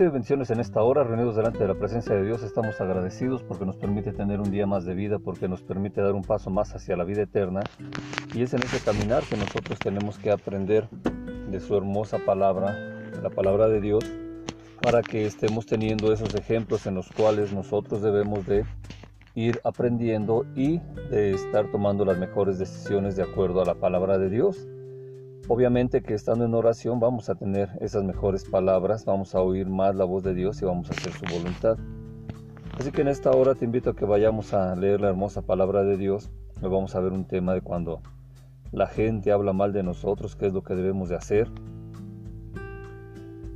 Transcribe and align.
recibe 0.00 0.14
bendiciones 0.14 0.50
en 0.50 0.60
esta 0.60 0.82
hora, 0.82 1.04
reunidos 1.04 1.36
delante 1.36 1.58
de 1.58 1.68
la 1.68 1.74
presencia 1.74 2.14
de 2.14 2.24
Dios. 2.24 2.42
Estamos 2.42 2.80
agradecidos 2.80 3.42
porque 3.42 3.66
nos 3.66 3.76
permite 3.76 4.14
tener 4.14 4.40
un 4.40 4.50
día 4.50 4.66
más 4.66 4.86
de 4.86 4.94
vida, 4.94 5.18
porque 5.18 5.46
nos 5.46 5.60
permite 5.60 6.00
dar 6.00 6.14
un 6.14 6.22
paso 6.22 6.48
más 6.48 6.74
hacia 6.74 6.96
la 6.96 7.04
vida 7.04 7.20
eterna. 7.20 7.60
Y 8.32 8.40
es 8.40 8.54
en 8.54 8.62
ese 8.62 8.82
caminar 8.82 9.22
que 9.24 9.36
nosotros 9.36 9.78
tenemos 9.78 10.16
que 10.16 10.30
aprender 10.30 10.88
de 11.50 11.60
su 11.60 11.76
hermosa 11.76 12.16
palabra, 12.24 12.74
la 13.22 13.28
palabra 13.28 13.68
de 13.68 13.82
Dios, 13.82 14.02
para 14.80 15.02
que 15.02 15.26
estemos 15.26 15.66
teniendo 15.66 16.14
esos 16.14 16.34
ejemplos 16.34 16.86
en 16.86 16.94
los 16.94 17.10
cuales 17.10 17.52
nosotros 17.52 18.00
debemos 18.00 18.46
de 18.46 18.64
ir 19.34 19.60
aprendiendo 19.64 20.46
y 20.56 20.78
de 21.10 21.32
estar 21.32 21.70
tomando 21.70 22.06
las 22.06 22.16
mejores 22.16 22.58
decisiones 22.58 23.16
de 23.16 23.24
acuerdo 23.24 23.60
a 23.60 23.66
la 23.66 23.74
palabra 23.74 24.16
de 24.16 24.30
Dios. 24.30 24.66
Obviamente 25.52 26.00
que 26.00 26.14
estando 26.14 26.44
en 26.44 26.54
oración 26.54 27.00
vamos 27.00 27.28
a 27.28 27.34
tener 27.34 27.70
esas 27.80 28.04
mejores 28.04 28.44
palabras, 28.44 29.04
vamos 29.04 29.34
a 29.34 29.40
oír 29.40 29.66
más 29.66 29.96
la 29.96 30.04
voz 30.04 30.22
de 30.22 30.32
Dios 30.32 30.62
y 30.62 30.64
vamos 30.64 30.88
a 30.88 30.92
hacer 30.92 31.12
su 31.12 31.24
voluntad. 31.24 31.76
Así 32.78 32.92
que 32.92 33.00
en 33.00 33.08
esta 33.08 33.32
hora 33.32 33.56
te 33.56 33.64
invito 33.64 33.90
a 33.90 33.96
que 33.96 34.04
vayamos 34.04 34.54
a 34.54 34.76
leer 34.76 35.00
la 35.00 35.08
hermosa 35.08 35.42
palabra 35.42 35.82
de 35.82 35.96
Dios. 35.96 36.30
Hoy 36.62 36.70
vamos 36.70 36.94
a 36.94 37.00
ver 37.00 37.10
un 37.10 37.24
tema 37.24 37.52
de 37.52 37.62
cuando 37.62 38.00
la 38.70 38.86
gente 38.86 39.32
habla 39.32 39.52
mal 39.52 39.72
de 39.72 39.82
nosotros, 39.82 40.36
qué 40.36 40.46
es 40.46 40.52
lo 40.52 40.62
que 40.62 40.76
debemos 40.76 41.08
de 41.08 41.16
hacer. 41.16 41.50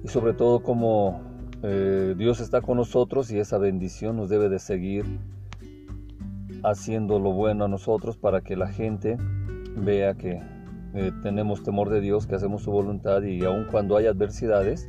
Y 0.02 0.08
sobre 0.08 0.32
todo 0.32 0.64
cómo 0.64 1.20
eh, 1.62 2.16
Dios 2.18 2.40
está 2.40 2.60
con 2.60 2.76
nosotros 2.78 3.30
y 3.30 3.38
esa 3.38 3.58
bendición 3.58 4.16
nos 4.16 4.28
debe 4.28 4.48
de 4.48 4.58
seguir 4.58 5.04
haciendo 6.64 7.20
lo 7.20 7.30
bueno 7.30 7.66
a 7.66 7.68
nosotros 7.68 8.16
para 8.16 8.40
que 8.40 8.56
la 8.56 8.66
gente 8.66 9.16
vea 9.76 10.14
que 10.14 10.53
eh, 10.94 11.10
tenemos 11.22 11.64
temor 11.64 11.90
de 11.90 12.00
Dios, 12.00 12.28
que 12.28 12.36
hacemos 12.36 12.62
su 12.62 12.70
voluntad 12.70 13.22
y 13.22 13.44
aun 13.44 13.66
cuando 13.68 13.96
hay 13.96 14.06
adversidades, 14.06 14.88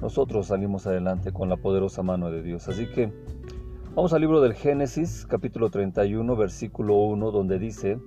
nosotros 0.00 0.46
salimos 0.46 0.86
adelante 0.86 1.32
con 1.32 1.48
la 1.48 1.56
poderosa 1.56 2.04
mano 2.04 2.30
de 2.30 2.42
Dios. 2.42 2.68
Así 2.68 2.86
que 2.86 3.12
vamos 3.96 4.12
al 4.12 4.20
libro 4.20 4.40
del 4.40 4.54
Génesis, 4.54 5.26
capítulo 5.28 5.68
31, 5.68 6.36
versículo 6.36 6.94
1, 6.94 7.32
donde 7.32 7.58
dice, 7.58 7.98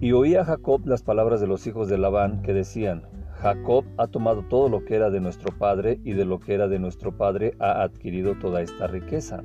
y 0.00 0.10
oía 0.10 0.44
Jacob 0.44 0.84
las 0.84 1.04
palabras 1.04 1.40
de 1.40 1.46
los 1.46 1.64
hijos 1.68 1.88
de 1.88 1.96
Labán 1.96 2.42
que 2.42 2.52
decían, 2.52 3.02
Jacob 3.36 3.84
ha 3.96 4.08
tomado 4.08 4.42
todo 4.42 4.68
lo 4.68 4.84
que 4.84 4.96
era 4.96 5.10
de 5.10 5.20
nuestro 5.20 5.56
padre 5.56 6.00
y 6.02 6.14
de 6.14 6.24
lo 6.24 6.40
que 6.40 6.54
era 6.54 6.66
de 6.66 6.80
nuestro 6.80 7.16
padre 7.16 7.54
ha 7.60 7.82
adquirido 7.82 8.34
toda 8.34 8.62
esta 8.62 8.88
riqueza. 8.88 9.42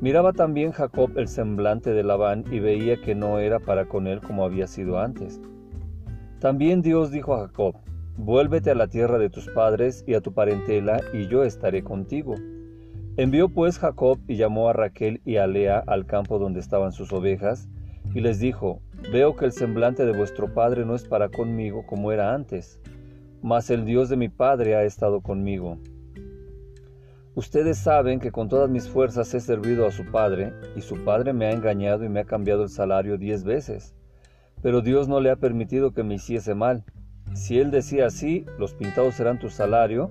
Miraba 0.00 0.32
también 0.32 0.72
Jacob 0.72 1.10
el 1.16 1.28
semblante 1.28 1.92
de 1.92 2.04
Labán 2.04 2.44
y 2.50 2.58
veía 2.58 2.98
que 3.02 3.14
no 3.14 3.38
era 3.38 3.60
para 3.60 3.84
con 3.84 4.06
él 4.06 4.22
como 4.22 4.46
había 4.46 4.66
sido 4.66 4.98
antes 4.98 5.42
también 6.40 6.82
Dios 6.82 7.10
dijo 7.10 7.34
a 7.34 7.46
Jacob, 7.46 7.76
Vuélvete 8.16 8.70
a 8.70 8.74
la 8.74 8.88
tierra 8.88 9.18
de 9.18 9.30
tus 9.30 9.48
padres 9.48 10.04
y 10.06 10.14
a 10.14 10.20
tu 10.20 10.32
parentela, 10.32 11.00
y 11.12 11.28
yo 11.28 11.44
estaré 11.44 11.84
contigo. 11.84 12.34
Envió 13.16 13.48
pues 13.48 13.78
Jacob 13.78 14.18
y 14.26 14.36
llamó 14.36 14.68
a 14.68 14.72
Raquel 14.72 15.20
y 15.24 15.36
a 15.36 15.46
Lea 15.46 15.82
al 15.86 16.06
campo 16.06 16.38
donde 16.38 16.60
estaban 16.60 16.92
sus 16.92 17.12
ovejas, 17.12 17.68
y 18.14 18.20
les 18.20 18.38
dijo, 18.40 18.80
Veo 19.12 19.36
que 19.36 19.44
el 19.44 19.52
semblante 19.52 20.04
de 20.04 20.16
vuestro 20.16 20.52
padre 20.52 20.84
no 20.84 20.94
es 20.94 21.04
para 21.04 21.28
conmigo 21.28 21.84
como 21.86 22.12
era 22.12 22.34
antes, 22.34 22.80
mas 23.42 23.70
el 23.70 23.84
Dios 23.84 24.08
de 24.08 24.16
mi 24.16 24.28
padre 24.28 24.74
ha 24.76 24.84
estado 24.84 25.20
conmigo. 25.20 25.78
Ustedes 27.34 27.78
saben 27.78 28.18
que 28.18 28.32
con 28.32 28.48
todas 28.48 28.68
mis 28.68 28.88
fuerzas 28.88 29.32
he 29.34 29.40
servido 29.40 29.86
a 29.86 29.92
su 29.92 30.10
padre, 30.10 30.52
y 30.76 30.80
su 30.80 31.04
padre 31.04 31.32
me 31.32 31.46
ha 31.46 31.52
engañado 31.52 32.04
y 32.04 32.08
me 32.08 32.20
ha 32.20 32.24
cambiado 32.24 32.62
el 32.64 32.70
salario 32.70 33.18
diez 33.18 33.44
veces. 33.44 33.94
Pero 34.62 34.82
Dios 34.82 35.08
no 35.08 35.20
le 35.20 35.30
ha 35.30 35.36
permitido 35.36 35.92
que 35.92 36.02
me 36.02 36.14
hiciese 36.14 36.54
mal. 36.54 36.84
Si 37.34 37.58
él 37.58 37.70
decía 37.70 38.06
así, 38.06 38.44
los 38.58 38.74
pintados 38.74 39.14
serán 39.14 39.38
tu 39.38 39.50
salario, 39.50 40.10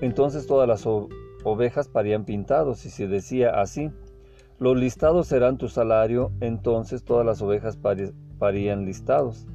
entonces 0.00 0.46
todas 0.46 0.66
las 0.66 0.86
ovejas 1.44 1.88
parían 1.88 2.24
pintados. 2.24 2.84
Y 2.86 2.90
si 2.90 3.06
decía 3.06 3.60
así, 3.60 3.90
los 4.58 4.76
listados 4.76 5.26
serán 5.26 5.58
tu 5.58 5.68
salario, 5.68 6.32
entonces 6.40 7.04
todas 7.04 7.26
las 7.26 7.42
ovejas 7.42 7.78
parían 8.38 8.84
listados. 8.84 9.46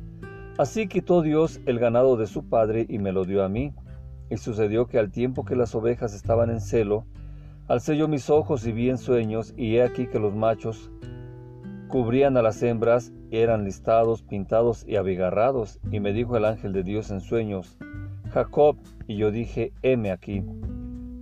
Así 0.58 0.88
quitó 0.88 1.22
Dios 1.22 1.62
el 1.66 1.80
ganado 1.80 2.18
de 2.18 2.28
su 2.28 2.48
padre 2.50 2.86
y 2.90 3.00
me 3.00 3.12
lo 3.12 3.26
dio 3.26 3.44
a 3.44 3.50
mí. 3.50 3.74
Y 4.30 4.38
sucedió 4.38 4.88
que 4.88 5.00
al 5.00 5.10
tiempo 5.10 5.44
que 5.44 5.56
las 5.56 5.74
ovejas 5.74 6.14
estaban 6.14 6.50
en 6.50 6.62
celo, 6.62 7.06
alcé 7.68 7.98
yo 7.98 8.08
mis 8.08 8.30
ojos 8.30 8.68
y 8.68 8.72
vi 8.72 8.90
en 8.90 8.98
sueños, 8.98 9.54
y 9.58 9.78
he 9.78 9.84
aquí 9.84 10.06
que 10.06 10.20
los 10.20 10.36
machos 10.36 10.92
cubrían 11.90 12.38
a 12.38 12.44
las 12.44 12.62
hembras, 12.62 13.12
eran 13.32 13.66
listados, 13.66 14.22
pintados 14.22 14.88
y 14.88 14.96
abigarrados, 14.96 15.80
y 15.92 16.00
me 16.00 16.14
dijo 16.14 16.38
el 16.38 16.46
ángel 16.46 16.72
de 16.72 16.84
Dios 16.84 17.10
en 17.10 17.20
sueños, 17.20 17.78
Jacob, 18.32 18.78
y 19.08 19.18
yo 19.18 19.32
dije, 19.32 19.74
heme 19.82 20.12
aquí. 20.12 20.44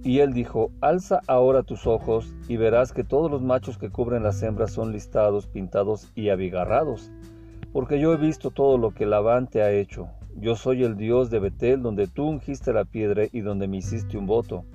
Y 0.04 0.20
él 0.20 0.34
dijo, 0.34 0.72
alza 0.82 1.22
ahora 1.28 1.64
tus 1.64 1.88
ojos, 1.88 2.36
y 2.50 2.58
verás 2.58 2.92
que 2.92 3.06
todos 3.06 3.32
los 3.32 3.42
machos 3.42 3.78
que 3.78 3.90
cubren 3.90 4.24
las 4.24 4.44
hembras 4.44 4.72
son 4.72 4.92
listados, 4.92 5.48
pintados 5.48 6.12
y 6.16 6.30
abigarrados, 6.30 7.12
porque 7.72 8.00
yo 8.00 8.14
he 8.14 8.18
visto 8.18 8.52
todo 8.52 8.78
lo 8.78 8.92
que 8.92 9.06
Labán 9.06 9.48
te 9.48 9.62
ha 9.62 9.72
hecho. 9.72 10.10
Yo 10.36 10.56
soy 10.56 10.84
el 10.84 10.98
Dios 10.98 11.30
de 11.30 11.40
Betel, 11.40 11.82
donde 11.82 12.08
tú 12.08 12.28
ungiste 12.28 12.74
la 12.74 12.84
piedra 12.84 13.24
y 13.32 13.40
donde 13.40 13.68
me 13.68 13.78
hiciste 13.78 14.18
un 14.18 14.26
voto. 14.28 14.66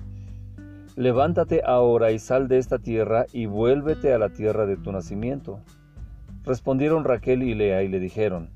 Levántate 0.96 1.62
ahora 1.64 2.12
y 2.12 2.18
sal 2.18 2.48
de 2.48 2.58
esta 2.58 2.78
tierra 2.78 3.26
y 3.32 3.46
vuélvete 3.46 4.12
a 4.12 4.18
la 4.18 4.30
tierra 4.30 4.66
de 4.66 4.76
tu 4.76 4.90
nacimiento. 4.90 5.60
Respondieron 6.44 7.04
Raquel 7.04 7.42
y 7.42 7.54
Lea 7.54 7.82
y 7.82 7.88
le 7.88 8.00
dijeron, 8.00 8.50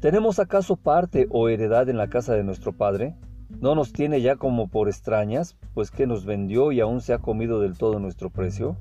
¿Tenemos 0.00 0.38
acaso 0.38 0.76
parte 0.76 1.26
o 1.30 1.48
heredad 1.48 1.88
en 1.88 1.98
la 1.98 2.08
casa 2.08 2.34
de 2.34 2.44
nuestro 2.44 2.72
padre? 2.72 3.16
¿No 3.60 3.74
nos 3.74 3.92
tiene 3.92 4.20
ya 4.22 4.36
como 4.36 4.68
por 4.68 4.88
extrañas, 4.88 5.56
pues 5.74 5.90
que 5.90 6.06
nos 6.06 6.24
vendió 6.24 6.70
y 6.70 6.80
aún 6.80 7.00
se 7.00 7.12
ha 7.12 7.18
comido 7.18 7.60
del 7.60 7.76
todo 7.76 7.98
nuestro 7.98 8.30
precio? 8.30 8.76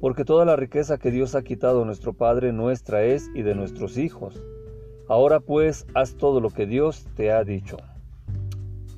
Porque 0.00 0.24
toda 0.24 0.44
la 0.44 0.56
riqueza 0.56 0.98
que 0.98 1.10
Dios 1.10 1.34
ha 1.34 1.42
quitado 1.42 1.82
a 1.82 1.84
nuestro 1.84 2.14
Padre 2.14 2.52
nuestra 2.52 3.04
es 3.04 3.30
y 3.34 3.42
de 3.42 3.54
nuestros 3.54 3.98
hijos. 3.98 4.42
Ahora 5.08 5.40
pues 5.40 5.86
haz 5.94 6.14
todo 6.16 6.40
lo 6.40 6.50
que 6.50 6.66
Dios 6.66 7.06
te 7.14 7.30
ha 7.30 7.44
dicho. 7.44 7.76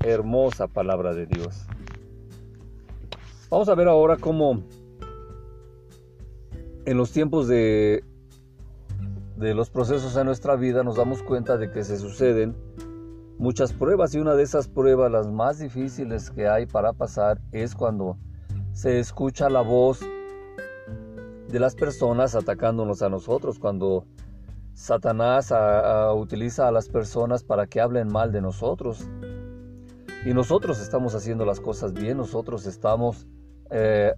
Hermosa 0.03 0.67
palabra 0.67 1.13
de 1.13 1.25
Dios. 1.25 1.67
Vamos 3.49 3.69
a 3.69 3.75
ver 3.75 3.87
ahora 3.87 4.17
cómo 4.17 4.63
en 6.85 6.97
los 6.97 7.11
tiempos 7.11 7.47
de, 7.47 8.03
de 9.37 9.53
los 9.53 9.69
procesos 9.69 10.15
en 10.17 10.25
nuestra 10.25 10.55
vida 10.55 10.83
nos 10.83 10.95
damos 10.95 11.23
cuenta 11.23 11.57
de 11.57 11.71
que 11.71 11.83
se 11.83 11.97
suceden 11.97 12.55
muchas 13.37 13.73
pruebas 13.73 14.13
y 14.15 14.19
una 14.19 14.35
de 14.35 14.43
esas 14.43 14.67
pruebas, 14.67 15.11
las 15.11 15.27
más 15.27 15.59
difíciles 15.59 16.31
que 16.31 16.47
hay 16.47 16.65
para 16.65 16.93
pasar, 16.93 17.41
es 17.51 17.75
cuando 17.75 18.17
se 18.71 18.99
escucha 18.99 19.49
la 19.49 19.61
voz 19.61 19.99
de 21.49 21.59
las 21.59 21.75
personas 21.75 22.35
atacándonos 22.35 23.01
a 23.01 23.09
nosotros, 23.09 23.59
cuando 23.59 24.05
Satanás 24.73 25.53
utiliza 26.15 26.67
a 26.67 26.71
las 26.71 26.89
personas 26.89 27.43
para 27.43 27.67
que 27.67 27.81
hablen 27.81 28.09
mal 28.09 28.31
de 28.31 28.41
nosotros. 28.41 29.07
Y 30.25 30.33
nosotros 30.33 30.81
estamos 30.81 31.13
haciendo 31.15 31.45
las 31.45 31.59
cosas 31.59 31.93
bien, 31.93 32.17
nosotros 32.17 32.65
estamos 32.65 33.27
eh, 33.71 34.13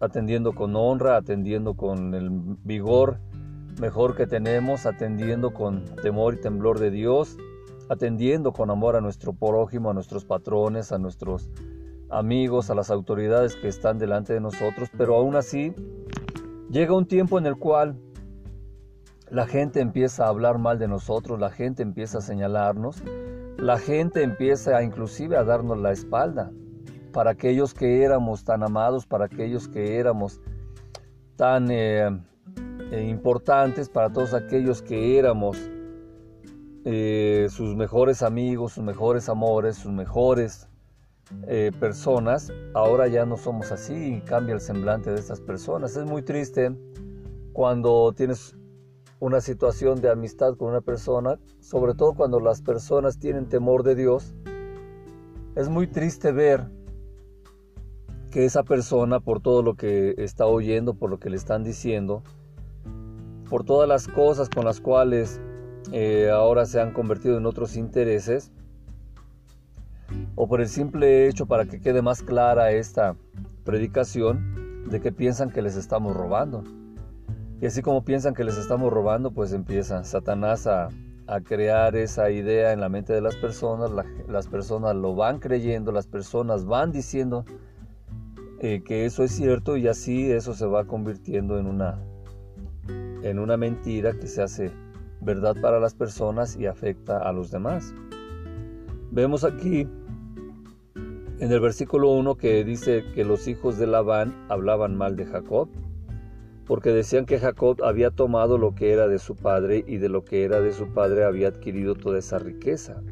atendiendo 0.00 0.52
con 0.54 0.74
honra, 0.74 1.16
atendiendo 1.16 1.74
con 1.74 2.14
el 2.14 2.30
vigor 2.64 3.18
mejor 3.80 4.16
que 4.16 4.26
tenemos, 4.26 4.86
atendiendo 4.86 5.52
con 5.52 5.84
temor 6.02 6.34
y 6.34 6.40
temblor 6.40 6.78
de 6.78 6.90
Dios, 6.90 7.36
atendiendo 7.88 8.52
con 8.52 8.70
amor 8.70 8.96
a 8.96 9.00
nuestro 9.00 9.32
prójimo, 9.32 9.90
a 9.90 9.94
nuestros 9.94 10.24
patrones, 10.24 10.92
a 10.92 10.98
nuestros 10.98 11.50
amigos, 12.10 12.70
a 12.70 12.74
las 12.74 12.90
autoridades 12.90 13.56
que 13.56 13.68
están 13.68 13.98
delante 13.98 14.34
de 14.34 14.40
nosotros, 14.40 14.90
pero 14.96 15.16
aún 15.16 15.36
así 15.36 15.74
llega 16.70 16.94
un 16.94 17.06
tiempo 17.06 17.38
en 17.38 17.46
el 17.46 17.56
cual 17.56 17.96
la 19.30 19.46
gente 19.46 19.80
empieza 19.80 20.26
a 20.26 20.28
hablar 20.28 20.58
mal 20.58 20.78
de 20.78 20.88
nosotros, 20.88 21.40
la 21.40 21.50
gente 21.50 21.82
empieza 21.82 22.18
a 22.18 22.20
señalarnos, 22.20 23.02
la 23.56 23.78
gente 23.78 24.22
empieza 24.22 24.82
inclusive 24.82 25.36
a 25.36 25.44
darnos 25.44 25.78
la 25.78 25.92
espalda 25.92 26.50
para 27.12 27.30
aquellos 27.30 27.74
que 27.74 28.02
éramos 28.02 28.44
tan 28.44 28.62
amados, 28.62 29.06
para 29.06 29.26
aquellos 29.26 29.68
que 29.68 29.98
éramos 29.98 30.40
tan 31.36 31.70
eh, 31.70 32.08
eh, 32.90 33.06
importantes, 33.08 33.88
para 33.88 34.12
todos 34.12 34.34
aquellos 34.34 34.82
que 34.82 35.18
éramos 35.18 35.58
eh, 36.84 37.46
sus 37.50 37.76
mejores 37.76 38.22
amigos, 38.22 38.72
sus 38.72 38.84
mejores 38.84 39.28
amores, 39.28 39.76
sus 39.76 39.92
mejores 39.92 40.68
personas, 41.80 42.52
ahora 42.74 43.08
ya 43.08 43.24
no 43.24 43.38
somos 43.38 43.72
así 43.72 44.16
y 44.16 44.20
cambia 44.20 44.54
el 44.54 44.60
semblante 44.60 45.10
de 45.10 45.18
estas 45.18 45.40
personas. 45.40 45.96
Es 45.96 46.04
muy 46.04 46.20
triste 46.20 46.76
cuando 47.54 48.12
tienes 48.12 48.54
una 49.18 49.40
situación 49.40 50.02
de 50.02 50.10
amistad 50.10 50.56
con 50.56 50.68
una 50.68 50.82
persona, 50.82 51.38
sobre 51.60 51.94
todo 51.94 52.12
cuando 52.12 52.38
las 52.38 52.60
personas 52.60 53.18
tienen 53.18 53.48
temor 53.48 53.82
de 53.82 53.94
Dios. 53.94 54.34
Es 55.54 55.70
muy 55.70 55.86
triste 55.86 56.32
ver 56.32 56.66
que 58.32 58.46
esa 58.46 58.64
persona, 58.64 59.20
por 59.20 59.40
todo 59.40 59.62
lo 59.62 59.74
que 59.74 60.14
está 60.16 60.46
oyendo, 60.46 60.94
por 60.94 61.10
lo 61.10 61.20
que 61.20 61.30
le 61.30 61.36
están 61.36 61.62
diciendo, 61.62 62.22
por 63.48 63.62
todas 63.62 63.86
las 63.86 64.08
cosas 64.08 64.48
con 64.48 64.64
las 64.64 64.80
cuales 64.80 65.40
eh, 65.92 66.30
ahora 66.32 66.64
se 66.64 66.80
han 66.80 66.92
convertido 66.92 67.36
en 67.36 67.44
otros 67.44 67.76
intereses, 67.76 68.50
o 70.34 70.48
por 70.48 70.60
el 70.60 70.68
simple 70.68 71.28
hecho 71.28 71.46
para 71.46 71.66
que 71.66 71.80
quede 71.80 72.02
más 72.02 72.22
clara 72.22 72.72
esta 72.72 73.16
predicación 73.64 74.82
de 74.88 75.00
que 75.00 75.12
piensan 75.12 75.50
que 75.50 75.62
les 75.62 75.76
estamos 75.76 76.16
robando. 76.16 76.64
Y 77.60 77.66
así 77.66 77.82
como 77.82 78.04
piensan 78.04 78.34
que 78.34 78.44
les 78.44 78.56
estamos 78.56 78.92
robando, 78.92 79.30
pues 79.30 79.52
empieza 79.52 80.02
Satanás 80.04 80.66
a, 80.66 80.88
crear 81.44 81.96
esa 81.96 82.30
idea 82.30 82.74
en 82.74 82.80
la 82.80 82.90
mente 82.90 83.14
de 83.14 83.22
las 83.22 83.36
personas, 83.36 83.90
las 84.28 84.48
personas 84.48 84.94
lo 84.94 85.14
van 85.14 85.38
creyendo, 85.38 85.90
las 85.90 86.06
personas 86.06 86.66
van 86.66 86.92
diciendo 86.92 87.46
eh, 88.62 88.80
que 88.84 89.04
eso 89.04 89.24
es 89.24 89.32
cierto 89.32 89.76
y 89.76 89.88
así 89.88 90.30
eso 90.30 90.54
se 90.54 90.66
va 90.66 90.84
convirtiendo 90.84 91.58
en 91.58 91.66
una, 91.66 91.98
en 93.22 93.40
una 93.40 93.56
mentira 93.56 94.12
que 94.12 94.28
se 94.28 94.40
hace 94.40 94.70
verdad 95.20 95.56
para 95.60 95.80
las 95.80 95.94
personas 95.94 96.56
y 96.56 96.66
afecta 96.66 97.18
a 97.18 97.32
los 97.32 97.50
demás. 97.50 97.92
Vemos 99.10 99.42
aquí 99.42 99.88
en 100.94 101.50
el 101.50 101.58
versículo 101.58 102.12
1 102.12 102.36
que 102.36 102.62
dice 102.62 103.04
que 103.16 103.24
los 103.24 103.48
hijos 103.48 103.78
de 103.78 103.88
Labán 103.88 104.32
hablaban 104.48 104.96
mal 104.96 105.16
de 105.16 105.26
Jacob, 105.26 105.68
porque 106.64 106.90
decían 106.90 107.26
que 107.26 107.40
Jacob 107.40 107.82
había 107.82 108.12
tomado 108.12 108.58
lo 108.58 108.76
que 108.76 108.92
era 108.92 109.08
de 109.08 109.18
su 109.18 109.34
padre 109.34 109.84
y 109.88 109.96
de 109.96 110.08
lo 110.08 110.24
que 110.24 110.44
era 110.44 110.60
de 110.60 110.72
su 110.72 110.86
padre 110.94 111.24
había 111.24 111.48
adquirido 111.48 111.96
toda 111.96 112.20
esa 112.20 112.38
riqueza. 112.38 113.02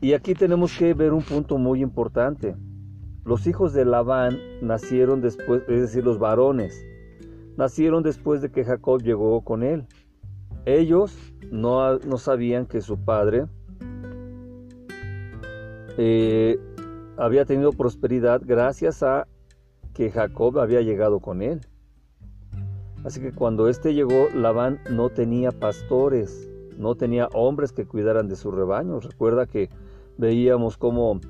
Y 0.00 0.14
aquí 0.14 0.34
tenemos 0.34 0.76
que 0.76 0.92
ver 0.92 1.12
un 1.12 1.22
punto 1.22 1.56
muy 1.56 1.82
importante. 1.82 2.56
Los 3.26 3.48
hijos 3.48 3.72
de 3.72 3.84
Labán 3.84 4.38
nacieron 4.62 5.20
después, 5.20 5.62
es 5.66 5.80
decir, 5.80 6.04
los 6.04 6.20
varones, 6.20 6.86
nacieron 7.56 8.04
después 8.04 8.40
de 8.40 8.52
que 8.52 8.64
Jacob 8.64 9.02
llegó 9.02 9.40
con 9.40 9.64
él. 9.64 9.84
Ellos 10.64 11.12
no, 11.50 11.98
no 11.98 12.18
sabían 12.18 12.66
que 12.66 12.80
su 12.80 13.04
padre 13.04 13.46
eh, 15.98 16.56
había 17.16 17.44
tenido 17.44 17.72
prosperidad 17.72 18.42
gracias 18.44 19.02
a 19.02 19.26
que 19.92 20.12
Jacob 20.12 20.60
había 20.60 20.82
llegado 20.82 21.18
con 21.18 21.42
él. 21.42 21.62
Así 23.04 23.20
que 23.20 23.32
cuando 23.32 23.68
éste 23.68 23.92
llegó, 23.92 24.28
Labán 24.36 24.78
no 24.88 25.08
tenía 25.08 25.50
pastores, 25.50 26.48
no 26.78 26.94
tenía 26.94 27.26
hombres 27.34 27.72
que 27.72 27.86
cuidaran 27.86 28.28
de 28.28 28.36
sus 28.36 28.54
rebaños. 28.54 29.04
Recuerda 29.04 29.46
que 29.46 29.68
veíamos 30.16 30.76
cómo 30.76 31.20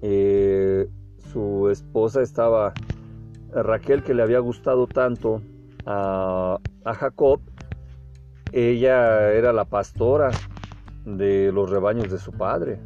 eh, 0.00 0.88
su 1.32 1.68
esposa 1.70 2.22
estaba, 2.22 2.72
Raquel, 3.52 4.02
que 4.02 4.14
le 4.14 4.22
había 4.22 4.40
gustado 4.40 4.86
tanto 4.86 5.42
a, 5.86 6.58
Jacob, 6.84 7.40
ella 8.52 9.32
era 9.32 9.52
la 9.52 9.64
pastora 9.64 10.30
de 11.04 11.52
los 11.52 11.70
rebaños 11.70 12.10
de 12.10 12.18
su 12.18 12.32
padre. 12.32 12.80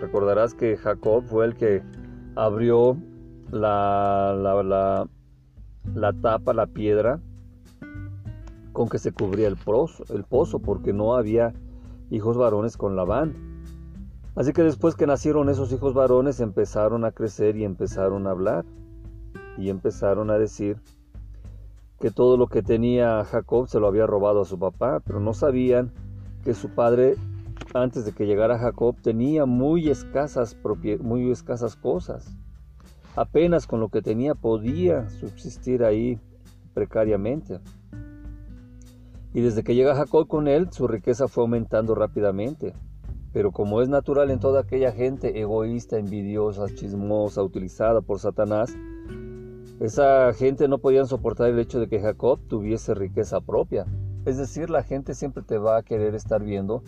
Recordarás 0.00 0.54
que 0.54 0.76
Jacob 0.76 1.24
fue 1.24 1.44
el 1.44 1.54
que 1.54 1.82
abrió 2.34 2.96
la, 3.50 4.34
la, 4.36 5.06
la, 5.94 6.12
tapa, 6.14 6.54
la 6.54 6.66
piedra 6.66 7.20
con 8.72 8.88
que 8.88 8.98
se 8.98 9.12
cubría 9.12 9.48
el 9.48 9.56
pozo, 9.56 10.04
el 10.14 10.24
pozo, 10.24 10.60
porque 10.60 10.92
no 10.92 11.14
había 11.14 11.52
hijos 12.10 12.36
varones 12.38 12.76
con 12.76 12.96
Labán. 12.96 13.49
Así 14.36 14.52
que 14.52 14.62
después 14.62 14.94
que 14.94 15.06
nacieron 15.06 15.48
esos 15.48 15.72
hijos 15.72 15.92
varones 15.92 16.40
empezaron 16.40 17.04
a 17.04 17.12
crecer 17.12 17.56
y 17.56 17.64
empezaron 17.64 18.26
a 18.26 18.30
hablar 18.30 18.64
y 19.58 19.70
empezaron 19.70 20.30
a 20.30 20.38
decir 20.38 20.78
que 21.98 22.10
todo 22.10 22.36
lo 22.36 22.46
que 22.46 22.62
tenía 22.62 23.24
Jacob 23.24 23.68
se 23.68 23.78
lo 23.78 23.86
había 23.86 24.06
robado 24.06 24.40
a 24.40 24.46
su 24.46 24.58
papá, 24.58 25.00
pero 25.00 25.20
no 25.20 25.34
sabían 25.34 25.92
que 26.44 26.54
su 26.54 26.70
padre, 26.70 27.16
antes 27.74 28.06
de 28.06 28.12
que 28.12 28.26
llegara 28.26 28.58
Jacob, 28.58 28.96
tenía 29.02 29.44
muy 29.44 29.90
escasas, 29.90 30.56
muy 31.00 31.30
escasas 31.30 31.76
cosas. 31.76 32.34
Apenas 33.16 33.66
con 33.66 33.80
lo 33.80 33.90
que 33.90 34.00
tenía 34.00 34.34
podía 34.34 35.10
subsistir 35.10 35.84
ahí 35.84 36.18
precariamente. 36.72 37.60
Y 39.34 39.42
desde 39.42 39.62
que 39.62 39.74
llega 39.74 39.94
Jacob 39.94 40.26
con 40.26 40.48
él, 40.48 40.72
su 40.72 40.88
riqueza 40.88 41.28
fue 41.28 41.42
aumentando 41.42 41.94
rápidamente. 41.94 42.72
Pero 43.32 43.52
como 43.52 43.80
es 43.80 43.88
natural 43.88 44.30
en 44.30 44.40
toda 44.40 44.60
aquella 44.60 44.92
gente 44.92 45.40
egoísta, 45.40 45.98
envidiosa, 45.98 46.66
chismosa, 46.74 47.42
utilizada 47.42 48.00
por 48.00 48.18
Satanás, 48.18 48.76
esa 49.78 50.32
gente 50.34 50.68
no 50.68 50.78
podían 50.78 51.06
soportar 51.06 51.48
el 51.48 51.58
hecho 51.58 51.80
de 51.80 51.88
que 51.88 52.00
Jacob 52.00 52.40
tuviese 52.48 52.94
riqueza 52.94 53.40
propia. 53.40 53.86
Es 54.26 54.36
decir, 54.36 54.68
la 54.68 54.82
gente 54.82 55.14
siempre 55.14 55.42
te 55.42 55.58
va 55.58 55.78
a 55.78 55.82
querer 55.82 56.14
estar 56.14 56.44
viendo 56.44 56.82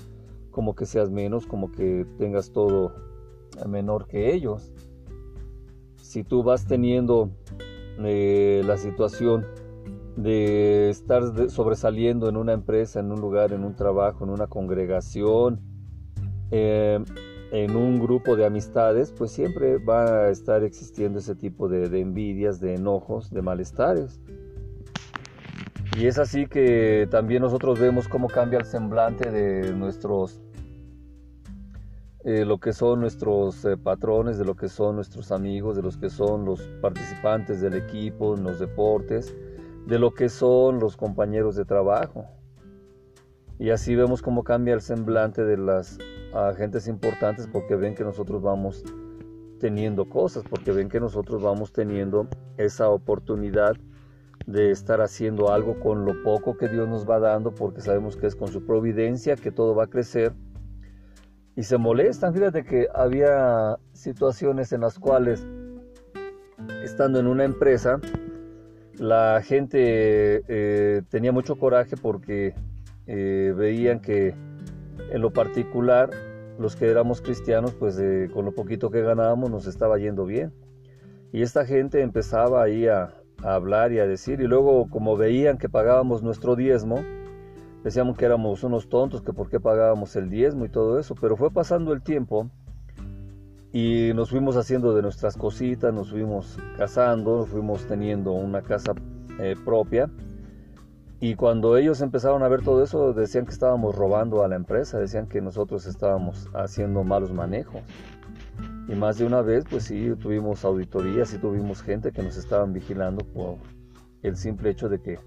como 0.51 0.75
que 0.75 0.85
seas 0.85 1.11
menos, 1.11 1.47
como 1.47 1.73
que 1.73 2.07
tengas 2.19 2.53
todo 2.53 2.93
menor 3.67 4.07
que 4.07 4.35
ellos. 4.35 4.73
Si 5.97 6.25
tú 6.25 6.43
vas 6.43 6.67
teniendo 6.67 7.31
eh, 7.99 8.63
la 8.67 8.77
situación 8.77 9.47
de 10.17 10.91
estar 10.91 11.49
sobresaliendo 11.49 12.29
en 12.29 12.37
una 12.37 12.53
empresa, 12.53 13.01
en 13.01 13.11
un 13.13 13.21
lugar, 13.21 13.53
en 13.53 13.65
un 13.65 13.75
trabajo, 13.75 14.25
en 14.25 14.31
una 14.31 14.47
congregación, 14.47 15.61
eh, 16.55 17.03
en 17.51 17.77
un 17.77 17.99
grupo 17.99 18.37
de 18.37 18.45
amistades, 18.45 19.11
pues 19.11 19.31
siempre 19.31 19.79
va 19.79 20.27
a 20.27 20.31
estar 20.31 20.63
existiendo 20.63 21.19
ese 21.19 21.35
tipo 21.35 21.67
de, 21.67 21.85
envidias, 21.99 22.61
de 22.61 22.75
enojos, 22.75 23.31
de 23.31 23.41
malestares. 23.41 24.21
Y 25.99 26.07
es 26.07 26.19
así 26.19 26.47
que 26.47 27.09
también 27.11 27.43
nosotros 27.43 27.79
vemos 27.79 28.07
cómo 28.07 28.29
cambia 28.29 28.59
el 28.59 28.67
semblante 28.67 29.31
de 29.31 29.73
nuestros, 29.73 30.43
eh, 32.25 32.45
lo 32.45 32.59
que 32.59 32.75
son 32.75 33.01
nuestros 33.01 33.65
eh, 33.65 33.79
patrones, 33.79 34.37
de 34.37 34.45
lo 34.45 34.55
que 34.55 34.69
son 34.69 34.97
nuestros 34.97 35.33
amigos, 35.33 35.75
de 35.75 35.83
los 35.83 35.97
que 35.97 36.11
son 36.11 36.45
los 36.45 36.61
participantes 36.83 37.63
del 37.63 37.75
equipo 37.75 38.37
en 38.37 38.45
los 38.45 38.59
deportes, 38.59 39.35
de 39.87 39.99
lo 39.99 40.13
que 40.13 40.29
son 40.29 40.81
los 40.81 40.99
compañeros 40.99 41.57
de 41.57 41.65
trabajo. 41.65 42.27
Y 43.59 43.71
así 43.71 43.95
vemos 43.95 44.21
cómo 44.21 44.45
cambia 44.45 44.75
el 44.75 44.81
semblante 44.81 45.45
de 45.45 45.57
las 45.57 45.99
agentes 46.35 46.89
importantes 46.89 47.47
porque 47.47 47.77
ven 47.77 47.95
que 47.95 48.05
nosotros 48.05 48.43
vamos 48.43 48.85
teniendo 49.61 50.09
cosas, 50.09 50.45
porque 50.49 50.73
ven 50.73 50.89
que 50.89 50.99
nosotros 51.01 51.43
vamos 51.43 51.73
teniendo 51.73 52.27
esa 52.57 52.89
oportunidad 52.89 53.77
de 54.47 54.71
estar 54.73 55.01
haciendo 55.01 55.53
algo 55.53 55.79
con 55.79 56.05
lo 56.05 56.21
poco 56.25 56.57
que 56.57 56.69
Dios 56.69 56.89
nos 56.89 57.09
va 57.09 57.21
dando, 57.21 57.55
porque 57.55 57.81
sabemos 57.81 58.17
que 58.17 58.27
es 58.27 58.35
con 58.35 58.49
su 58.49 58.67
providencia 58.67 59.37
que 59.37 59.53
todo 59.53 59.75
va 59.75 59.85
a 59.85 59.87
crecer. 59.87 60.33
Y 61.55 61.63
se 61.63 61.79
molestan, 61.79 62.35
fíjate 62.35 62.65
que 62.65 62.89
había 62.95 63.79
situaciones 63.93 64.73
en 64.73 64.81
las 64.81 64.99
cuales, 64.99 65.47
estando 66.83 67.21
en 67.21 67.27
una 67.27 67.45
empresa, 67.45 68.01
la 68.99 69.43
gente 69.45 70.43
eh, 70.49 71.03
tenía 71.09 71.31
mucho 71.31 71.57
coraje 71.57 71.97
porque 71.97 72.55
eh, 73.07 73.55
veían 73.57 74.01
que 74.01 74.35
en 75.11 75.21
lo 75.21 75.33
particular 75.33 76.11
los 76.59 76.77
que 76.77 76.91
éramos 76.91 77.21
cristianos 77.21 77.73
pues 77.73 78.01
con 78.33 78.45
lo 78.45 78.53
poquito 78.53 78.91
que 78.91 79.03
ganábamos 79.03 79.51
nos 79.51 79.67
estaba 79.67 79.99
yendo 79.99 80.25
bien. 80.25 80.53
Y 81.33 81.43
esta 81.43 81.65
gente 81.65 82.03
empezaba 82.03 82.63
ahí 82.63 82.87
a, 82.87 83.15
a 83.43 83.55
hablar 83.55 83.93
y 83.93 83.99
a 83.99 84.07
decir 84.07 84.41
y 84.41 84.47
luego 84.47 84.89
como 84.91 85.17
veían 85.17 85.59
que 85.59 85.69
pagábamos 85.69 86.23
nuestro 86.23 86.57
diezmo 86.57 87.03
decíamos 87.83 88.17
que 88.17 88.25
éramos 88.25 88.63
unos 88.63 88.89
tontos 88.89 89.23
que 89.23 89.33
por 89.33 89.49
qué 89.49 89.59
pagábamos 89.59 90.15
el 90.17 90.29
diezmo 90.31 90.65
y 90.65 90.69
todo 90.69 90.99
eso. 90.99 91.15
Pero 91.21 91.37
fue 91.37 91.51
pasando 91.51 91.93
el 91.93 92.03
tiempo 92.03 92.51
y 93.73 94.13
nos 94.15 94.31
fuimos 94.31 94.57
haciendo 94.57 94.95
de 94.95 95.03
nuestras 95.03 95.37
cositas 95.37 95.93
nos 95.95 96.11
fuimos 96.11 96.59
casando 96.77 97.39
nos 97.39 97.49
fuimos 97.49 97.87
teniendo 97.87 98.33
una 98.33 98.61
casa 98.61 98.93
eh, 99.41 99.57
propia 99.65 100.11
y 101.23 101.37
cuando 101.37 101.77
ellos 101.77 102.01
empezaron 102.01 102.43
a 102.43 102.49
ver 102.49 102.63
todo 102.63 102.83
eso, 102.83 103.13
decían 103.13 103.45
que 103.45 103.53
estábamos 103.53 103.95
robando 103.95 104.43
a 104.43 104.49
la 104.49 104.57
empresa, 104.57 104.99
decían 104.99 105.29
que 105.29 105.41
nosotros 105.41 105.87
estábamos 105.87 106.51
haciendo 106.53 107.05
malos 107.05 107.33
manejos. 107.33 107.81
Y 108.89 108.97
más 108.97 109.19
de 109.19 109.27
una 109.27 109.41
vez, 109.41 109.65
pues 109.71 109.85
sí, 109.85 110.13
tuvimos 110.21 110.65
auditorías 110.65 111.33
y 111.33 111.39
tuvimos 111.39 111.81
gente 111.81 112.11
que 112.11 112.25
nos 112.25 112.37
estaban 112.37 112.73
vigilando 112.73 113.25
por 113.25 113.59
el 114.25 114.35
simple 114.37 114.71
hecho 114.71 114.89
de 114.89 115.01
que 115.01 115.21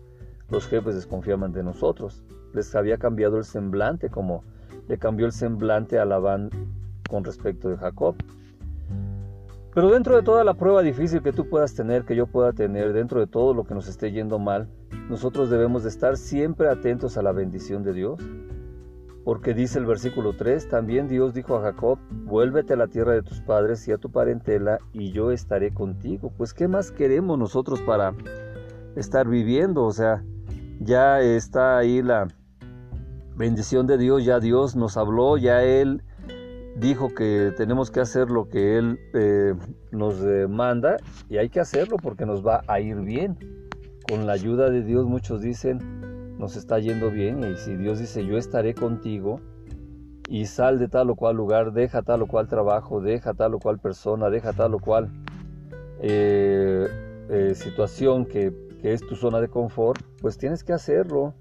los 0.50 0.68
jefes 0.68 0.96
desconfiaban 0.96 1.54
de 1.54 1.64
nosotros. 1.64 2.26
Les 2.54 2.76
había 2.76 2.98
cambiado 2.98 3.38
el 3.38 3.46
semblante, 3.46 4.10
como 4.10 4.44
le 4.90 4.98
cambió 4.98 5.26
el 5.26 5.32
semblante 5.32 5.98
a 5.98 6.04
Labán 6.04 6.50
con 7.10 7.24
respecto 7.24 7.70
de 7.70 7.78
Jacob. 7.78 8.18
Pero 9.76 9.92
dentro 9.92 10.16
de 10.16 10.24
toda 10.24 10.46
la 10.46 10.54
prueba 10.54 10.82
difícil 10.82 11.22
que 11.22 11.34
tú 11.34 11.50
puedas 11.50 11.76
tener, 11.76 12.06
que 12.06 12.16
yo 12.16 12.28
pueda 12.28 12.54
tener, 12.54 12.94
dentro 12.94 13.20
de 13.20 13.28
todo 13.28 13.54
lo 13.54 13.66
que 13.66 13.74
nos 13.74 13.90
esté 13.90 14.14
yendo 14.14 14.40
mal, 14.40 14.70
nosotros 15.10 15.50
debemos 15.50 15.84
de 15.84 15.90
estar 15.90 16.16
siempre 16.16 16.70
atentos 16.70 17.18
a 17.18 17.22
la 17.22 17.34
bendición 17.34 17.84
de 17.84 17.92
Dios. 17.92 18.22
Porque 19.26 19.54
dice 19.54 19.78
el 19.80 19.86
versículo 19.86 20.32
3, 20.38 20.70
también 20.70 21.10
Dios 21.10 21.34
dijo 21.34 21.58
a 21.58 21.62
Jacob, 21.62 22.00
vuélvete 22.10 22.72
a 22.72 22.78
la 22.78 22.88
tierra 22.88 23.12
de 23.12 23.22
tus 23.22 23.42
padres 23.42 23.86
y 23.90 23.92
a 23.92 23.98
tu 23.98 24.10
parentela 24.10 24.78
y 24.94 25.12
yo 25.12 25.32
estaré 25.32 25.74
contigo. 25.74 26.32
Pues 26.38 26.54
¿qué 26.54 26.70
más 26.70 26.92
queremos 26.92 27.38
nosotros 27.38 27.82
para 27.82 28.14
estar 28.96 29.28
viviendo? 29.28 29.84
O 29.84 29.92
sea, 29.92 30.24
ya 30.80 31.20
está 31.20 31.78
ahí 31.78 32.02
la 32.02 32.30
bendición 33.36 33.88
de 33.88 33.98
Dios, 33.98 34.24
ya 34.24 34.40
Dios 34.40 34.78
nos 34.78 34.96
habló, 34.96 35.36
ya 35.36 35.64
Él 35.64 36.02
dijo 36.76 37.14
que 37.14 37.54
tenemos 37.56 37.92
que 37.92 38.02
hacer 38.02 38.30
lo 38.30 38.50
que 38.50 38.78
Él 38.78 39.00
eh, 39.14 39.54
nos 39.92 40.20
manda 40.50 40.98
y 41.30 41.38
hay 41.38 41.50
que 41.50 41.60
hacerlo 41.60 41.98
porque 42.02 42.26
nos 42.26 42.46
va 42.46 42.62
a 42.68 42.80
ir 42.80 42.98
bien. 42.98 43.38
Con 44.08 44.28
la 44.28 44.34
ayuda 44.34 44.70
de 44.70 44.84
Dios 44.84 45.06
muchos 45.06 45.42
dicen, 45.42 45.80
nos 46.38 46.56
está 46.56 46.80
yendo 46.80 47.10
bien 47.10 47.44
y 47.44 47.56
si 47.58 47.76
Dios 47.76 48.00
dice, 48.00 48.26
yo 48.26 48.38
estaré 48.38 48.74
contigo 48.74 49.40
y 50.28 50.46
sal 50.46 50.80
de 50.80 50.88
tal 50.88 51.10
o 51.10 51.16
cual 51.16 51.36
lugar, 51.36 51.74
deja 51.74 52.02
tal 52.02 52.22
o 52.24 52.28
cual 52.28 52.48
trabajo, 52.48 53.02
deja 53.02 53.34
tal 53.34 53.56
o 53.56 53.60
cual 53.60 53.80
persona, 53.80 54.30
deja 54.30 54.54
tal 54.54 54.74
o 54.74 54.80
cual 54.80 55.10
eh, 56.02 56.88
eh, 57.30 57.56
situación 57.56 58.26
que, 58.26 58.54
que 58.82 58.94
es 58.94 59.02
tu 59.02 59.16
zona 59.16 59.40
de 59.40 59.48
confort, 59.48 60.02
pues 60.22 60.38
tienes 60.38 60.64
que 60.64 60.74
hacerlo. 60.74 61.34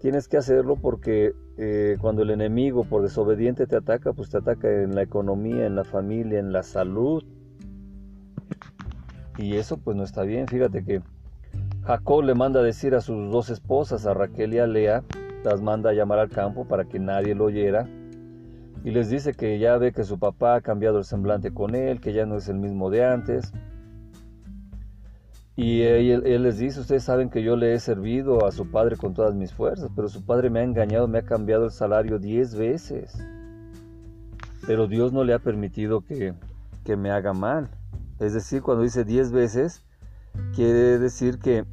Tienes 0.00 0.28
que 0.28 0.36
hacerlo 0.36 0.76
porque 0.76 1.32
eh, 1.60 1.96
cuando 2.00 2.22
el 2.22 2.30
enemigo 2.30 2.84
por 2.84 3.02
desobediente 3.02 3.66
te 3.66 3.74
ataca, 3.74 4.12
pues 4.12 4.30
te 4.30 4.38
ataca 4.38 4.70
en 4.70 4.94
la 4.94 5.02
economía, 5.02 5.66
en 5.66 5.74
la 5.74 5.82
familia, 5.82 6.38
en 6.38 6.52
la 6.52 6.62
salud. 6.62 7.24
Y 9.36 9.56
eso 9.56 9.76
pues 9.76 9.96
no 9.96 10.04
está 10.04 10.22
bien. 10.22 10.46
Fíjate 10.46 10.84
que 10.84 11.02
Jacob 11.84 12.22
le 12.22 12.34
manda 12.34 12.60
a 12.60 12.62
decir 12.62 12.94
a 12.94 13.00
sus 13.00 13.32
dos 13.32 13.50
esposas, 13.50 14.06
a 14.06 14.14
Raquel 14.14 14.54
y 14.54 14.58
a 14.60 14.68
Lea, 14.68 15.02
las 15.42 15.60
manda 15.60 15.90
a 15.90 15.94
llamar 15.94 16.20
al 16.20 16.28
campo 16.28 16.64
para 16.64 16.84
que 16.84 17.00
nadie 17.00 17.34
lo 17.34 17.46
oyera. 17.46 17.88
Y 18.84 18.92
les 18.92 19.10
dice 19.10 19.34
que 19.34 19.58
ya 19.58 19.76
ve 19.78 19.92
que 19.92 20.04
su 20.04 20.16
papá 20.16 20.54
ha 20.54 20.60
cambiado 20.60 20.98
el 20.98 21.04
semblante 21.04 21.52
con 21.52 21.74
él, 21.74 22.00
que 22.00 22.12
ya 22.12 22.24
no 22.24 22.36
es 22.36 22.48
el 22.48 22.58
mismo 22.58 22.88
de 22.88 23.04
antes. 23.04 23.52
Y 25.60 25.82
él, 25.82 26.44
les 26.44 26.58
dice, 26.58 26.78
ustedes 26.78 27.02
saben 27.02 27.30
que 27.30 27.42
yo 27.42 27.56
le 27.56 27.74
he 27.74 27.80
servido 27.80 28.46
a 28.46 28.52
su 28.52 28.70
padre 28.70 28.96
con 28.96 29.12
todas 29.12 29.34
mis 29.34 29.52
fuerzas, 29.52 29.90
pero 29.96 30.08
su 30.08 30.24
padre 30.24 30.50
me 30.50 30.60
ha 30.60 30.62
engañado, 30.62 31.08
me 31.08 31.18
ha 31.18 31.22
cambiado 31.22 31.64
el 31.64 31.72
salario 31.72 32.20
diez 32.20 32.54
veces. 32.54 33.18
Pero 34.68 34.86
Dios 34.86 35.12
no 35.12 35.24
le 35.24 35.34
ha 35.34 35.40
permitido 35.40 36.02
que, 36.02 36.32
que 36.84 36.96
me 36.96 37.10
haga 37.10 37.32
mal. 37.32 37.68
Es 38.20 38.34
decir, 38.34 38.62
cuando 38.62 38.84
dice 38.84 39.02
diez 39.02 39.32
veces, 39.32 39.84
quiere 40.54 41.00
decir 41.00 41.40
que 41.40 41.64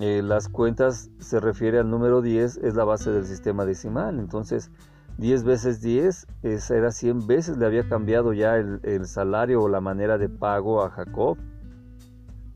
eh, 0.00 0.22
las 0.24 0.48
cuentas 0.48 1.10
se 1.18 1.38
refiere 1.38 1.78
al 1.78 1.90
número 1.90 2.22
10, 2.22 2.56
es 2.56 2.74
la 2.74 2.84
base 2.84 3.10
del 3.10 3.26
sistema 3.26 3.66
decimal. 3.66 4.20
Entonces, 4.20 4.70
10 5.18 5.44
veces 5.44 5.82
10 5.82 6.26
era 6.70 6.90
100 6.90 7.26
veces, 7.26 7.58
le 7.58 7.66
había 7.66 7.86
cambiado 7.86 8.32
ya 8.32 8.56
el, 8.56 8.80
el 8.84 9.06
salario 9.06 9.60
o 9.60 9.68
la 9.68 9.82
manera 9.82 10.16
de 10.16 10.30
pago 10.30 10.82
a 10.82 10.88
Jacob. 10.88 11.36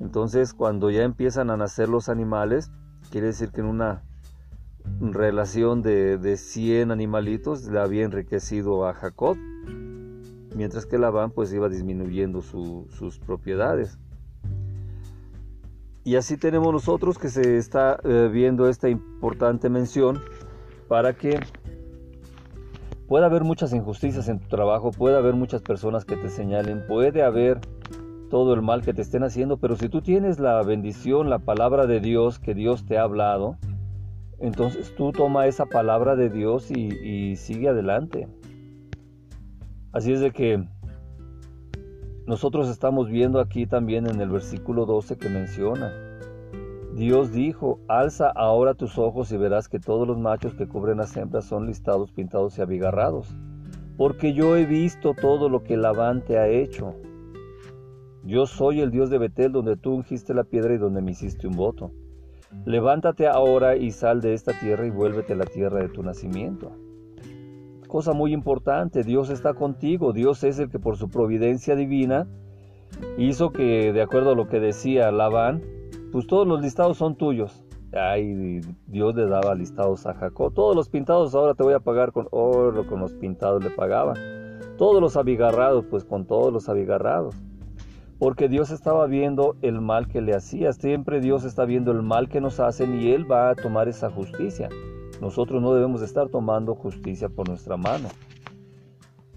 Entonces, 0.00 0.55
cuando 0.55 0.90
ya 0.90 1.02
empiezan 1.02 1.50
a 1.50 1.57
nacer 1.57 1.88
los 1.88 2.09
animales, 2.09 2.71
quiere 3.11 3.28
decir 3.28 3.50
que 3.50 3.61
en 3.61 3.67
una 3.67 4.02
relación 5.00 5.83
de, 5.83 6.19
de 6.19 6.37
100 6.37 6.90
animalitos 6.90 7.64
le 7.67 7.81
había 7.81 8.05
enriquecido 8.05 8.87
a 8.87 8.95
Jacob, 8.95 9.37
mientras 10.55 10.87
que 10.87 10.99
Labán 10.99 11.31
pues 11.31 11.52
iba 11.52 11.69
disminuyendo 11.69 12.43
sus 12.43 13.19
propiedades. 13.19 13.99
Y 16.05 16.17
así 16.17 16.37
tenemos 16.37 16.73
nosotros 16.73 17.19
que 17.19 17.28
se 17.28 17.59
está 17.59 18.00
eh, 18.02 18.31
viendo 18.33 18.69
esta 18.69 18.88
importante 18.88 19.69
mención 19.69 20.21
para 20.88 21.12
que 21.12 21.38
pueda 23.07 23.26
haber 23.26 23.45
muchas 23.45 23.75
injusticias 23.75 24.28
en 24.28 24.38
tu 24.38 24.49
trabajo, 24.49 24.90
puede 24.90 25.17
haber 25.17 25.35
muchas 25.35 25.61
personas 25.61 26.05
que 26.05 26.17
te 26.17 26.31
señalen, 26.31 26.87
puede 26.87 27.23
haber 27.23 27.61
todo 28.29 28.55
el 28.55 28.63
mal 28.63 28.83
que 28.83 28.95
te 28.95 29.03
estén 29.03 29.25
haciendo, 29.25 29.57
pero 29.57 29.77
si 29.77 29.89
tú 29.89 30.01
tienes 30.01 30.39
la 30.39 30.63
bendición, 30.63 31.31
la 31.31 31.39
palabra 31.39 31.87
de 31.87 32.01
Dios 32.01 32.39
que 32.39 32.55
Dios 32.55 32.85
te 32.85 32.99
ha 32.99 33.03
hablado, 33.03 33.57
entonces 34.39 34.95
tú 34.95 35.13
toma 35.13 35.47
esa 35.47 35.67
palabra 35.67 36.15
de 36.15 36.31
Dios 36.31 36.71
y, 36.71 37.37
sigue 37.37 37.69
adelante. 37.69 38.29
Así 39.93 40.13
es 40.13 40.21
de 40.21 40.31
que 40.31 40.65
nosotros 42.27 42.69
estamos 42.69 43.09
viendo 43.09 43.41
aquí 43.41 43.67
también 43.67 44.07
en 44.07 44.21
el 44.21 44.29
versículo 44.29 44.87
12 44.87 45.17
que 45.17 45.29
menciona, 45.29 45.93
Dios 46.95 47.33
dijo, 47.33 47.81
alza 47.89 48.29
ahora 48.29 48.75
tus 48.75 48.99
ojos 48.99 49.33
y 49.33 49.37
verás 49.37 49.69
que 49.69 49.79
todos 49.79 50.07
los 50.07 50.19
machos 50.19 50.55
que 50.55 50.67
cubren 50.67 50.99
las 50.99 51.17
hembras 51.17 51.45
son 51.45 51.67
listados, 51.67 52.11
pintados 52.11 52.59
y 52.59 52.63
abigarrados, 52.63 53.29
porque 53.97 54.35
yo 54.35 54.57
he 54.57 54.67
visto 54.67 55.15
todo 55.15 55.49
lo 55.49 55.63
que 55.63 55.77
Labán 55.77 56.23
te 56.23 56.39
ha 56.39 56.49
hecho 56.49 56.95
yo 58.25 58.47
soy 58.47 58.81
el 58.81 58.91
Dios 58.91 59.11
de 59.11 59.19
Betel, 59.19 59.53
donde 59.53 59.77
tú 59.77 59.95
ungiste 59.95 60.35
la 60.35 60.45
piedra 60.45 60.75
y 60.75 60.79
donde 60.79 61.01
me 61.01 61.13
hiciste 61.13 61.47
un 61.47 61.57
voto. 61.57 61.93
Levántate 62.65 63.27
ahora 63.27 63.77
y 63.77 63.91
sal 63.91 64.21
de 64.21 64.35
esta 64.35 64.59
tierra 64.59 64.87
y 64.87 64.91
vuélvete 64.91 65.35
a 65.35 65.37
la 65.37 65.45
tierra 65.45 65.81
de 65.81 65.89
tu 65.89 66.03
nacimiento. 66.03 66.73
Cosa 67.87 68.13
muy 68.13 68.33
importante, 68.33 69.03
Dios 69.03 69.31
está 69.31 69.55
contigo, 69.55 70.13
Dios 70.13 70.45
es 70.45 70.59
el 70.59 70.71
que 70.71 70.79
por 70.79 70.97
su 70.97 71.09
providencia 71.09 71.75
divina 71.75 72.27
hizo 73.17 73.51
que, 73.51 73.93
de 73.93 74.03
acuerdo 74.03 74.33
a 74.33 74.35
lo 74.35 74.49
que 74.49 74.61
decía 74.61 75.11
Labán, 75.11 75.63
pues 76.13 76.27
todos 76.27 76.47
los 76.47 76.61
listados 76.61 76.99
son 76.99 77.17
tuyos. 77.17 77.65
Ay, 77.93 78.61
Dios 78.87 79.15
le 79.15 79.27
daba 79.27 79.55
listados 79.55 80.05
a 80.07 80.15
Jacob. 80.15 80.53
Todos 80.53 80.77
los 80.77 80.91
pintados 80.91 81.35
ahora 81.35 81.55
te 81.55 81.63
voy 81.63 81.73
a 81.73 81.81
pagar 81.81 82.13
con 82.13 82.29
oro, 82.31 82.87
con 82.87 83.01
los 83.01 83.15
pintados 83.15 83.65
le 83.65 83.71
pagaba. 83.71 84.15
Todos 84.77 85.01
los 85.01 85.17
abigarrados, 85.17 85.87
pues 85.87 86.05
con 86.05 86.27
todos 86.27 86.53
los 86.53 86.69
abigarrados 86.69 87.35
porque 88.19 88.49
Dios 88.49 88.71
estaba 88.71 89.07
viendo 89.07 89.57
el 89.63 89.81
mal 89.81 90.09
que 90.09 90.21
le 90.21 90.35
hacía. 90.35 90.73
Siempre 90.73 91.21
Dios 91.21 91.45
está 91.45 91.65
viendo 91.65 91.93
el 91.93 92.03
mal 92.03 92.29
que 92.29 92.41
nos 92.41 92.59
hacen 92.61 93.01
y 93.01 93.13
Él 93.13 93.31
va 93.31 93.51
a 93.51 93.55
tomar 93.55 93.89
esa 93.89 94.11
justicia. 94.11 94.69
Nosotros 95.21 95.63
no 95.63 95.75
debemos 95.75 96.03
estar 96.03 96.29
tomando 96.29 96.75
justicia 96.75 97.29
por 97.29 97.49
nuestra 97.49 97.77
mano. 97.77 98.09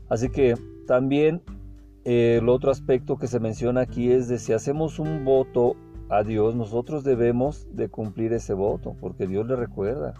Así 0.10 0.30
que 0.30 0.56
también 0.88 1.42
eh, 2.04 2.40
el 2.42 2.50
otro 2.50 2.72
aspecto 2.72 3.18
que 3.18 3.28
se 3.28 3.40
menciona 3.40 3.82
aquí 3.82 4.12
es 4.12 4.28
de 4.28 4.40
si 4.40 4.54
hacemos 4.54 5.00
un 5.00 5.24
voto 5.24 5.76
a 6.10 6.24
Dios, 6.24 6.56
nosotros 6.56 7.04
debemos 7.04 7.68
de 7.74 7.88
cumplir 7.88 8.34
ese 8.34 8.54
voto, 8.54 8.96
porque 9.00 9.28
Dios 9.28 9.48
le 9.48 9.56
recuerda. 9.56 10.14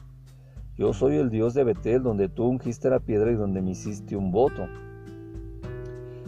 Yo 0.78 0.94
soy 0.94 1.18
el 1.18 1.30
Dios 1.30 1.54
de 1.54 1.66
Betel, 1.66 2.02
donde 2.02 2.30
tú 2.30 2.46
ungiste 2.46 2.90
la 2.90 3.00
piedra 3.00 3.32
y 3.32 3.36
donde 3.36 3.62
me 3.62 3.72
hiciste 3.72 4.16
un 4.16 4.32
voto. 4.32 4.68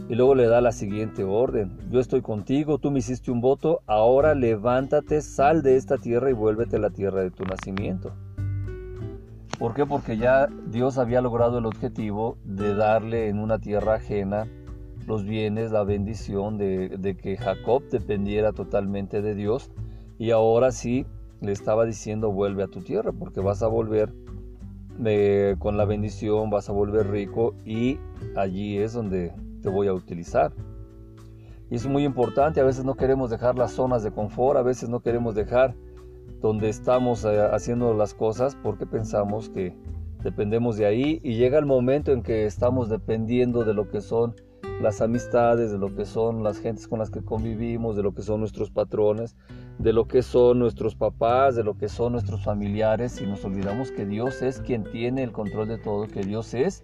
Y 0.09 0.15
luego 0.15 0.35
le 0.35 0.47
da 0.47 0.59
la 0.61 0.71
siguiente 0.71 1.23
orden. 1.23 1.77
Yo 1.89 1.99
estoy 1.99 2.21
contigo, 2.21 2.77
tú 2.77 2.91
me 2.91 2.99
hiciste 2.99 3.31
un 3.31 3.41
voto, 3.41 3.81
ahora 3.87 4.35
levántate, 4.35 5.21
sal 5.21 5.63
de 5.63 5.77
esta 5.77 5.97
tierra 5.97 6.29
y 6.29 6.33
vuélvete 6.33 6.75
a 6.75 6.79
la 6.79 6.89
tierra 6.89 7.21
de 7.21 7.31
tu 7.31 7.45
nacimiento. 7.45 8.13
¿Por 9.57 9.73
qué? 9.73 9.85
Porque 9.85 10.17
ya 10.17 10.47
Dios 10.67 10.97
había 10.97 11.21
logrado 11.21 11.59
el 11.59 11.65
objetivo 11.65 12.37
de 12.43 12.75
darle 12.75 13.29
en 13.29 13.39
una 13.39 13.59
tierra 13.59 13.95
ajena 13.95 14.45
los 15.07 15.23
bienes, 15.23 15.71
la 15.71 15.83
bendición 15.83 16.57
de, 16.57 17.17
que 17.21 17.37
Jacob 17.37 17.83
dependiera 17.89 18.51
totalmente 18.51 19.21
de 19.21 19.35
Dios. 19.35 19.71
Y 20.17 20.31
ahora 20.31 20.71
sí 20.71 21.05
le 21.41 21.51
estaba 21.51 21.85
diciendo 21.85 22.31
vuelve 22.31 22.63
a 22.63 22.67
tu 22.67 22.81
tierra 22.81 23.11
porque 23.11 23.41
vas 23.41 23.63
a 23.63 23.67
volver 23.67 24.13
eh, 25.05 25.55
con 25.59 25.77
la 25.77 25.85
bendición, 25.85 26.49
vas 26.49 26.69
a 26.69 26.73
volver 26.73 27.09
rico 27.09 27.55
y 27.65 27.99
allí 28.35 28.77
es 28.77 28.93
donde 28.93 29.33
te 29.63 29.69
voy 29.69 29.87
a 29.87 29.93
utilizar. 29.93 30.53
Y 31.71 31.75
es 31.75 31.87
muy 31.87 32.03
importante, 32.03 32.61
a 32.61 32.63
veces 32.63 32.85
no 32.85 32.93
queremos 32.93 33.31
dejar 33.31 33.57
las 33.57 33.71
zonas 33.71 34.03
de 34.03 34.11
confort, 34.11 34.59
a 34.59 34.61
veces 34.61 34.89
no 34.89 34.99
queremos 34.99 35.33
dejar 35.33 35.73
donde 36.39 36.69
estamos 36.69 37.25
eh, 37.25 37.41
haciendo 37.51 37.93
las 37.95 38.13
cosas 38.13 38.55
porque 38.61 38.85
pensamos 38.85 39.49
que 39.49 39.75
dependemos 40.21 40.77
de 40.77 40.85
ahí 40.85 41.19
y 41.23 41.35
llega 41.35 41.57
el 41.57 41.65
momento 41.65 42.11
en 42.11 42.21
que 42.21 42.45
estamos 42.45 42.89
dependiendo 42.89 43.63
de 43.63 43.73
lo 43.73 43.89
que 43.89 44.01
son 44.01 44.35
las 44.81 45.01
amistades, 45.01 45.71
de 45.71 45.77
lo 45.77 45.95
que 45.95 46.05
son 46.05 46.43
las 46.43 46.59
gentes 46.59 46.87
con 46.87 46.99
las 46.99 47.09
que 47.09 47.23
convivimos, 47.23 47.95
de 47.95 48.03
lo 48.03 48.13
que 48.13 48.21
son 48.21 48.41
nuestros 48.41 48.69
patrones, 48.69 49.35
de 49.79 49.93
lo 49.93 50.07
que 50.07 50.21
son 50.21 50.59
nuestros 50.59 50.95
papás, 50.95 51.55
de 51.55 51.63
lo 51.63 51.77
que 51.77 51.89
son 51.89 52.11
nuestros 52.11 52.43
familiares 52.43 53.21
y 53.21 53.25
nos 53.25 53.43
olvidamos 53.45 53.91
que 53.91 54.05
Dios 54.05 54.41
es 54.41 54.59
quien 54.59 54.83
tiene 54.83 55.23
el 55.23 55.31
control 55.31 55.69
de 55.69 55.77
todo, 55.77 56.07
que 56.07 56.21
Dios 56.21 56.53
es 56.53 56.83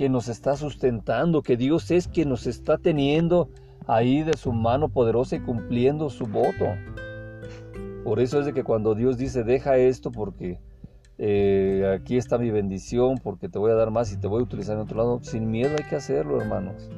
quien 0.00 0.12
nos 0.12 0.28
está 0.28 0.56
sustentando, 0.56 1.42
que 1.42 1.58
Dios 1.58 1.90
es 1.90 2.08
quien 2.08 2.30
nos 2.30 2.46
está 2.46 2.78
teniendo 2.78 3.50
ahí 3.86 4.22
de 4.22 4.34
su 4.34 4.50
mano 4.50 4.88
poderosa 4.88 5.36
y 5.36 5.40
cumpliendo 5.40 6.08
su 6.08 6.24
voto. 6.24 6.64
Por 8.02 8.18
eso 8.18 8.40
es 8.40 8.46
de 8.46 8.54
que 8.54 8.64
cuando 8.64 8.94
Dios 8.94 9.18
dice, 9.18 9.44
deja 9.44 9.76
esto 9.76 10.10
porque 10.10 10.58
eh, 11.18 11.98
aquí 12.00 12.16
está 12.16 12.38
mi 12.38 12.50
bendición, 12.50 13.18
porque 13.22 13.50
te 13.50 13.58
voy 13.58 13.72
a 13.72 13.74
dar 13.74 13.90
más 13.90 14.10
y 14.10 14.16
te 14.18 14.26
voy 14.26 14.40
a 14.40 14.44
utilizar 14.44 14.74
en 14.76 14.84
otro 14.84 14.96
lado, 14.96 15.18
sin 15.20 15.50
miedo 15.50 15.76
hay 15.78 15.86
que 15.86 15.96
hacerlo, 15.96 16.40
hermanos. 16.40 16.88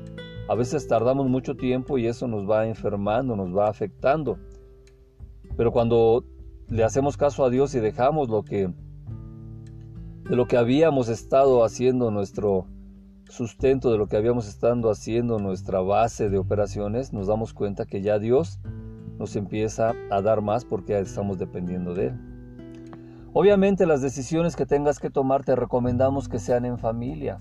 A 0.48 0.54
veces 0.54 0.86
tardamos 0.86 1.28
mucho 1.28 1.56
tiempo 1.56 1.98
y 1.98 2.06
eso 2.06 2.28
nos 2.28 2.48
va 2.48 2.68
enfermando, 2.68 3.34
nos 3.34 3.52
va 3.52 3.68
afectando. 3.68 4.38
Pero 5.56 5.72
cuando 5.72 6.24
le 6.68 6.84
hacemos 6.84 7.16
caso 7.16 7.44
a 7.44 7.50
Dios 7.50 7.74
y 7.74 7.80
dejamos 7.80 8.28
lo 8.28 8.44
que 8.44 8.72
de 10.30 10.36
lo 10.36 10.46
que 10.46 10.56
habíamos 10.56 11.08
estado 11.08 11.64
haciendo 11.64 12.12
nuestro 12.12 12.68
sustento 13.32 13.90
de 13.90 13.96
lo 13.96 14.08
que 14.08 14.18
habíamos 14.18 14.46
estado 14.46 14.90
haciendo, 14.90 15.38
nuestra 15.38 15.80
base 15.80 16.28
de 16.28 16.36
operaciones, 16.36 17.14
nos 17.14 17.28
damos 17.28 17.54
cuenta 17.54 17.86
que 17.86 18.02
ya 18.02 18.18
Dios 18.18 18.60
nos 19.18 19.36
empieza 19.36 19.94
a 20.10 20.20
dar 20.20 20.42
más 20.42 20.66
porque 20.66 20.98
estamos 20.98 21.38
dependiendo 21.38 21.94
de 21.94 22.08
Él. 22.08 22.20
Obviamente 23.32 23.86
las 23.86 24.02
decisiones 24.02 24.54
que 24.54 24.66
tengas 24.66 24.98
que 24.98 25.08
tomar 25.08 25.44
te 25.44 25.56
recomendamos 25.56 26.28
que 26.28 26.38
sean 26.38 26.66
en 26.66 26.78
familia. 26.78 27.40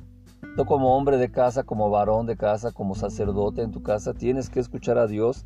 Tú 0.56 0.64
como 0.66 0.96
hombre 0.96 1.18
de 1.18 1.30
casa, 1.30 1.64
como 1.64 1.90
varón 1.90 2.26
de 2.26 2.38
casa, 2.38 2.72
como 2.72 2.96
sacerdote 2.96 3.62
en 3.62 3.72
tu 3.72 3.84
casa, 3.84 4.14
tienes 4.14 4.50
que 4.50 4.62
escuchar 4.62 4.98
a 4.98 5.08
Dios, 5.08 5.46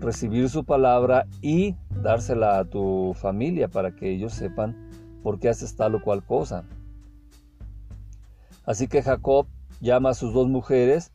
recibir 0.00 0.48
su 0.48 0.64
palabra 0.64 1.26
y 1.42 1.74
dársela 2.02 2.58
a 2.58 2.64
tu 2.64 3.12
familia 3.14 3.68
para 3.68 3.94
que 3.94 4.10
ellos 4.10 4.32
sepan 4.32 4.74
por 5.22 5.38
qué 5.38 5.50
haces 5.50 5.76
tal 5.76 5.96
o 5.96 6.02
cual 6.02 6.24
cosa. 6.24 6.64
Así 8.64 8.88
que 8.88 9.02
Jacob 9.02 9.46
llama 9.80 10.10
a 10.10 10.14
sus 10.14 10.32
dos 10.32 10.48
mujeres, 10.48 11.12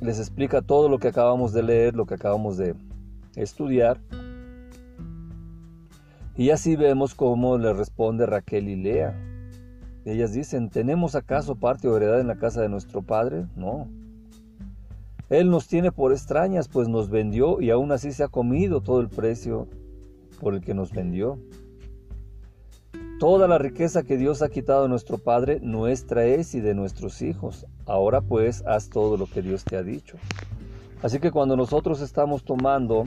les 0.00 0.18
explica 0.18 0.62
todo 0.62 0.88
lo 0.88 0.98
que 0.98 1.08
acabamos 1.08 1.52
de 1.52 1.62
leer, 1.62 1.94
lo 1.94 2.06
que 2.06 2.14
acabamos 2.14 2.56
de 2.56 2.74
estudiar. 3.34 4.00
Y 6.36 6.50
así 6.50 6.76
vemos 6.76 7.14
cómo 7.14 7.56
le 7.56 7.72
responde 7.72 8.26
Raquel 8.26 8.68
y 8.68 8.76
Lea. 8.76 9.14
Ellas 10.04 10.32
dicen, 10.32 10.68
¿tenemos 10.70 11.14
acaso 11.14 11.56
parte 11.56 11.88
o 11.88 11.96
heredad 11.96 12.20
en 12.20 12.28
la 12.28 12.36
casa 12.36 12.60
de 12.60 12.68
nuestro 12.68 13.02
padre? 13.02 13.46
No. 13.56 13.88
Él 15.30 15.50
nos 15.50 15.66
tiene 15.66 15.90
por 15.90 16.12
extrañas, 16.12 16.68
pues 16.68 16.88
nos 16.88 17.10
vendió 17.10 17.60
y 17.60 17.70
aún 17.70 17.90
así 17.90 18.12
se 18.12 18.22
ha 18.22 18.28
comido 18.28 18.82
todo 18.82 19.00
el 19.00 19.08
precio 19.08 19.66
por 20.40 20.54
el 20.54 20.60
que 20.60 20.74
nos 20.74 20.92
vendió. 20.92 21.38
Toda 23.18 23.48
la 23.48 23.56
riqueza 23.56 24.02
que 24.02 24.18
Dios 24.18 24.42
ha 24.42 24.50
quitado 24.50 24.84
a 24.84 24.88
nuestro 24.88 25.16
Padre, 25.16 25.58
nuestra 25.62 26.26
es 26.26 26.54
y 26.54 26.60
de 26.60 26.74
nuestros 26.74 27.22
hijos. 27.22 27.64
Ahora 27.86 28.20
pues 28.20 28.62
haz 28.66 28.90
todo 28.90 29.16
lo 29.16 29.24
que 29.24 29.40
Dios 29.40 29.64
te 29.64 29.78
ha 29.78 29.82
dicho. 29.82 30.18
Así 31.02 31.18
que 31.18 31.30
cuando 31.30 31.56
nosotros 31.56 32.02
estamos 32.02 32.44
tomando 32.44 33.04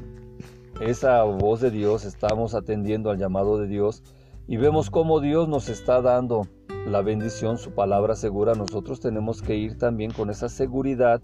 esa 0.82 1.22
voz 1.24 1.62
de 1.62 1.70
Dios, 1.70 2.06
estamos 2.06 2.56
atendiendo 2.56 3.12
al 3.12 3.20
llamado 3.20 3.60
de 3.60 3.68
Dios 3.68 4.02
y 4.48 4.58
vemos 4.58 4.90
cómo 4.90 5.20
Dios 5.20 5.48
nos 5.48 5.70
está 5.70 6.02
dando 6.02 6.48
la 6.88 7.04
bendición, 7.04 7.60
su 7.60 7.76
palabra 7.76 8.16
segura, 8.16 8.56
nosotros 8.56 9.00
tenemos 9.00 9.44
que 9.44 9.58
ir 9.58 9.78
también 9.78 10.10
con 10.10 10.32
esa 10.32 10.50
seguridad 10.50 11.22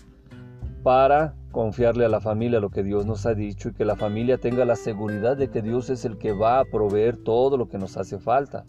para 0.86 1.34
confiarle 1.51 2.06
a 2.06 2.10
la 2.10 2.22
familia 2.22 2.60
lo 2.60 2.70
que 2.70 2.84
Dios 2.84 3.08
nos 3.08 3.25
ha 3.25 3.34
dicho 3.34 3.70
y 3.70 3.74
que 3.74 3.86
la 3.86 3.96
familia 3.96 4.38
tenga 4.38 4.65
la 4.65 4.75
seguridad 4.75 5.36
de 5.36 5.50
que 5.50 5.63
Dios 5.63 5.89
es 5.89 6.06
el 6.06 6.20
que 6.20 6.32
va 6.32 6.60
a 6.60 6.65
proveer 6.65 7.18
todo 7.18 7.58
lo 7.58 7.68
que 7.68 7.80
nos 7.80 7.98
hace 7.98 8.20
falta. 8.20 8.65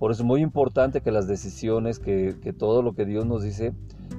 Por 0.00 0.10
eso 0.10 0.22
es 0.22 0.26
muy 0.26 0.40
importante 0.40 1.02
que 1.02 1.12
las 1.12 1.28
decisiones, 1.28 2.00
que, 2.00 2.34
todo 2.58 2.82
lo 2.82 2.94
que 2.94 3.04
Dios 3.04 3.26
nos 3.26 3.44
dice, 3.44 3.74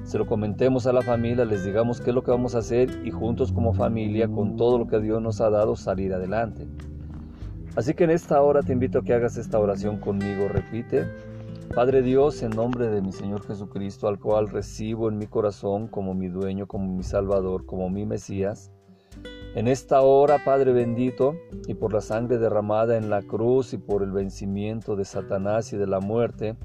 se 0.06 0.18
lo 0.18 0.26
comentemos 0.26 0.88
a 0.88 0.94
la 0.94 1.02
familia, 1.02 1.44
les 1.44 1.66
digamos 1.66 2.00
qué 2.00 2.12
es 2.12 2.16
lo 2.16 2.24
que 2.24 2.32
vamos 2.32 2.56
a 2.56 2.60
hacer 2.60 3.02
y 3.04 3.12
juntos 3.12 3.52
como 3.52 3.74
familia, 3.74 4.30
con 4.30 4.56
todo 4.56 4.78
lo 4.78 4.88
que 4.88 5.02
Dios 5.02 5.22
nos 5.22 5.42
ha 5.42 5.50
dado, 5.50 5.76
salir 5.76 6.14
adelante. 6.14 6.66
Así 7.76 7.94
que 7.94 8.06
en 8.06 8.12
esta 8.12 8.42
hora 8.42 8.64
te 8.64 8.72
invito 8.72 9.00
a 9.00 9.04
que 9.04 9.14
hagas 9.14 9.36
esta 9.36 9.60
oración 9.60 9.98
conmigo. 9.98 10.48
Repite, 10.48 11.06
Padre 11.74 12.02
Dios, 12.02 12.42
en 12.42 12.52
nombre 12.52 12.88
de 12.88 13.02
mi 13.02 13.12
Señor 13.12 13.46
Jesucristo, 13.46 14.08
al 14.08 14.20
cual 14.20 14.50
recibo 14.50 15.10
en 15.10 15.18
mi 15.18 15.28
corazón 15.28 15.88
como 15.88 16.14
mi 16.14 16.28
dueño, 16.28 16.68
como 16.68 16.92
mi 16.92 17.04
Salvador, 17.04 17.66
como 17.66 17.90
mi 17.90 18.06
Mesías, 18.06 18.72
en 19.56 19.68
esta 19.68 20.02
hora, 20.02 20.44
Padre 20.44 20.72
bendito, 20.72 21.36
y 21.68 21.74
por 21.74 21.94
la 21.94 22.02
sangre 22.02 22.38
derramada 22.38 22.98
en 22.98 23.10
la 23.10 23.22
cruz 23.22 23.74
y 23.74 23.78
por 23.78 24.04
el 24.04 24.12
vencimiento 24.12 24.96
de 24.96 25.06
Satanás 25.06 25.74
y 25.74 25.78
de 25.78 25.88
la 25.88 26.00
muerte, 26.00 26.56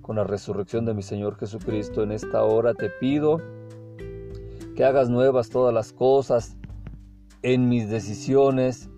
con 0.00 0.16
la 0.16 0.24
resurrección 0.24 0.84
de 0.84 0.94
mi 0.94 1.02
Señor 1.02 1.36
Jesucristo, 1.36 2.02
en 2.02 2.12
esta 2.12 2.44
hora 2.44 2.74
te 2.74 2.88
pido 2.88 3.40
que 4.76 4.84
hagas 4.84 5.08
nuevas 5.08 5.48
todas 5.48 5.74
las 5.74 5.92
cosas 5.92 6.56
en 7.42 7.68
mis 7.68 7.88
decisiones, 7.88 8.90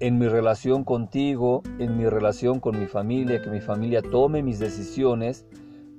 en 0.00 0.18
mi 0.18 0.28
relación 0.28 0.82
contigo, 0.82 1.62
en 1.78 1.98
mi 1.98 2.08
relación 2.08 2.58
con 2.58 2.80
mi 2.80 2.86
familia, 2.86 3.42
que 3.42 3.50
mi 3.50 3.60
familia 3.60 4.00
tome 4.00 4.42
mis 4.42 4.58
decisiones 4.58 5.46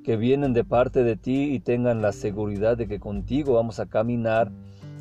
que 0.03 0.17
vienen 0.17 0.53
de 0.53 0.63
parte 0.63 1.03
de 1.03 1.15
ti 1.15 1.53
y 1.53 1.59
tengan 1.59 2.01
la 2.01 2.11
seguridad 2.11 2.75
de 2.75 2.87
que 2.87 2.99
contigo 2.99 3.53
vamos 3.53 3.79
a 3.79 3.85
caminar 3.85 4.51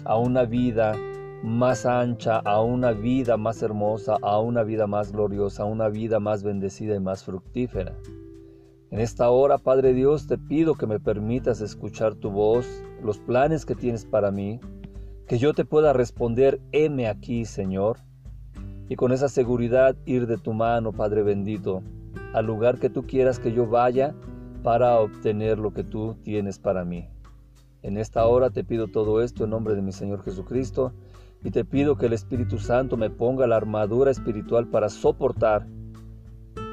a 0.04 0.18
una 0.18 0.44
vida 0.44 0.94
más 1.42 1.86
ancha, 1.86 2.38
a 2.40 2.60
una 2.60 2.92
vida 2.92 3.38
más 3.38 3.62
hermosa, 3.62 4.18
a 4.20 4.38
una 4.38 4.62
vida 4.62 4.86
más 4.86 5.12
gloriosa, 5.12 5.62
a 5.62 5.66
una 5.66 5.88
vida 5.88 6.20
más 6.20 6.42
bendecida 6.42 6.94
y 6.94 7.00
más 7.00 7.24
fructífera. 7.24 7.96
En 8.90 9.00
esta 9.00 9.30
hora, 9.30 9.56
Padre 9.56 9.94
Dios, 9.94 10.26
te 10.26 10.36
pido 10.36 10.74
que 10.74 10.86
me 10.86 11.00
permitas 11.00 11.62
escuchar 11.62 12.16
tu 12.16 12.30
voz, 12.30 12.66
los 13.02 13.18
planes 13.18 13.64
que 13.64 13.74
tienes 13.74 14.04
para 14.04 14.30
mí, 14.30 14.60
que 15.26 15.38
yo 15.38 15.54
te 15.54 15.64
pueda 15.64 15.94
responder, 15.94 16.60
heme 16.72 17.08
aquí, 17.08 17.46
Señor, 17.46 17.98
y 18.90 18.96
con 18.96 19.12
esa 19.12 19.28
seguridad 19.28 19.94
ir 20.04 20.26
de 20.26 20.36
tu 20.36 20.52
mano, 20.52 20.90
Padre 20.90 21.22
bendito, 21.22 21.80
al 22.34 22.44
lugar 22.44 22.80
que 22.80 22.90
tú 22.90 23.06
quieras 23.06 23.38
que 23.38 23.52
yo 23.52 23.68
vaya 23.68 24.16
para 24.64 24.98
obtener 24.98 25.60
lo 25.60 25.72
que 25.72 25.84
tú 25.84 26.16
tienes 26.24 26.58
para 26.58 26.84
mí. 26.84 27.08
En 27.82 27.96
esta 27.96 28.26
hora 28.26 28.50
te 28.50 28.64
pido 28.64 28.88
todo 28.88 29.22
esto 29.22 29.44
en 29.44 29.50
nombre 29.50 29.76
de 29.76 29.80
mi 29.80 29.92
Señor 29.92 30.24
Jesucristo 30.24 30.92
y 31.44 31.52
te 31.52 31.64
pido 31.64 31.96
que 31.96 32.06
el 32.06 32.14
Espíritu 32.14 32.58
Santo 32.58 32.96
me 32.96 33.10
ponga 33.10 33.46
la 33.46 33.58
armadura 33.58 34.10
espiritual 34.10 34.66
para 34.66 34.88
soportar 34.88 35.68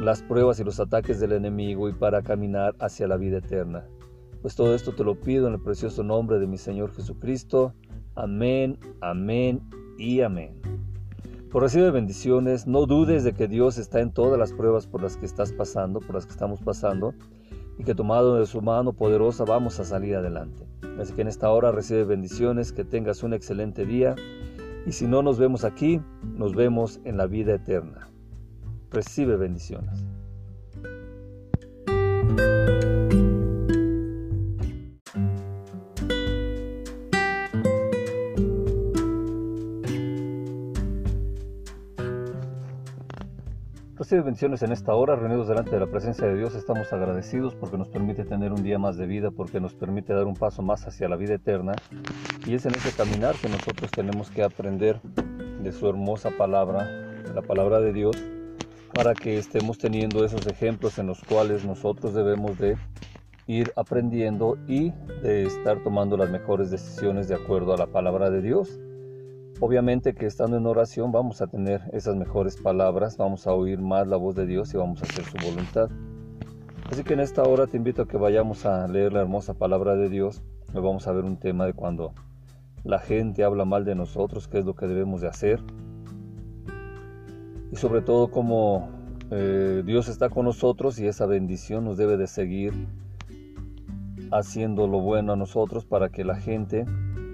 las 0.02 0.24
pruebas 0.24 0.60
y 0.60 0.64
los 0.64 0.80
ataques 0.80 1.20
del 1.20 1.34
enemigo 1.34 1.88
y 1.88 1.94
para 1.94 2.24
caminar 2.24 2.76
hacia 2.80 3.08
la 3.08 3.18
vida 3.18 3.38
eterna. 3.38 3.86
Pues 4.42 4.56
todo 4.56 4.74
esto 4.74 4.92
te 4.92 5.04
lo 5.04 5.22
pido 5.22 5.48
en 5.48 5.54
el 5.54 5.62
precioso 5.62 6.02
nombre 6.04 6.40
de 6.40 6.48
mi 6.48 6.58
Señor 6.58 6.92
Jesucristo. 6.96 7.76
Amén, 8.16 8.80
amén 9.02 9.62
y 10.00 10.22
amén. 10.22 10.87
Por 11.52 11.64
recibe 11.64 11.92
bendiciones, 11.92 12.68
no 12.68 12.86
dudes 12.86 13.24
de 13.24 13.34
que 13.34 13.48
Dios 13.48 13.78
está 13.78 14.02
en 14.02 14.12
todas 14.12 14.38
las 14.38 14.52
pruebas 14.52 14.86
por 14.86 15.02
las 15.02 15.16
que 15.16 15.26
estás 15.26 15.54
pasando, 15.54 16.02
por 16.02 16.16
las 16.16 16.26
que 16.26 16.34
estamos 16.34 16.60
pasando, 16.62 17.14
y 17.78 17.86
que 17.86 17.96
tomado 17.96 18.36
de 18.36 18.46
su 18.46 18.62
mano 18.62 18.92
poderosa 18.92 19.46
vamos 19.46 19.80
a 19.80 19.86
salir 19.86 20.16
adelante. 20.16 20.68
Así 21.00 21.14
que 21.14 21.22
en 21.22 21.30
esta 21.30 21.50
hora 21.50 21.72
recibe 21.72 22.04
bendiciones, 22.04 22.74
que 22.74 22.84
tengas 22.84 23.24
un 23.24 23.34
excelente 23.34 23.86
día, 23.86 24.16
y 24.86 24.92
si 24.92 25.08
no 25.08 25.22
nos 25.22 25.40
vemos 25.40 25.64
aquí, 25.64 26.02
nos 26.22 26.54
vemos 26.54 27.00
en 27.06 27.16
la 27.16 27.28
vida 27.28 27.56
eterna. 27.56 28.10
Recibe 28.92 29.38
bendiciones. 29.38 30.06
Recibe 44.08 44.22
bendiciones 44.22 44.64
en 44.64 44.72
esta 44.72 44.96
hora, 44.96 45.18
reunidos 45.18 45.50
delante 45.50 45.72
de 45.72 45.82
la 45.82 45.88
presencia 45.88 46.26
de 46.26 46.38
Dios. 46.38 46.56
Estamos 46.56 46.94
agradecidos 46.94 47.56
porque 47.56 47.78
nos 47.78 47.90
permite 47.90 48.24
tener 48.24 48.54
un 48.54 48.64
día 48.64 48.80
más 48.80 48.96
de 48.96 49.06
vida, 49.06 49.32
porque 49.32 49.60
nos 49.60 49.76
permite 49.76 50.14
dar 50.14 50.24
un 50.24 50.34
paso 50.34 50.62
más 50.62 50.88
hacia 50.88 51.10
la 51.10 51.18
vida 51.18 51.34
eterna. 51.34 51.74
Y 52.46 52.54
es 52.54 52.66
en 52.66 52.74
ese 52.74 52.94
caminar 52.96 53.36
que 53.36 53.50
nosotros 53.50 53.92
tenemos 53.92 54.32
que 54.32 54.44
aprender 54.44 55.02
de 55.62 55.74
su 55.74 55.90
hermosa 55.90 56.32
palabra, 56.38 56.88
la 57.36 57.42
palabra 57.42 57.82
de 57.82 57.92
Dios, 57.92 58.16
para 58.94 59.14
que 59.14 59.38
estemos 59.38 59.78
teniendo 59.78 60.24
esos 60.24 60.48
ejemplos 60.48 60.98
en 61.00 61.08
los 61.08 61.22
cuales 61.26 61.66
nosotros 61.66 62.14
debemos 62.14 62.58
de 62.60 62.78
ir 63.46 63.74
aprendiendo 63.76 64.58
y 64.70 64.92
de 65.22 65.44
estar 65.44 65.84
tomando 65.84 66.16
las 66.16 66.30
mejores 66.30 66.72
decisiones 66.72 67.28
de 67.28 67.36
acuerdo 67.36 67.74
a 67.74 67.78
la 67.78 67.88
palabra 67.88 68.30
de 68.30 68.42
Dios. 68.42 68.80
Obviamente 69.60 70.14
que 70.14 70.28
estando 70.28 70.56
en 70.58 70.68
oración 70.68 71.12
vamos 71.12 71.42
a 71.42 71.48
tener 71.48 71.82
esas 71.92 72.16
mejores 72.16 72.58
palabras, 72.58 73.18
vamos 73.18 73.48
a 73.48 73.54
oír 73.54 73.80
más 73.80 74.08
la 74.08 74.16
voz 74.16 74.36
de 74.36 74.46
Dios 74.46 74.72
y 74.72 74.78
vamos 74.78 75.02
a 75.02 75.06
hacer 75.06 75.24
su 75.24 75.38
voluntad. 75.44 75.90
Así 76.92 77.04
que 77.04 77.16
en 77.16 77.22
esta 77.22 77.42
hora 77.42 77.66
te 77.66 77.76
invito 77.76 78.04
a 78.04 78.08
que 78.08 78.18
vayamos 78.18 78.68
a 78.68 78.88
leer 78.88 79.14
la 79.14 79.22
hermosa 79.22 79.56
palabra 79.56 79.96
de 79.96 80.10
Dios. 80.10 80.44
Hoy 80.76 80.82
vamos 80.82 81.08
a 81.08 81.12
ver 81.12 81.24
un 81.24 81.38
tema 81.38 81.66
de 81.66 81.74
cuando 81.74 82.14
la 82.84 83.00
gente 83.00 83.44
habla 83.44 83.66
mal 83.66 83.84
de 83.84 83.96
nosotros, 83.96 84.48
qué 84.48 84.60
es 84.60 84.66
lo 84.66 84.76
que 84.76 84.86
debemos 84.86 85.22
de 85.22 85.28
hacer. 85.28 85.60
Y 87.72 87.76
sobre 87.78 88.02
todo 88.02 88.30
cómo 88.30 88.90
eh, 89.32 89.82
Dios 89.84 90.08
está 90.08 90.30
con 90.30 90.46
nosotros 90.46 91.00
y 91.00 91.08
esa 91.08 91.26
bendición 91.26 91.84
nos 91.84 91.98
debe 91.98 92.16
de 92.18 92.28
seguir 92.28 92.74
haciendo 94.32 94.86
lo 94.88 95.00
bueno 95.00 95.34
a 95.34 95.36
nosotros 95.36 95.84
para 95.84 96.10
que 96.10 96.24
la 96.24 96.36
gente 96.36 96.86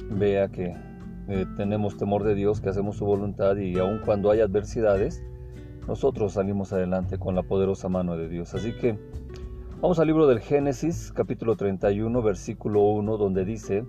vea 0.09 0.47
que 0.47 0.92
eh, 1.29 1.45
tenemos 1.55 1.95
temor 1.95 2.23
de 2.23 2.35
Dios, 2.35 2.59
que 2.59 2.69
hacemos 2.69 2.97
su 2.97 3.05
voluntad 3.05 3.55
y 3.55 3.77
aun 3.79 4.01
cuando 4.03 4.29
hay 4.29 4.41
adversidades, 4.41 5.23
nosotros 5.87 6.33
salimos 6.33 6.73
adelante 6.73 7.17
con 7.17 7.33
la 7.33 7.43
poderosa 7.43 7.87
mano 7.87 8.17
de 8.17 8.27
Dios. 8.27 8.53
Así 8.53 8.73
que 8.73 8.97
vamos 9.81 9.99
al 9.99 10.07
libro 10.07 10.27
del 10.27 10.39
Génesis, 10.39 11.13
capítulo 11.13 11.55
31, 11.55 12.21
versículo 12.21 12.81
1, 12.81 13.17
donde 13.17 13.45
dice, 13.45 13.85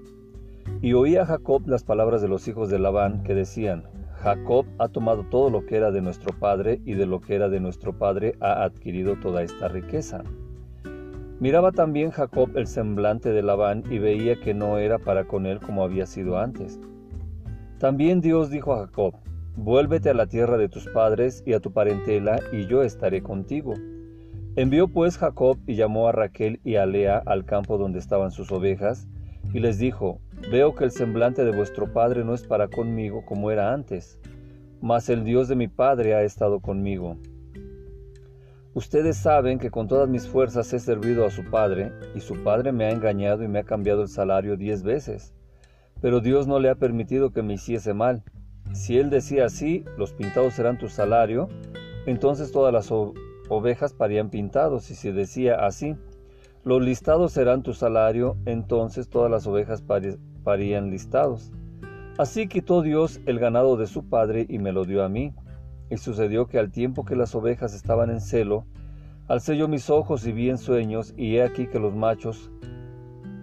y 0.81 0.92
oía 0.92 1.27
Jacob 1.27 1.66
las 1.66 1.83
palabras 1.83 2.23
de 2.23 2.29
los 2.29 2.47
hijos 2.47 2.68
de 2.70 2.79
Labán 2.79 3.25
que 3.25 3.35
decían, 3.35 3.85
Jacob 4.23 4.66
ha 4.79 4.88
tomado 4.88 5.25
todo 5.25 5.51
lo 5.51 5.66
que 5.66 5.77
era 5.77 5.90
de 5.90 6.03
nuestro 6.03 6.38
padre 6.38 6.81
y 6.85 6.94
de 6.94 7.07
lo 7.07 7.20
que 7.20 7.35
era 7.35 7.49
de 7.49 7.59
nuestro 7.59 7.99
padre 7.99 8.37
ha 8.40 8.62
adquirido 8.62 9.16
toda 9.16 9.42
esta 9.42 9.66
riqueza. 9.66 10.23
Miraba 11.40 11.73
también 11.73 12.11
Jacob 12.11 12.51
el 12.55 12.68
semblante 12.68 13.31
de 13.33 13.42
Labán 13.42 13.83
y 13.90 13.99
veía 13.99 14.40
que 14.40 14.55
no 14.55 14.79
era 14.79 14.99
para 14.99 15.27
con 15.27 15.47
él 15.47 15.59
como 15.59 15.83
había 15.83 16.07
sido 16.07 16.38
antes 16.38 16.79
también 17.85 18.23
Dios 18.23 18.49
dijo 18.49 18.73
a 18.73 18.87
Jacob, 18.87 19.12
vuélvete 19.57 20.09
a 20.09 20.14
la 20.14 20.25
tierra 20.25 20.57
de 20.57 20.70
tus 20.70 20.88
padres 20.88 21.42
y 21.44 21.53
a 21.53 21.61
tu 21.61 21.70
parentela, 21.70 22.40
y 22.51 22.66
yo 22.66 22.83
estaré 22.83 23.23
contigo. 23.23 23.75
Envió 24.57 24.88
pues 24.88 25.18
Jacob 25.18 25.59
y 25.66 25.75
llamó 25.75 26.09
a 26.09 26.12
Raquel 26.12 26.61
y 26.64 26.77
a 26.77 26.87
Lea 26.87 27.23
al 27.27 27.44
campo 27.44 27.77
donde 27.77 27.99
estaban 27.99 28.31
sus 28.31 28.51
ovejas, 28.53 29.07
y 29.53 29.61
les 29.61 29.77
dijo, 29.77 30.18
Veo 30.51 30.75
que 30.75 30.85
el 30.85 30.92
semblante 30.92 31.44
de 31.44 31.55
vuestro 31.55 31.92
padre 31.92 32.25
no 32.25 32.33
es 32.33 32.47
para 32.47 32.68
conmigo 32.68 33.23
como 33.27 33.51
era 33.51 33.75
antes, 33.75 34.18
mas 34.81 35.11
el 35.11 35.23
Dios 35.23 35.49
de 35.49 35.57
mi 35.57 35.68
padre 35.68 36.14
ha 36.14 36.23
estado 36.23 36.61
conmigo. 36.61 37.18
Ustedes 38.73 39.18
saben 39.18 39.59
que 39.59 39.70
con 39.70 39.88
todas 39.88 40.09
mis 40.09 40.27
fuerzas 40.27 40.73
he 40.73 40.79
servido 40.79 41.27
a 41.27 41.31
su 41.31 41.44
padre, 41.51 41.92
y 42.14 42.20
su 42.20 42.42
padre 42.42 42.73
me 42.73 42.87
ha 42.87 42.92
engañado 42.92 43.44
y 43.44 43.49
me 43.49 43.59
ha 43.59 43.64
cambiado 43.64 44.01
el 44.01 44.09
salario 44.09 44.57
diez 44.57 44.83
veces. 44.83 45.34
Pero 46.05 46.21
Dios 46.21 46.47
no 46.47 46.59
le 46.59 46.69
ha 46.69 46.75
permitido 46.75 47.31
que 47.31 47.43
me 47.43 47.55
hiciese 47.55 47.95
mal. 47.95 48.23
Si 48.75 48.99
él 48.99 49.09
decía 49.09 49.47
así, 49.47 49.87
los 49.97 50.12
pintados 50.12 50.53
serán 50.53 50.77
tu 50.77 50.90
salario, 50.90 51.49
entonces 52.05 52.53
todas 52.53 52.75
las 52.75 52.93
ovejas 53.49 53.95
parían 53.95 54.29
pintados, 54.29 54.90
y 54.90 54.97
si 54.97 55.12
decía 55.12 55.64
así, 55.64 55.97
los 56.62 56.83
listados 56.83 57.33
serán 57.33 57.62
tu 57.62 57.73
salario, 57.73 58.37
entonces 58.45 59.09
todas 59.09 59.31
las 59.31 59.47
ovejas 59.47 59.83
parían 60.43 60.90
listados. 60.90 61.51
Así 62.19 62.49
quitó 62.49 62.83
Dios 62.83 63.23
el 63.25 63.38
ganado 63.38 63.79
de 63.79 63.87
su 63.87 64.07
padre 64.07 64.45
y 64.47 64.59
me 64.59 64.73
lo 64.73 64.85
dio 64.85 65.05
a 65.05 65.09
mí. 65.09 65.33
Y 65.88 65.97
sucedió 65.97 66.49
que 66.49 66.59
al 66.59 66.71
tiempo 66.71 67.07
que 67.07 67.17
las 67.17 67.35
ovejas 67.35 67.73
estaban 67.73 68.11
en 68.11 68.21
celo, 68.21 68.67
alcé 69.27 69.57
yo 69.57 69.69
mis 69.69 69.88
ojos 69.88 70.27
y 70.27 70.33
vi 70.33 70.51
en 70.51 70.59
sueños, 70.59 71.14
y 71.17 71.37
he 71.37 71.43
aquí 71.43 71.67
que 71.67 71.79
los 71.79 71.95
machos 71.95 72.51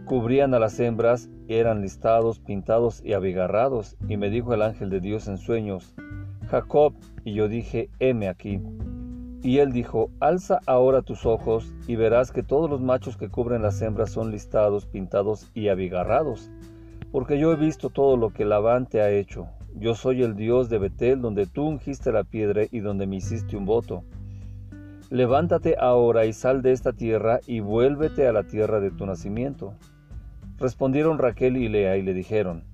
cubrían 0.05 0.53
a 0.53 0.59
las 0.59 0.79
hembras, 0.79 1.29
eran 1.47 1.81
listados, 1.81 2.39
pintados 2.39 3.01
y 3.03 3.13
abigarrados. 3.13 3.97
Y 4.07 4.17
me 4.17 4.29
dijo 4.29 4.53
el 4.53 4.61
ángel 4.61 4.89
de 4.89 4.99
Dios 4.99 5.27
en 5.27 5.37
sueños, 5.37 5.95
Jacob, 6.49 6.93
y 7.23 7.33
yo 7.33 7.47
dije, 7.47 7.89
heme 7.99 8.27
aquí. 8.27 8.61
Y 9.43 9.57
él 9.57 9.71
dijo, 9.71 10.11
Alza 10.19 10.59
ahora 10.67 11.01
tus 11.01 11.25
ojos 11.25 11.73
y 11.87 11.95
verás 11.95 12.31
que 12.31 12.43
todos 12.43 12.69
los 12.69 12.81
machos 12.81 13.17
que 13.17 13.29
cubren 13.29 13.63
las 13.63 13.81
hembras 13.81 14.11
son 14.11 14.29
listados, 14.29 14.85
pintados 14.85 15.49
y 15.55 15.69
abigarrados, 15.69 16.51
porque 17.11 17.39
yo 17.39 17.51
he 17.51 17.55
visto 17.55 17.89
todo 17.89 18.17
lo 18.17 18.29
que 18.29 18.45
Labán 18.45 18.85
te 18.85 19.01
ha 19.01 19.09
hecho. 19.09 19.47
Yo 19.75 19.95
soy 19.95 20.21
el 20.21 20.35
Dios 20.35 20.69
de 20.69 20.77
Betel, 20.77 21.21
donde 21.21 21.47
tú 21.47 21.63
ungiste 21.63 22.11
la 22.11 22.23
piedra 22.23 22.63
y 22.69 22.81
donde 22.81 23.07
me 23.07 23.15
hiciste 23.15 23.57
un 23.57 23.65
voto. 23.65 24.03
Levántate 25.09 25.75
ahora 25.79 26.25
y 26.25 26.33
sal 26.33 26.61
de 26.61 26.71
esta 26.71 26.93
tierra 26.93 27.39
y 27.47 27.61
vuélvete 27.61 28.27
a 28.27 28.31
la 28.31 28.43
tierra 28.43 28.79
de 28.79 28.91
tu 28.91 29.05
nacimiento. 29.05 29.73
Respondieron 30.62 31.17
Raquel 31.17 31.58
y 31.58 31.67
Lea 31.69 31.97
y 31.97 32.04
le 32.04 32.13
dijeron, 32.13 32.65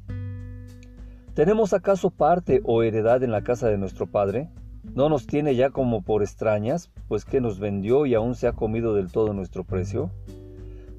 ¿Tenemos 1.33 1.71
acaso 1.71 2.09
parte 2.09 2.59
o 2.65 2.83
heredad 2.83 3.23
en 3.23 3.31
la 3.31 3.43
casa 3.43 3.69
de 3.69 3.77
nuestro 3.77 4.07
padre? 4.07 4.49
¿No 4.93 5.07
nos 5.07 5.25
tiene 5.25 5.55
ya 5.55 5.69
como 5.69 6.01
por 6.01 6.21
extrañas, 6.21 6.91
pues 7.07 7.23
que 7.23 7.39
nos 7.39 7.59
vendió 7.59 8.05
y 8.05 8.13
aún 8.13 8.35
se 8.35 8.47
ha 8.47 8.51
comido 8.51 8.93
del 8.93 9.09
todo 9.09 9.31
nuestro 9.31 9.63
precio? 9.63 10.11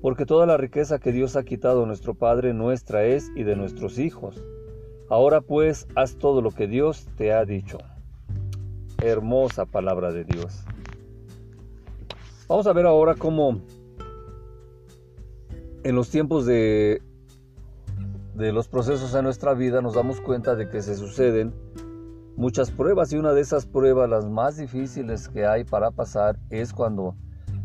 Porque 0.00 0.24
toda 0.24 0.46
la 0.46 0.56
riqueza 0.56 0.98
que 0.98 1.12
Dios 1.12 1.36
ha 1.36 1.44
quitado 1.44 1.82
a 1.82 1.86
nuestro 1.86 2.14
Padre 2.14 2.54
nuestra 2.54 3.04
es 3.04 3.30
y 3.36 3.42
de 3.42 3.54
nuestros 3.54 3.98
hijos. 3.98 4.42
Ahora 5.10 5.42
pues 5.42 5.88
haz 5.94 6.16
todo 6.16 6.40
lo 6.40 6.52
que 6.52 6.68
Dios 6.68 7.06
te 7.18 7.34
ha 7.34 7.44
dicho. 7.44 7.76
Hermosa 9.02 9.66
palabra 9.66 10.10
de 10.10 10.24
Dios. 10.24 10.64
Vamos 12.48 12.66
a 12.66 12.72
ver 12.72 12.86
ahora 12.86 13.14
cómo 13.14 13.60
en 15.84 15.94
los 15.94 16.10
tiempos 16.10 16.46
de, 16.46 17.02
de 18.34 18.52
los 18.52 18.68
procesos 18.68 19.14
en 19.14 19.24
nuestra 19.24 19.54
vida 19.54 19.80
nos 19.80 19.94
damos 19.94 20.20
cuenta 20.20 20.54
de 20.54 20.68
que 20.68 20.82
se 20.82 20.96
suceden 20.96 21.54
muchas 22.36 22.70
pruebas 22.70 23.12
y 23.12 23.16
una 23.16 23.32
de 23.32 23.40
esas 23.40 23.66
pruebas, 23.66 24.08
las 24.08 24.24
más 24.24 24.56
difíciles 24.56 25.28
que 25.28 25.44
hay 25.44 25.64
para 25.64 25.90
pasar, 25.90 26.38
es 26.50 26.72
cuando 26.72 27.16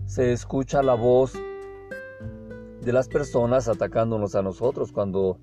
se 0.05 0.33
escucha 0.33 0.81
la 0.81 0.95
voz 0.95 1.33
de 2.81 2.91
las 2.91 3.07
personas 3.07 3.67
atacándonos 3.67 4.35
a 4.35 4.41
nosotros, 4.41 4.91
cuando 4.91 5.37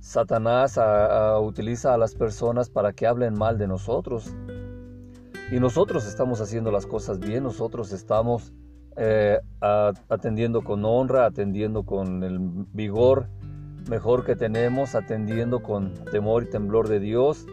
Satanás 0.00 0.78
utiliza 1.40 1.94
a 1.94 1.98
las 1.98 2.14
personas 2.14 2.68
para 2.68 2.92
que 2.92 3.06
hablen 3.06 3.34
mal 3.34 3.56
de 3.56 3.68
nosotros. 3.68 4.34
Y 5.52 5.60
nosotros 5.60 6.06
estamos 6.06 6.40
haciendo 6.40 6.72
las 6.72 6.86
cosas 6.86 7.20
bien, 7.20 7.44
nosotros 7.44 7.92
estamos 7.92 8.52
eh, 8.96 9.38
atendiendo 9.60 10.62
con 10.62 10.84
honra, 10.84 11.26
atendiendo 11.26 11.84
con 11.84 12.22
el 12.22 12.38
vigor 12.72 13.28
mejor 13.88 14.24
que 14.24 14.36
tenemos, 14.36 14.94
atendiendo 14.94 15.62
con 15.62 15.92
temor 16.10 16.44
y 16.44 16.50
temblor 16.50 16.88
de 16.88 17.00
Dios 17.00 17.46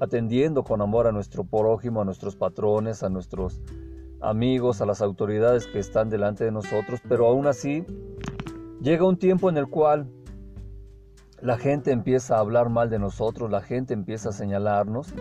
atendiendo 0.00 0.62
con 0.64 0.80
amor 0.80 1.06
a 1.06 1.12
nuestro 1.12 1.44
prójimo, 1.44 2.00
a 2.00 2.04
nuestros 2.04 2.36
patrones, 2.36 3.02
a 3.02 3.08
nuestros 3.08 3.60
amigos, 4.20 4.80
a 4.80 4.86
las 4.86 5.00
autoridades 5.00 5.66
que 5.66 5.78
están 5.78 6.08
delante 6.08 6.44
de 6.44 6.52
nosotros, 6.52 7.00
pero 7.08 7.26
aún 7.26 7.46
así 7.46 7.84
llega 8.80 9.06
un 9.06 9.16
tiempo 9.16 9.48
en 9.48 9.56
el 9.56 9.68
cual 9.68 10.08
la 11.40 11.56
gente 11.56 11.92
empieza 11.92 12.36
a 12.36 12.40
hablar 12.40 12.68
mal 12.68 12.90
de 12.90 12.98
nosotros, 12.98 13.50
la 13.50 13.60
gente 13.60 13.94
empieza 13.94 14.30
a 14.30 14.32
señalarnos, 14.32 15.14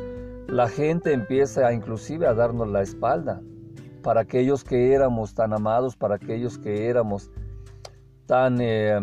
la 0.47 0.67
gente 0.67 1.13
empieza 1.13 1.67
a, 1.67 1.73
inclusive 1.73 2.25
a 2.25 2.33
darnos 2.33 2.67
la 2.67 2.81
espalda. 2.81 3.41
Para 4.07 4.21
aquellos 4.21 4.63
que 4.63 4.93
éramos 4.93 5.33
tan 5.33 5.51
amados, 5.51 5.97
para 5.97 6.15
aquellos 6.15 6.57
que 6.57 6.87
éramos 6.87 7.29
tan 8.25 8.61
eh, 8.61 8.97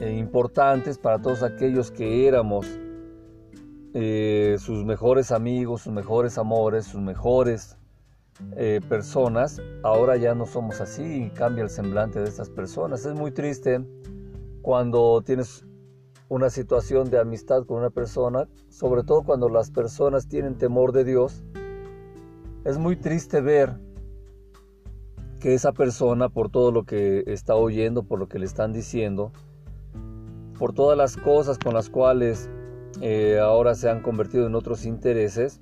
eh, 0.00 0.16
importantes, 0.18 0.98
para 0.98 1.22
todos 1.22 1.44
aquellos 1.44 1.92
que 1.92 2.26
éramos 2.26 2.66
eh, 3.94 4.56
sus 4.58 4.84
mejores 4.84 5.30
amigos, 5.30 5.82
sus 5.82 5.92
mejores 5.92 6.38
amores, 6.38 6.86
sus 6.86 7.00
mejores 7.00 7.78
personas, 8.88 9.62
ahora 9.84 10.16
ya 10.16 10.34
no 10.34 10.44
somos 10.44 10.80
así 10.80 11.26
y 11.26 11.30
cambia 11.30 11.62
el 11.62 11.70
semblante 11.70 12.18
de 12.18 12.28
estas 12.28 12.50
personas. 12.50 13.06
Es 13.06 13.14
muy 13.14 13.30
triste 13.30 13.80
cuando 14.60 15.22
tienes 15.24 15.64
una 16.28 16.50
situación 16.50 17.10
de 17.10 17.20
amistad 17.20 17.64
con 17.64 17.78
una 17.78 17.90
persona, 17.90 18.48
sobre 18.70 19.04
todo 19.04 19.22
cuando 19.22 19.48
las 19.48 19.70
personas 19.70 20.26
tienen 20.26 20.58
temor 20.58 20.90
de 20.90 21.04
Dios. 21.04 21.44
Es 22.64 22.76
muy 22.76 22.96
triste 22.96 23.40
ver 23.40 23.85
que 25.40 25.54
esa 25.54 25.72
persona, 25.72 26.28
por 26.28 26.50
todo 26.50 26.72
lo 26.72 26.84
que 26.84 27.24
está 27.26 27.54
oyendo, 27.54 28.02
por 28.02 28.18
lo 28.18 28.28
que 28.28 28.38
le 28.38 28.46
están 28.46 28.72
diciendo, 28.72 29.32
por 30.58 30.72
todas 30.72 30.96
las 30.96 31.16
cosas 31.16 31.58
con 31.58 31.74
las 31.74 31.90
cuales 31.90 32.48
eh, 33.00 33.38
ahora 33.40 33.74
se 33.74 33.90
han 33.90 34.00
convertido 34.00 34.46
en 34.46 34.54
otros 34.54 34.86
intereses 34.86 35.60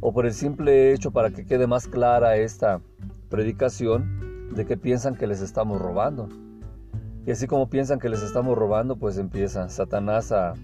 o 0.00 0.12
por 0.12 0.26
el 0.26 0.32
simple 0.32 0.92
hecho 0.92 1.10
para 1.10 1.30
que 1.30 1.44
quede 1.44 1.66
más 1.66 1.86
clara 1.86 2.36
esta 2.36 2.80
predicación 3.28 4.50
de 4.54 4.66
que 4.66 4.76
piensan 4.76 5.14
que 5.14 5.26
les 5.26 5.40
estamos 5.40 5.80
robando. 5.80 6.28
Y 7.26 7.30
así 7.30 7.46
como 7.46 7.68
piensan 7.68 7.98
que 7.98 8.08
les 8.08 8.22
estamos 8.22 8.58
robando, 8.58 8.96
pues 8.96 9.16
empieza 9.16 9.68
Satanás 9.68 10.32
a, 10.32 10.54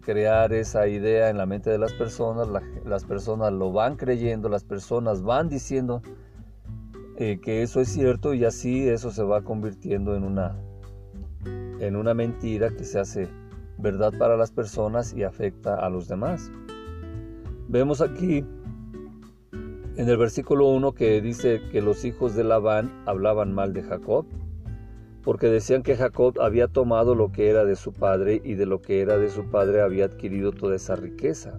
crear 0.00 0.54
esa 0.54 0.88
idea 0.88 1.28
en 1.28 1.36
la 1.36 1.44
mente 1.44 1.68
de 1.68 1.76
las 1.76 1.92
personas, 1.92 2.48
las 2.86 3.04
personas 3.04 3.52
lo 3.52 3.70
van 3.70 3.96
creyendo, 3.96 4.48
las 4.48 4.64
personas 4.64 5.20
van 5.20 5.50
diciendo 5.50 6.00
eh, 7.16 7.38
que 7.40 7.62
eso 7.62 7.80
es 7.80 7.88
cierto 7.88 8.34
y 8.34 8.44
así 8.44 8.88
eso 8.88 9.10
se 9.10 9.22
va 9.22 9.42
convirtiendo 9.42 10.16
en 10.16 10.24
una, 10.24 10.56
en 11.78 11.96
una 11.96 12.14
mentira 12.14 12.70
que 12.70 12.84
se 12.84 12.98
hace 12.98 13.28
verdad 13.78 14.12
para 14.18 14.36
las 14.36 14.50
personas 14.50 15.14
y 15.14 15.22
afecta 15.22 15.76
a 15.76 15.88
los 15.90 16.08
demás. 16.08 16.50
Vemos 17.68 18.00
aquí 18.00 18.44
en 19.96 20.08
el 20.08 20.16
versículo 20.16 20.68
1 20.68 20.92
que 20.92 21.20
dice 21.20 21.60
que 21.70 21.80
los 21.80 22.04
hijos 22.04 22.34
de 22.34 22.44
Labán 22.44 22.90
hablaban 23.06 23.52
mal 23.52 23.72
de 23.72 23.82
Jacob, 23.82 24.26
porque 25.22 25.46
decían 25.46 25.82
que 25.82 25.96
Jacob 25.96 26.40
había 26.40 26.68
tomado 26.68 27.14
lo 27.14 27.30
que 27.30 27.48
era 27.48 27.64
de 27.64 27.76
su 27.76 27.92
padre 27.92 28.42
y 28.44 28.54
de 28.54 28.66
lo 28.66 28.82
que 28.82 29.00
era 29.00 29.18
de 29.18 29.30
su 29.30 29.44
padre 29.44 29.80
había 29.80 30.06
adquirido 30.06 30.52
toda 30.52 30.76
esa 30.76 30.96
riqueza. 30.96 31.58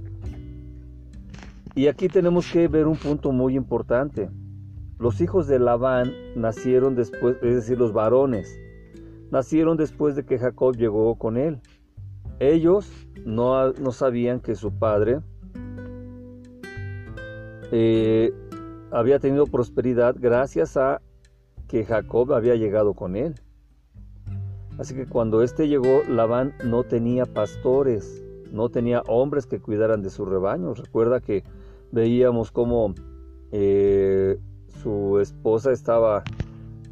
Y 1.74 1.88
aquí 1.88 2.08
tenemos 2.08 2.52
que 2.52 2.68
ver 2.68 2.88
un 2.88 2.98
punto 2.98 3.32
muy 3.32 3.56
importante. 3.56 4.30
Los 4.98 5.20
hijos 5.20 5.48
de 5.48 5.60
Labán 5.60 6.14
nacieron 6.36 6.96
después, 6.96 7.36
es 7.42 7.56
decir, 7.56 7.78
los 7.78 7.92
varones, 7.92 8.58
nacieron 9.30 9.76
después 9.76 10.16
de 10.16 10.26
que 10.26 10.40
Jacob 10.40 10.76
llegó 10.76 11.16
con 11.16 11.38
él. 11.38 11.60
Ellos 12.40 12.90
no, 13.26 13.74
sabían 13.92 14.40
que 14.40 14.56
su 14.56 14.78
padre 14.78 15.20
eh, 17.72 18.34
había 18.92 19.20
tenido 19.20 19.46
prosperidad 19.48 20.16
gracias 20.18 20.78
a 20.78 21.02
que 21.68 21.84
Jacob 21.84 22.34
había 22.34 22.56
llegado 22.56 22.94
con 22.94 23.16
él. 23.16 23.36
Así 24.78 24.94
que 24.94 25.06
cuando 25.06 25.42
éste 25.42 25.68
llegó, 25.68 26.04
Labán 26.08 26.54
no 26.64 26.84
tenía 26.84 27.26
pastores, 27.26 28.24
no 28.52 28.70
tenía 28.70 29.02
hombres 29.08 29.46
que 29.46 29.60
cuidaran 29.60 30.02
de 30.02 30.10
sus 30.10 30.28
rebaños. 30.28 30.80
Recuerda 30.80 31.22
que 31.22 31.44
veíamos 31.92 32.52
cómo 32.52 32.94
eh, 33.52 34.38
su 34.82 35.20
esposa 35.20 35.72
estaba, 35.72 36.24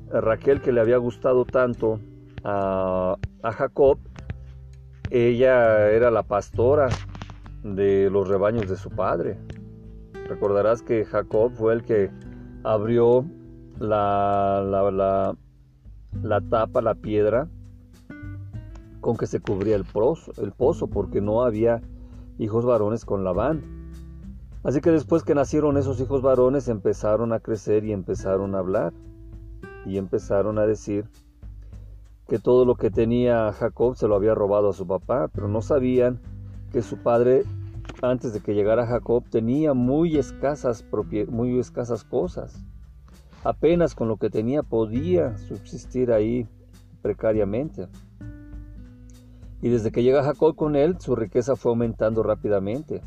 Raquel, 0.09 0.61
que 0.61 0.71
le 0.71 0.81
había 0.81 0.97
gustado 0.97 1.45
tanto 1.45 1.99
a, 2.43 3.17
Jacob, 3.43 3.97
ella 5.09 5.89
era 5.89 6.11
la 6.11 6.23
pastora 6.23 6.89
de 7.63 8.09
los 8.09 8.27
rebaños 8.27 8.69
de 8.69 8.75
su 8.75 8.89
padre. 8.89 9.37
Recordarás 10.27 10.81
que 10.81 11.05
Jacob 11.05 11.51
fue 11.53 11.73
el 11.73 11.83
que 11.83 12.09
abrió 12.63 13.25
la, 13.79 14.63
la, 14.65 15.35
la, 16.21 16.41
tapa, 16.49 16.81
la 16.81 16.95
piedra 16.95 17.47
con 19.01 19.17
que 19.17 19.27
se 19.27 19.41
cubría 19.41 19.75
el 19.75 19.83
pozo, 19.83 20.31
el 20.41 20.53
pozo, 20.53 20.87
porque 20.87 21.19
no 21.19 21.43
había 21.43 21.81
hijos 22.39 22.65
varones 22.65 23.03
con 23.03 23.23
Labán. 23.23 23.82
Así 24.63 24.79
que 24.79 24.91
después 24.91 25.23
que 25.23 25.35
nacieron 25.35 25.77
esos 25.77 25.99
hijos 25.99 26.21
varones 26.21 26.69
empezaron 26.69 27.33
a 27.33 27.39
crecer 27.39 27.83
y 27.83 27.91
empezaron 27.91 28.55
a 28.55 28.59
hablar 28.59 28.93
y 29.85 29.97
empezaron 29.97 30.57
a 30.57 30.65
decir 30.65 31.05
que 32.27 32.39
todo 32.39 32.63
lo 32.63 32.75
que 32.75 32.89
tenía 32.89 33.51
Jacob 33.51 33.97
se 33.97 34.07
lo 34.07 34.15
había 34.15 34.33
robado 34.33 34.69
a 34.69 34.73
su 34.73 34.87
papá, 34.87 35.27
pero 35.27 35.49
no 35.49 35.61
sabían 35.61 36.21
que 36.71 36.81
su 36.81 36.97
padre 36.97 37.43
antes 38.01 38.33
de 38.33 38.39
que 38.39 38.53
llegara 38.53 38.87
Jacob 38.87 39.23
tenía 39.29 39.73
muy 39.73 40.17
escasas, 40.17 40.85
muy 41.29 41.59
escasas 41.59 42.03
cosas. 42.03 42.63
Apenas 43.43 43.93
con 43.95 44.07
lo 44.07 44.17
que 44.17 44.29
tenía 44.29 44.63
podía 44.63 45.37
subsistir 45.37 46.11
ahí 46.11 46.47
precariamente. 47.01 47.87
Y 49.61 49.69
desde 49.69 49.91
que 49.91 50.03
llega 50.03 50.23
Jacob 50.23 50.55
con 50.55 50.75
él, 50.75 50.99
su 50.99 51.15
riqueza 51.15 51.55
fue 51.55 51.71
aumentando 51.71 52.23
rápidamente. 52.23 53.01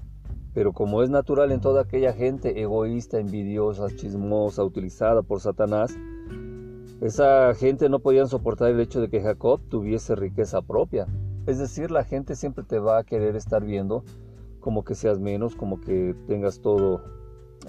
Pero 0.56 0.72
como 0.72 1.02
es 1.02 1.10
natural 1.10 1.52
en 1.52 1.60
toda 1.60 1.82
aquella 1.82 2.14
gente 2.14 2.62
egoísta, 2.62 3.20
envidiosa, 3.20 3.94
chismosa, 3.94 4.64
utilizada 4.64 5.20
por 5.20 5.40
Satanás, 5.40 5.94
esa 7.02 7.52
gente 7.54 7.90
no 7.90 7.98
podían 7.98 8.26
soportar 8.26 8.70
el 8.70 8.80
hecho 8.80 9.02
de 9.02 9.10
que 9.10 9.20
Jacob 9.20 9.60
tuviese 9.68 10.16
riqueza 10.16 10.62
propia. 10.62 11.08
Es 11.44 11.58
decir, 11.58 11.90
la 11.90 12.04
gente 12.04 12.34
siempre 12.36 12.64
te 12.64 12.78
va 12.78 12.96
a 12.96 13.04
querer 13.04 13.36
estar 13.36 13.62
viendo 13.66 14.02
como 14.58 14.82
que 14.82 14.94
seas 14.94 15.20
menos, 15.20 15.54
como 15.54 15.78
que 15.78 16.16
tengas 16.26 16.62
todo 16.62 17.02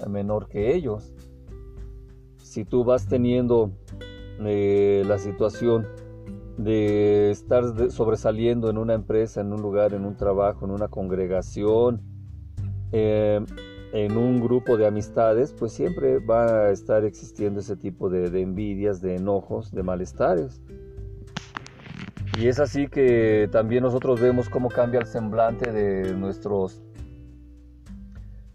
menor 0.08 0.48
que 0.48 0.74
ellos. 0.74 1.12
Si 2.38 2.64
tú 2.64 2.84
vas 2.84 3.06
teniendo 3.06 3.70
eh, 4.40 5.02
la 5.06 5.18
situación 5.18 5.86
de 6.56 7.32
estar 7.32 7.90
sobresaliendo 7.90 8.70
en 8.70 8.78
una 8.78 8.94
empresa, 8.94 9.42
en 9.42 9.52
un 9.52 9.60
lugar, 9.60 9.92
en 9.92 10.06
un 10.06 10.16
trabajo, 10.16 10.64
en 10.64 10.70
una 10.70 10.88
congregación, 10.88 12.16
eh, 12.92 13.44
en 13.92 14.16
un 14.16 14.40
grupo 14.40 14.76
de 14.76 14.86
amistades, 14.86 15.52
pues 15.52 15.72
siempre 15.72 16.18
va 16.18 16.66
a 16.66 16.70
estar 16.70 17.04
existiendo 17.04 17.60
ese 17.60 17.76
tipo 17.76 18.10
de, 18.10 18.26
envidias, 18.40 19.00
de 19.00 19.16
enojos, 19.16 19.72
de 19.72 19.82
malestares. 19.82 20.60
Y 22.38 22.48
es 22.48 22.60
así 22.60 22.86
que 22.88 23.48
también 23.50 23.82
nosotros 23.82 24.20
vemos 24.20 24.48
cómo 24.48 24.68
cambia 24.68 25.00
el 25.00 25.06
semblante 25.06 25.72
de 25.72 26.14
nuestros, 26.14 26.82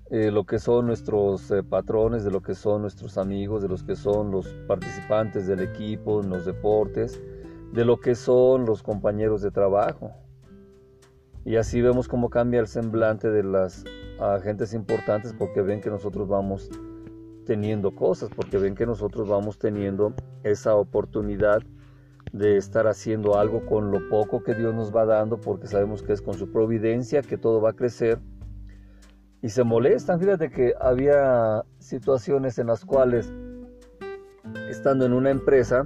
eh, 0.09 0.31
lo 0.31 0.45
que 0.45 0.59
son 0.59 0.85
nuestros 0.85 1.51
eh, 1.51 1.63
patrones, 1.63 2.23
de 2.23 2.31
lo 2.31 2.41
que 2.41 2.55
son 2.55 2.81
nuestros 2.81 3.17
amigos, 3.17 3.61
de 3.61 3.67
los 3.67 3.83
que 3.83 3.95
son 3.95 4.31
los 4.31 4.47
participantes 4.67 5.47
del 5.47 5.59
equipo 5.61 6.21
en 6.21 6.29
los 6.29 6.45
deportes, 6.45 7.21
de 7.73 7.83
lo 7.83 7.99
que 7.99 8.15
son 8.15 8.65
los 8.65 8.83
compañeros 8.83 9.41
de 9.41 9.51
trabajo. 9.51 10.11
Y 11.43 11.57
así 11.57 11.81
vemos 11.81 12.07
cómo 12.07 12.29
cambia 12.29 12.61
el 12.61 12.67
semblante 12.67 13.29
de 13.29 13.43
las 13.43 13.83
agentes 14.23 14.73
importantes 14.73 15.33
porque 15.37 15.61
ven 15.61 15.81
que 15.81 15.89
nosotros 15.89 16.27
vamos 16.27 16.69
teniendo 17.45 17.93
cosas, 17.93 18.29
porque 18.35 18.57
ven 18.57 18.75
que 18.75 18.85
nosotros 18.85 19.27
vamos 19.27 19.57
teniendo 19.57 20.13
esa 20.43 20.75
oportunidad 20.75 21.61
de 22.31 22.57
estar 22.57 22.87
haciendo 22.87 23.37
algo 23.37 23.65
con 23.65 23.91
lo 23.91 24.09
poco 24.09 24.43
que 24.43 24.55
Dios 24.55 24.73
nos 24.73 24.95
va 24.95 25.05
dando, 25.05 25.39
porque 25.39 25.67
sabemos 25.67 26.01
que 26.01 26.13
es 26.13 26.21
con 26.21 26.33
su 26.35 26.51
providencia 26.51 27.21
que 27.21 27.37
todo 27.37 27.61
va 27.61 27.71
a 27.71 27.73
crecer. 27.73 28.19
Y 29.41 29.49
se 29.49 29.63
molestan, 29.63 30.19
fíjate 30.19 30.49
que 30.49 30.73
había 30.79 31.63
situaciones 31.79 32.57
en 32.59 32.67
las 32.67 32.85
cuales, 32.85 33.31
estando 34.69 35.05
en 35.05 35.13
una 35.13 35.29
empresa, 35.29 35.85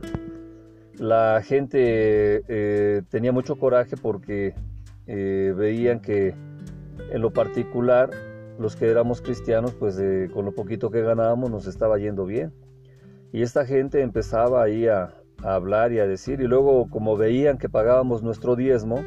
la 1.00 1.42
gente 1.44 2.44
eh, 2.48 3.02
tenía 3.10 3.32
mucho 3.32 3.58
coraje 3.58 3.98
porque 3.98 4.54
eh, 5.08 5.54
veían 5.56 6.00
que 6.02 6.36
en 7.12 7.22
lo 7.22 7.32
particular 7.32 8.10
los 8.60 8.76
que 8.76 8.90
éramos 8.90 9.22
cristianos 9.22 9.74
pues 9.74 10.02
con 10.34 10.46
lo 10.46 10.54
poquito 10.54 10.90
que 10.90 11.02
ganábamos 11.02 11.50
nos 11.50 11.68
estaba 11.68 11.98
yendo 11.98 12.26
bien. 12.26 12.54
Y 13.32 13.42
esta 13.42 13.66
gente 13.66 14.02
empezaba 14.02 14.64
ahí 14.64 14.88
a, 14.88 15.14
hablar 15.44 15.94
y 15.94 16.00
a 16.00 16.08
decir 16.08 16.42
y 16.42 16.48
luego 16.48 16.90
como 16.90 17.16
veían 17.16 17.60
que 17.60 17.70
pagábamos 17.70 18.24
nuestro 18.24 18.56
diezmo 18.56 19.04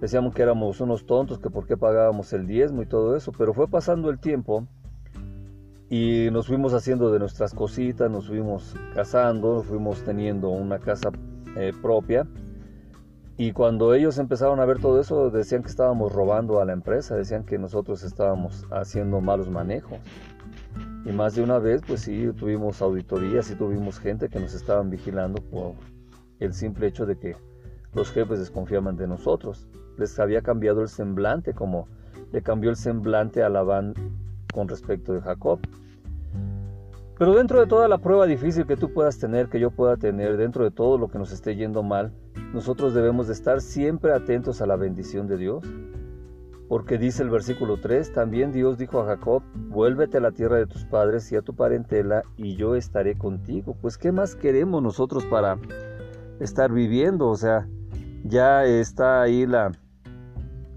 decíamos 0.00 0.34
que 0.34 0.42
éramos 0.42 0.80
unos 0.80 1.06
tontos 1.06 1.38
que 1.38 1.48
por 1.48 1.64
qué 1.68 1.76
pagábamos 1.76 2.32
el 2.32 2.46
diezmo 2.46 2.82
y 2.82 2.86
todo 2.86 3.14
eso. 3.14 3.30
Pero 3.30 3.54
fue 3.54 3.68
pasando 3.68 4.10
el 4.10 4.18
tiempo 4.18 4.66
y 5.88 6.28
nos 6.32 6.48
fuimos 6.48 6.74
haciendo 6.74 7.12
de 7.12 7.18
nuestras 7.18 7.54
cositas 7.54 8.10
nos 8.10 8.26
fuimos 8.26 8.74
casando 8.94 9.56
nos 9.56 9.66
fuimos 9.66 10.02
teniendo 10.02 10.48
una 10.48 10.78
casa 10.78 11.10
eh, 11.56 11.72
propia 11.82 12.26
y 13.36 13.52
cuando 13.52 13.94
ellos 13.94 14.18
empezaron 14.18 14.60
a 14.60 14.64
ver 14.64 14.80
todo 14.80 15.00
eso, 15.00 15.30
decían 15.30 15.62
que 15.62 15.68
estábamos 15.68 16.12
robando 16.12 16.60
a 16.60 16.64
la 16.64 16.72
empresa, 16.72 17.16
decían 17.16 17.44
que 17.44 17.58
nosotros 17.58 18.04
estábamos 18.04 18.64
haciendo 18.70 19.20
malos 19.20 19.50
manejos. 19.50 19.98
Y 21.04 21.10
más 21.10 21.34
de 21.34 21.42
una 21.42 21.58
vez, 21.58 21.82
pues 21.86 22.02
sí, 22.02 22.30
tuvimos 22.38 22.80
auditorías 22.80 23.50
y 23.50 23.56
tuvimos 23.56 23.98
gente 23.98 24.28
que 24.28 24.38
nos 24.38 24.54
estaban 24.54 24.88
vigilando 24.88 25.42
por 25.42 25.74
el 26.38 26.54
simple 26.54 26.86
hecho 26.86 27.06
de 27.06 27.18
que 27.18 27.36
los 27.92 28.12
jefes 28.12 28.38
desconfiaban 28.38 28.96
de 28.96 29.08
nosotros. 29.08 29.66
Les 29.98 30.18
había 30.20 30.40
cambiado 30.42 30.82
el 30.82 30.88
semblante, 30.88 31.54
como 31.54 31.88
le 32.32 32.40
cambió 32.40 32.70
el 32.70 32.76
semblante 32.76 33.42
a 33.42 33.48
Labán 33.48 33.94
con 34.52 34.68
respecto 34.68 35.12
de 35.12 35.20
Jacob. 35.20 35.58
Pero 37.16 37.34
dentro 37.34 37.60
de 37.60 37.66
toda 37.66 37.86
la 37.86 37.98
prueba 37.98 38.26
difícil 38.26 38.66
que 38.66 38.76
tú 38.76 38.92
puedas 38.92 39.18
tener, 39.18 39.48
que 39.48 39.60
yo 39.60 39.70
pueda 39.70 39.96
tener, 39.96 40.36
dentro 40.36 40.64
de 40.64 40.72
todo 40.72 40.98
lo 40.98 41.08
que 41.08 41.18
nos 41.18 41.30
esté 41.30 41.54
yendo 41.54 41.84
mal, 41.84 42.12
nosotros 42.52 42.92
debemos 42.92 43.28
de 43.28 43.34
estar 43.34 43.60
siempre 43.60 44.12
atentos 44.12 44.60
a 44.60 44.66
la 44.66 44.74
bendición 44.74 45.28
de 45.28 45.36
Dios. 45.36 45.64
Porque 46.68 46.98
dice 46.98 47.22
el 47.22 47.30
versículo 47.30 47.78
3, 47.80 48.12
también 48.12 48.50
Dios 48.50 48.78
dijo 48.78 48.98
a 49.00 49.06
Jacob, 49.06 49.42
vuélvete 49.54 50.16
a 50.16 50.20
la 50.20 50.32
tierra 50.32 50.56
de 50.56 50.66
tus 50.66 50.84
padres 50.86 51.30
y 51.30 51.36
a 51.36 51.42
tu 51.42 51.54
parentela 51.54 52.22
y 52.36 52.56
yo 52.56 52.74
estaré 52.74 53.16
contigo. 53.16 53.76
Pues 53.80 53.96
¿qué 53.96 54.10
más 54.10 54.34
queremos 54.34 54.82
nosotros 54.82 55.24
para 55.26 55.58
estar 56.40 56.72
viviendo? 56.72 57.28
O 57.28 57.36
sea, 57.36 57.68
ya 58.24 58.64
está 58.64 59.22
ahí 59.22 59.46
la 59.46 59.70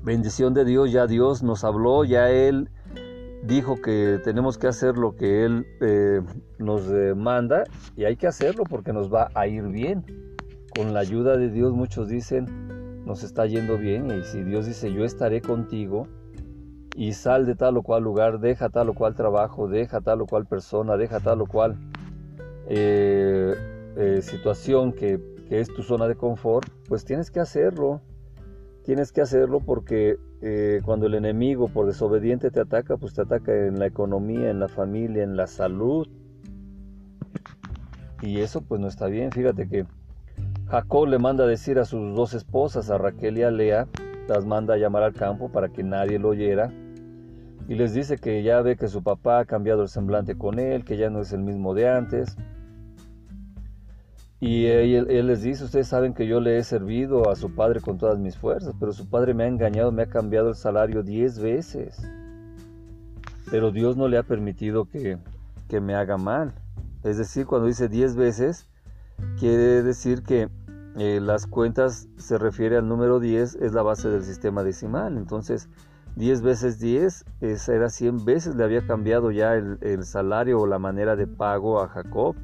bendición 0.04 0.54
de 0.54 0.66
Dios, 0.66 0.92
ya 0.92 1.08
Dios 1.08 1.42
nos 1.42 1.64
habló, 1.64 2.04
ya 2.04 2.30
Él 2.30 2.70
dijo 3.48 3.82
que 3.82 4.20
tenemos 4.24 4.58
que 4.58 4.68
hacer 4.68 4.98
lo 4.98 5.16
que 5.16 5.46
Él 5.46 5.66
eh, 5.82 6.22
nos 6.60 6.84
manda 7.16 7.64
y 7.96 8.04
hay 8.04 8.16
que 8.18 8.28
hacerlo 8.28 8.64
porque 8.70 8.94
nos 8.94 9.12
va 9.12 9.30
a 9.34 9.48
ir 9.48 9.64
bien 9.64 10.04
con 10.76 10.94
la 10.94 11.00
ayuda 11.00 11.38
de 11.38 11.50
Dios 11.50 11.74
muchos 11.74 12.08
dicen, 12.08 13.04
nos 13.04 13.24
está 13.24 13.48
yendo 13.48 13.78
bien 13.78 14.12
y 14.12 14.24
si 14.24 14.44
Dios 14.44 14.68
dice, 14.68 14.94
yo 14.94 15.06
estaré 15.06 15.42
contigo 15.42 16.08
y 16.96 17.14
sal 17.14 17.46
de 17.46 17.56
tal 17.56 17.78
o 17.78 17.84
cual 17.84 18.04
lugar, 18.04 18.40
deja 18.40 18.70
tal 18.70 18.90
o 18.90 18.94
cual 18.94 19.16
trabajo, 19.16 19.68
deja 19.68 20.02
tal 20.02 20.22
o 20.22 20.26
cual 20.26 20.46
persona, 20.46 20.98
deja 20.98 21.20
tal 21.20 21.42
o 21.42 21.46
cual 21.48 21.78
eh, 22.68 23.56
eh, 23.96 24.22
situación 24.22 24.94
que, 24.94 25.20
que, 25.48 25.60
es 25.60 25.74
tu 25.74 25.84
zona 25.84 26.08
de 26.08 26.16
confort, 26.16 26.70
pues 26.88 27.06
tienes 27.06 27.32
que 27.32 27.40
hacerlo. 27.40 28.02
Tienes 28.84 29.12
que 29.12 29.22
hacerlo 29.22 29.60
porque 29.60 30.18
eh, 30.42 30.82
cuando 30.86 31.08
el 31.08 31.16
enemigo 31.16 31.68
por 31.68 31.88
desobediente 31.88 32.52
te 32.52 32.60
ataca, 32.60 32.98
pues 32.98 33.14
te 33.14 33.22
ataca 33.22 33.54
en 33.54 33.80
la 33.80 33.88
economía, 33.88 34.50
en 34.50 34.60
la 34.60 34.68
familia, 34.68 35.24
en 35.24 35.36
la 35.36 35.48
salud. 35.48 36.08
Y 38.22 38.40
eso 38.40 38.62
pues 38.62 38.80
no 38.80 38.88
está 38.88 39.08
bien. 39.08 39.32
Fíjate 39.32 39.68
que 39.68 39.86
Jacob 40.68 41.08
le 41.08 41.18
manda 41.18 41.46
a 41.46 41.48
decir 41.48 41.80
a 41.80 41.86
sus 41.86 42.16
dos 42.16 42.34
esposas, 42.34 42.90
a 42.90 42.98
Raquel 42.98 43.38
y 43.38 43.44
a 43.44 43.52
Lea, 43.52 43.88
las 44.28 44.46
manda 44.46 44.76
a 44.76 44.78
llamar 44.78 45.04
al 45.04 45.14
campo 45.14 45.50
para 45.50 45.70
que 45.70 45.84
nadie 45.84 46.20
lo 46.20 46.30
oyera. 46.30 46.72
Y 47.68 47.76
les 47.76 47.94
dice 47.94 48.18
que 48.18 48.44
ya 48.44 48.62
ve 48.62 48.78
que 48.78 48.88
su 48.88 49.04
papá 49.04 49.40
ha 49.40 49.46
cambiado 49.46 49.82
el 49.82 49.90
semblante 49.90 50.38
con 50.38 50.60
él, 50.60 50.86
que 50.86 50.98
ya 50.98 51.10
no 51.10 51.22
es 51.22 51.34
el 51.34 51.42
mismo 51.42 51.74
de 51.74 51.90
antes. 51.90 52.38
Y 54.40 54.66
él, 54.66 55.28
les 55.28 55.42
dice, 55.42 55.64
ustedes 55.64 55.88
saben 55.88 56.14
que 56.14 56.28
yo 56.28 56.40
le 56.40 56.58
he 56.58 56.64
servido 56.64 57.30
a 57.30 57.36
su 57.36 57.56
padre 57.56 57.82
con 57.82 57.98
todas 57.98 58.20
mis 58.20 58.38
fuerzas, 58.38 58.76
pero 58.80 58.94
su 58.94 59.10
padre 59.10 59.34
me 59.34 59.46
ha 59.46 59.48
engañado, 59.48 59.92
me 59.92 60.04
ha 60.04 60.10
cambiado 60.10 60.50
el 60.50 60.56
salario 60.56 61.02
diez 61.02 61.40
veces. 61.40 62.00
Pero 63.50 63.72
Dios 63.72 63.98
no 63.98 64.08
le 64.08 64.18
ha 64.18 64.24
permitido 64.24 64.86
que, 64.86 65.18
que 65.68 65.82
me 65.82 65.96
haga 65.96 66.18
mal. 66.18 66.54
Es 67.04 67.18
decir, 67.18 67.48
cuando 67.48 67.68
dice 67.68 67.88
diez 67.88 68.16
veces, 68.16 68.68
quiere 69.40 69.82
decir 69.82 70.22
que 70.22 70.50
eh, 70.98 71.20
las 71.22 71.46
cuentas 71.46 72.08
se 72.18 72.40
refiere 72.40 72.78
al 72.78 72.88
número 72.88 73.20
10, 73.20 73.56
es 73.56 73.74
la 73.74 73.84
base 73.84 74.10
del 74.10 74.24
sistema 74.24 74.64
decimal. 74.64 75.18
Entonces, 75.18 75.70
10 76.16 76.42
veces 76.42 76.80
10 76.80 77.26
era 77.42 77.90
100 77.90 78.26
veces, 78.26 78.56
le 78.56 78.64
había 78.64 78.86
cambiado 78.88 79.30
ya 79.30 79.54
el, 79.54 79.78
el, 79.82 80.04
salario 80.04 80.60
o 80.60 80.66
la 80.66 80.80
manera 80.80 81.16
de 81.16 81.28
pago 81.28 81.80
a 81.82 81.88
Jacob. 81.88 82.36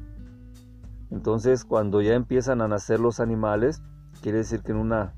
Entonces, 1.10 1.64
cuando 1.64 2.02
ya 2.02 2.14
empiezan 2.14 2.60
a 2.60 2.68
nacer 2.68 3.00
los 3.00 3.20
animales, 3.20 3.82
quiere 4.22 4.38
decir 4.38 4.62
que 4.62 4.72
en 4.72 4.78
una 4.78 5.14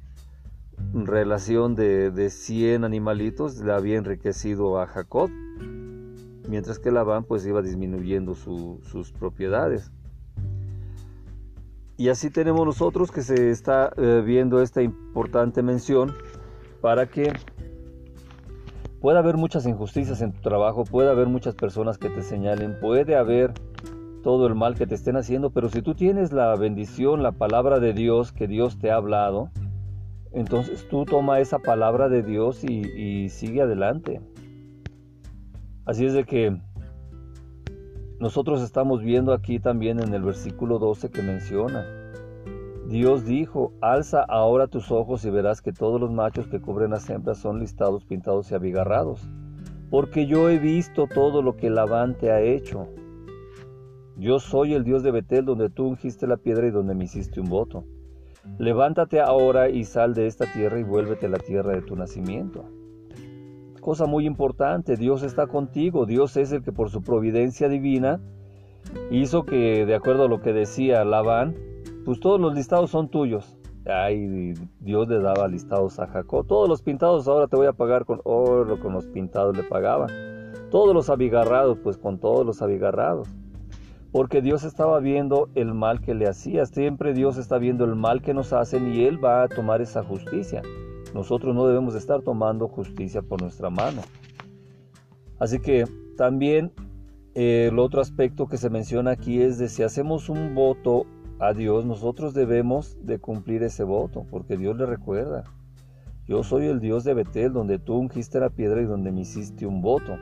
relación 0.92 1.74
de, 1.74 2.10
de 2.10 2.30
100 2.30 2.84
animalitos 2.84 3.58
le 3.58 3.72
había 3.72 3.96
enriquecido 3.96 4.80
a 4.80 4.86
Jacob, 4.86 5.30
mientras 6.48 6.78
que 6.78 6.90
Labán 6.90 7.24
pues 7.24 7.46
iba 7.46 7.62
disminuyendo 7.62 8.34
sus 8.34 9.12
propiedades. 9.12 9.90
Y 11.98 12.10
así 12.10 12.30
tenemos 12.30 12.66
nosotros 12.66 13.10
que 13.10 13.22
se 13.22 13.50
está 13.50 13.90
eh, 13.96 14.22
viendo 14.24 14.60
esta 14.60 14.82
importante 14.82 15.62
mención 15.62 16.14
para 16.82 17.06
que 17.06 17.32
pueda 19.00 19.20
haber 19.20 19.36
muchas 19.36 19.66
injusticias 19.66 20.20
en 20.20 20.32
tu 20.32 20.40
trabajo, 20.42 20.84
puede 20.84 21.10
haber 21.10 21.26
muchas 21.26 21.54
personas 21.54 21.96
que 21.96 22.10
te 22.10 22.22
señalen, 22.22 22.78
puede 22.80 23.16
haber 23.16 23.54
todo 24.26 24.48
el 24.48 24.56
mal 24.56 24.74
que 24.74 24.88
te 24.88 24.96
estén 24.96 25.16
haciendo, 25.16 25.50
pero 25.50 25.68
si 25.68 25.82
tú 25.82 25.94
tienes 25.94 26.32
la 26.32 26.52
bendición, 26.56 27.22
la 27.22 27.30
palabra 27.30 27.78
de 27.78 27.92
Dios 27.92 28.32
que 28.32 28.48
Dios 28.48 28.76
te 28.76 28.90
ha 28.90 28.96
hablado, 28.96 29.50
entonces 30.32 30.88
tú 30.88 31.04
toma 31.04 31.38
esa 31.38 31.60
palabra 31.60 32.08
de 32.08 32.24
Dios 32.24 32.64
y, 32.64 33.28
sigue 33.28 33.62
adelante. 33.62 34.20
Así 35.84 36.06
es 36.06 36.12
de 36.12 36.24
que 36.24 36.60
nosotros 38.18 38.62
estamos 38.62 39.00
viendo 39.00 39.32
aquí 39.32 39.60
también 39.60 40.00
en 40.00 40.12
el 40.12 40.22
versículo 40.22 40.80
12 40.80 41.08
que 41.12 41.22
menciona, 41.22 41.86
Dios 42.88 43.26
dijo, 43.26 43.74
alza 43.80 44.24
ahora 44.28 44.66
tus 44.66 44.90
ojos 44.90 45.24
y 45.24 45.30
verás 45.30 45.62
que 45.62 45.72
todos 45.72 46.00
los 46.00 46.10
machos 46.10 46.48
que 46.48 46.60
cubren 46.60 46.90
las 46.90 47.08
hembras 47.08 47.38
son 47.38 47.60
listados, 47.60 48.04
pintados 48.04 48.50
y 48.50 48.56
abigarrados, 48.56 49.20
porque 49.88 50.26
yo 50.26 50.50
he 50.50 50.58
visto 50.58 51.06
todo 51.06 51.42
lo 51.42 51.56
que 51.56 51.70
Labán 51.70 52.16
te 52.18 52.32
ha 52.32 52.40
hecho. 52.40 52.88
Yo 54.18 54.38
soy 54.38 54.72
el 54.72 54.82
Dios 54.82 55.02
de 55.02 55.10
Betel, 55.10 55.44
donde 55.44 55.68
tú 55.68 55.88
ungiste 55.88 56.26
la 56.26 56.38
piedra 56.38 56.66
y 56.66 56.70
donde 56.70 56.94
me 56.94 57.04
hiciste 57.04 57.40
un 57.40 57.50
voto. 57.50 57.84
Levántate 58.58 59.20
ahora 59.20 59.68
y 59.68 59.84
sal 59.84 60.14
de 60.14 60.26
esta 60.26 60.46
tierra 60.52 60.78
y 60.78 60.84
vuélvete 60.84 61.26
a 61.26 61.30
la 61.30 61.38
tierra 61.38 61.74
de 61.74 61.82
tu 61.82 61.96
nacimiento. 61.96 62.64
Cosa 63.80 64.06
muy 64.06 64.26
importante, 64.26 64.96
Dios 64.96 65.22
está 65.22 65.46
contigo, 65.46 66.06
Dios 66.06 66.36
es 66.36 66.50
el 66.52 66.62
que 66.62 66.72
por 66.72 66.90
su 66.90 67.02
providencia 67.02 67.68
divina 67.68 68.20
hizo 69.10 69.44
que, 69.44 69.84
de 69.84 69.94
acuerdo 69.94 70.24
a 70.24 70.28
lo 70.28 70.40
que 70.40 70.52
decía 70.52 71.04
Labán, 71.04 71.54
pues 72.04 72.18
todos 72.18 72.40
los 72.40 72.54
listados 72.54 72.90
son 72.90 73.10
tuyos. 73.10 73.58
Ay, 73.84 74.54
Dios 74.80 75.08
le 75.08 75.20
daba 75.20 75.46
listados 75.46 76.00
a 76.00 76.06
Jacob. 76.06 76.46
Todos 76.46 76.68
los 76.68 76.82
pintados 76.82 77.28
ahora 77.28 77.46
te 77.46 77.56
voy 77.56 77.66
a 77.66 77.72
pagar 77.72 78.04
con 78.04 78.20
oro, 78.24 78.80
con 78.80 78.94
los 78.94 79.06
pintados 79.06 79.56
le 79.56 79.62
pagaba. 79.62 80.06
Todos 80.70 80.94
los 80.94 81.10
abigarrados, 81.10 81.78
pues 81.78 81.96
con 81.96 82.18
todos 82.18 82.44
los 82.44 82.62
abigarrados. 82.62 83.28
Porque 84.16 84.40
Dios 84.40 84.64
estaba 84.64 84.98
viendo 84.98 85.50
el 85.54 85.74
mal 85.74 86.00
que 86.00 86.14
le 86.14 86.26
hacía. 86.26 86.64
Siempre 86.64 87.12
Dios 87.12 87.36
está 87.36 87.58
viendo 87.58 87.84
el 87.84 87.96
mal 87.96 88.22
que 88.22 88.32
nos 88.32 88.54
hacen 88.54 88.94
y 88.94 89.04
Él 89.04 89.22
va 89.22 89.42
a 89.42 89.48
tomar 89.48 89.82
esa 89.82 90.02
justicia. 90.02 90.62
Nosotros 91.12 91.54
no 91.54 91.66
debemos 91.66 91.94
estar 91.94 92.22
tomando 92.22 92.66
justicia 92.66 93.20
por 93.20 93.42
nuestra 93.42 93.68
mano. 93.68 94.00
Así 95.38 95.58
que 95.58 95.84
también 96.16 96.72
eh, 97.34 97.68
el 97.70 97.78
otro 97.78 98.00
aspecto 98.00 98.46
que 98.46 98.56
se 98.56 98.70
menciona 98.70 99.10
aquí 99.10 99.42
es 99.42 99.58
de 99.58 99.68
si 99.68 99.82
hacemos 99.82 100.30
un 100.30 100.54
voto 100.54 101.04
a 101.38 101.52
Dios, 101.52 101.84
nosotros 101.84 102.32
debemos 102.32 102.96
de 103.02 103.18
cumplir 103.18 103.62
ese 103.64 103.84
voto, 103.84 104.24
porque 104.30 104.56
Dios 104.56 104.78
le 104.78 104.86
recuerda. 104.86 105.44
Yo 106.26 106.42
soy 106.42 106.68
el 106.68 106.80
Dios 106.80 107.04
de 107.04 107.12
Betel, 107.12 107.52
donde 107.52 107.78
tú 107.78 107.96
ungiste 107.96 108.40
la 108.40 108.48
piedra 108.48 108.80
y 108.80 108.86
donde 108.86 109.12
me 109.12 109.20
hiciste 109.20 109.66
un 109.66 109.82
voto. 109.82 110.16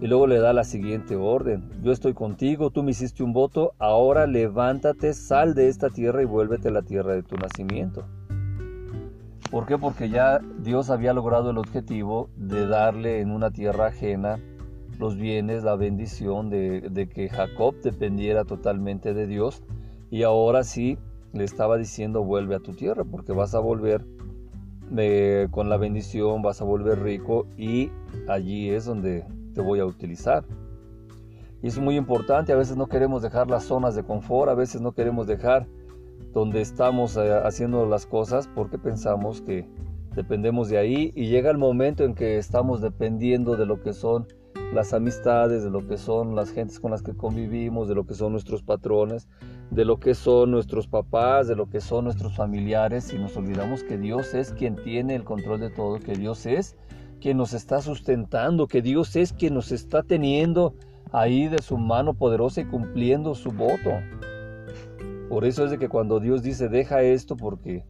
Y 0.00 0.06
luego 0.06 0.26
le 0.26 0.38
da 0.38 0.52
la 0.52 0.64
siguiente 0.64 1.14
orden. 1.16 1.68
Yo 1.82 1.92
estoy 1.92 2.14
contigo, 2.14 2.70
tú 2.70 2.82
me 2.82 2.92
hiciste 2.92 3.22
un 3.22 3.34
voto, 3.34 3.74
ahora 3.78 4.26
levántate, 4.26 5.12
sal 5.12 5.54
de 5.54 5.68
esta 5.68 5.90
tierra 5.90 6.22
y 6.22 6.24
vuélvete 6.24 6.68
a 6.68 6.72
la 6.72 6.82
tierra 6.82 7.12
de 7.14 7.22
tu 7.22 7.36
nacimiento. 7.36 8.06
¿Por 9.50 9.66
qué? 9.66 9.76
Porque 9.76 10.08
ya 10.08 10.40
Dios 10.62 10.90
había 10.90 11.12
logrado 11.12 11.50
el 11.50 11.58
objetivo 11.58 12.30
de 12.36 12.66
darle 12.66 13.20
en 13.20 13.30
una 13.30 13.50
tierra 13.50 13.86
ajena 13.88 14.38
los 15.00 15.16
bienes, 15.16 15.64
la 15.64 15.76
bendición 15.76 16.50
de, 16.50 17.08
que 17.12 17.28
Jacob 17.28 17.74
dependiera 17.82 18.44
totalmente 18.44 19.12
de 19.12 19.26
Dios 19.26 19.62
y 20.10 20.22
ahora 20.22 20.62
sí 20.62 20.98
le 21.32 21.44
estaba 21.44 21.78
diciendo 21.78 22.22
vuelve 22.22 22.54
a 22.54 22.60
tu 22.60 22.74
tierra 22.74 23.04
porque 23.04 23.32
vas 23.32 23.54
a 23.54 23.60
volver 23.60 24.04
eh, 24.96 25.48
con 25.50 25.68
la 25.68 25.78
bendición, 25.78 26.42
vas 26.42 26.60
a 26.60 26.64
volver 26.64 27.02
rico 27.02 27.46
y 27.56 27.90
allí 28.28 28.70
es 28.70 28.84
donde 28.84 29.24
voy 29.60 29.80
a 29.80 29.86
utilizar. 29.86 30.44
Y 31.62 31.68
es 31.68 31.78
muy 31.78 31.96
importante, 31.96 32.52
a 32.52 32.56
veces 32.56 32.76
no 32.76 32.86
queremos 32.86 33.22
dejar 33.22 33.48
las 33.48 33.64
zonas 33.64 33.94
de 33.94 34.02
confort, 34.02 34.50
a 34.50 34.54
veces 34.54 34.80
no 34.80 34.92
queremos 34.92 35.26
dejar 35.26 35.66
donde 36.32 36.60
estamos 36.60 37.16
eh, 37.16 37.40
haciendo 37.44 37.86
las 37.86 38.06
cosas 38.06 38.48
porque 38.54 38.78
pensamos 38.78 39.42
que 39.42 39.68
dependemos 40.14 40.68
de 40.68 40.78
ahí 40.78 41.12
y 41.14 41.26
llega 41.26 41.50
el 41.50 41.58
momento 41.58 42.04
en 42.04 42.14
que 42.14 42.38
estamos 42.38 42.80
dependiendo 42.80 43.56
de 43.56 43.66
lo 43.66 43.82
que 43.82 43.92
son 43.92 44.26
las 44.72 44.92
amistades, 44.92 45.64
de 45.64 45.70
lo 45.70 45.86
que 45.86 45.96
son 45.98 46.36
las 46.36 46.50
gentes 46.50 46.78
con 46.78 46.92
las 46.92 47.02
que 47.02 47.16
convivimos, 47.16 47.88
de 47.88 47.94
lo 47.94 48.06
que 48.06 48.14
son 48.14 48.32
nuestros 48.32 48.62
patrones, 48.62 49.28
de 49.70 49.84
lo 49.84 49.98
que 49.98 50.14
son 50.14 50.52
nuestros 50.52 50.86
papás, 50.86 51.48
de 51.48 51.56
lo 51.56 51.68
que 51.68 51.80
son 51.80 52.04
nuestros 52.04 52.36
familiares 52.36 53.12
y 53.12 53.18
nos 53.18 53.36
olvidamos 53.36 53.82
que 53.82 53.98
Dios 53.98 54.34
es 54.34 54.52
quien 54.52 54.76
tiene 54.76 55.16
el 55.16 55.24
control 55.24 55.60
de 55.60 55.70
todo, 55.70 55.98
que 55.98 56.14
Dios 56.14 56.46
es 56.46 56.76
quien 57.20 57.36
nos 57.36 57.52
está 57.52 57.80
sustentando, 57.80 58.66
que 58.66 58.82
Dios 58.82 59.14
es 59.16 59.32
quien 59.32 59.54
nos 59.54 59.70
está 59.70 60.02
teniendo 60.02 60.74
ahí 61.12 61.48
de 61.48 61.62
su 61.62 61.76
mano 61.78 62.14
poderosa 62.14 62.60
y 62.60 62.64
cumpliendo 62.64 63.34
su 63.34 63.50
voto. 63.50 63.90
Por 65.28 65.44
eso 65.44 65.64
es 65.64 65.70
de 65.70 65.78
que 65.78 65.88
cuando 65.88 66.18
Dios 66.18 66.42
dice, 66.42 66.68
deja 66.68 67.02
esto 67.02 67.36
porque 67.36 67.84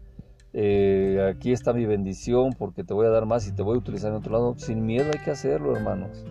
eh, 0.52 1.32
aquí 1.32 1.52
está 1.52 1.72
mi 1.72 1.86
bendición, 1.86 2.52
porque 2.58 2.84
te 2.84 2.92
voy 2.92 3.06
a 3.06 3.10
dar 3.10 3.24
más 3.24 3.46
y 3.48 3.52
te 3.52 3.62
voy 3.62 3.76
a 3.76 3.78
utilizar 3.78 4.10
en 4.10 4.18
otro 4.18 4.32
lado, 4.32 4.54
sin 4.58 4.84
miedo 4.84 5.10
hay 5.12 5.24
que 5.24 5.30
hacerlo, 5.30 5.74
hermanos. 5.74 6.24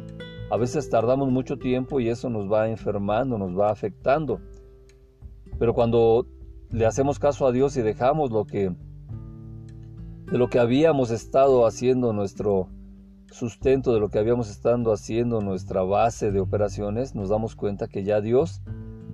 A 0.52 0.58
veces 0.58 0.90
tardamos 0.90 1.32
mucho 1.32 1.58
tiempo 1.58 2.00
y 2.00 2.10
eso 2.10 2.30
nos 2.30 2.52
va 2.52 2.70
enfermando, 2.70 3.38
nos 3.38 3.58
va 3.58 3.72
afectando. 3.72 4.42
Pero 5.58 5.74
cuando 5.74 6.26
le 6.72 6.86
hacemos 6.86 7.20
caso 7.20 7.48
a 7.48 7.52
Dios 7.52 7.78
y 7.78 7.82
dejamos 7.82 8.32
lo 8.32 8.46
que 8.46 8.72
de 10.32 10.38
lo 10.38 10.48
que 10.48 10.60
habíamos 10.60 11.10
estado 11.10 11.66
haciendo 11.66 12.14
nuestro 12.14 12.70
sustento, 13.32 13.94
de 13.94 14.00
lo 14.00 14.10
que 14.10 14.20
habíamos 14.20 14.50
estado 14.50 14.92
haciendo 14.92 15.42
nuestra 15.42 15.82
base 15.84 16.32
de 16.32 16.40
operaciones, 16.40 17.16
nos 17.16 17.30
damos 17.30 17.56
cuenta 17.56 17.88
que 17.88 18.04
ya 18.04 18.22
Dios 18.22 18.62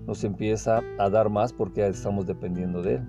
nos 0.06 0.24
empieza 0.24 0.82
a 1.00 1.10
dar 1.10 1.30
más 1.30 1.54
porque 1.54 1.86
estamos 1.86 2.26
dependiendo 2.26 2.82
de 2.82 2.96
Él. 2.96 3.08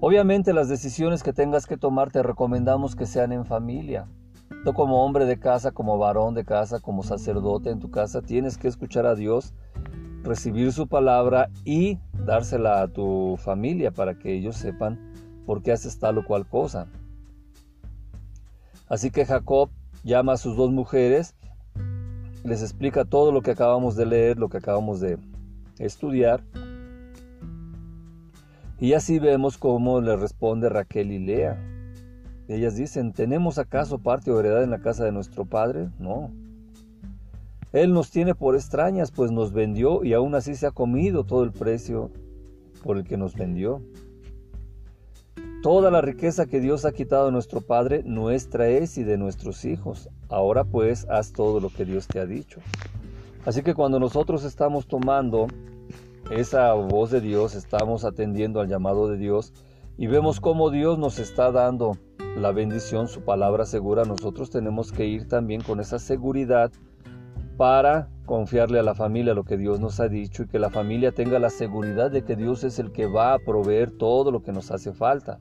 Obviamente 0.00 0.52
las 0.52 0.68
decisiones 0.68 1.22
que 1.22 1.32
tengas 1.32 1.66
que 1.66 1.76
tomar 1.76 2.10
te 2.10 2.22
recomendamos 2.22 2.96
que 2.96 3.06
sean 3.06 3.32
en 3.32 3.44
familia. 3.44 4.06
Tú 4.64 4.72
como 4.72 5.04
hombre 5.04 5.24
de 5.24 5.38
casa, 5.38 5.72
como 5.72 5.98
varón 5.98 6.34
de 6.34 6.44
casa, 6.44 6.80
como 6.80 7.02
sacerdote 7.02 7.70
en 7.70 7.80
tu 7.80 7.90
casa, 7.90 8.22
tienes 8.22 8.58
que 8.58 8.68
escuchar 8.68 9.06
a 9.06 9.14
Dios, 9.14 9.54
recibir 10.22 10.72
su 10.72 10.88
palabra 10.88 11.50
y 11.64 11.98
dársela 12.24 12.82
a 12.82 12.88
tu 12.88 13.36
familia 13.38 13.90
para 13.90 14.18
que 14.18 14.32
ellos 14.32 14.56
sepan 14.56 15.12
por 15.46 15.62
qué 15.62 15.72
haces 15.72 15.98
tal 15.98 16.18
o 16.18 16.24
cual 16.24 16.46
cosa. 16.46 16.88
Así 18.88 19.10
que 19.10 19.24
Jacob 19.24 19.70
llama 20.04 20.34
a 20.34 20.36
sus 20.36 20.56
dos 20.56 20.70
mujeres, 20.70 21.34
les 22.44 22.62
explica 22.62 23.04
todo 23.04 23.32
lo 23.32 23.40
que 23.40 23.52
acabamos 23.52 23.96
de 23.96 24.06
leer, 24.06 24.38
lo 24.38 24.48
que 24.48 24.58
acabamos 24.58 25.00
de 25.00 25.18
estudiar. 25.78 26.42
Y 28.78 28.92
así 28.92 29.18
vemos 29.18 29.56
cómo 29.56 30.00
le 30.00 30.14
responde 30.16 30.68
Raquel 30.68 31.10
y 31.10 31.18
Lea. 31.18 31.58
Ellas 32.46 32.76
dicen, 32.76 33.12
¿tenemos 33.12 33.58
acaso 33.58 33.98
parte 33.98 34.30
o 34.30 34.38
heredad 34.38 34.62
en 34.62 34.70
la 34.70 34.80
casa 34.80 35.04
de 35.04 35.12
nuestro 35.12 35.46
Padre? 35.46 35.88
No. 35.98 36.30
Él 37.72 37.94
nos 37.94 38.10
tiene 38.10 38.34
por 38.34 38.54
extrañas, 38.54 39.10
pues 39.10 39.32
nos 39.32 39.52
vendió 39.52 40.04
y 40.04 40.12
aún 40.12 40.34
así 40.34 40.54
se 40.54 40.66
ha 40.66 40.70
comido 40.70 41.24
todo 41.24 41.42
el 41.42 41.50
precio 41.50 42.10
por 42.82 42.98
el 42.98 43.04
que 43.04 43.16
nos 43.16 43.34
vendió. 43.34 43.80
Toda 45.64 45.90
la 45.90 46.02
riqueza 46.02 46.44
que 46.44 46.60
Dios 46.60 46.84
ha 46.84 46.92
quitado 46.92 47.24
de 47.24 47.32
nuestro 47.32 47.62
Padre, 47.62 48.02
nuestra 48.04 48.68
es 48.68 48.98
y 48.98 49.02
de 49.02 49.16
nuestros 49.16 49.64
hijos. 49.64 50.10
Ahora 50.28 50.64
pues 50.64 51.06
haz 51.08 51.32
todo 51.32 51.58
lo 51.58 51.70
que 51.70 51.86
Dios 51.86 52.06
te 52.06 52.20
ha 52.20 52.26
dicho. 52.26 52.60
Así 53.46 53.62
que 53.62 53.72
cuando 53.72 53.98
nosotros 53.98 54.44
estamos 54.44 54.86
tomando 54.86 55.46
esa 56.30 56.74
voz 56.74 57.10
de 57.10 57.22
Dios, 57.22 57.54
estamos 57.54 58.04
atendiendo 58.04 58.60
al 58.60 58.68
llamado 58.68 59.08
de 59.08 59.16
Dios 59.16 59.54
y 59.96 60.06
vemos 60.06 60.38
cómo 60.38 60.68
Dios 60.68 60.98
nos 60.98 61.18
está 61.18 61.50
dando 61.50 61.96
la 62.36 62.52
bendición, 62.52 63.08
su 63.08 63.22
palabra 63.22 63.64
segura, 63.64 64.04
nosotros 64.04 64.50
tenemos 64.50 64.92
que 64.92 65.06
ir 65.06 65.28
también 65.28 65.62
con 65.62 65.80
esa 65.80 65.98
seguridad 65.98 66.72
para 67.56 68.10
confiarle 68.26 68.80
a 68.80 68.82
la 68.82 68.94
familia 68.94 69.32
lo 69.32 69.44
que 69.44 69.56
Dios 69.56 69.80
nos 69.80 69.98
ha 69.98 70.08
dicho 70.08 70.42
y 70.42 70.46
que 70.46 70.58
la 70.58 70.68
familia 70.68 71.12
tenga 71.12 71.38
la 71.38 71.48
seguridad 71.48 72.10
de 72.10 72.22
que 72.22 72.36
Dios 72.36 72.64
es 72.64 72.78
el 72.78 72.92
que 72.92 73.06
va 73.06 73.32
a 73.32 73.38
proveer 73.38 73.92
todo 73.92 74.30
lo 74.30 74.42
que 74.42 74.52
nos 74.52 74.70
hace 74.70 74.92
falta. 74.92 75.38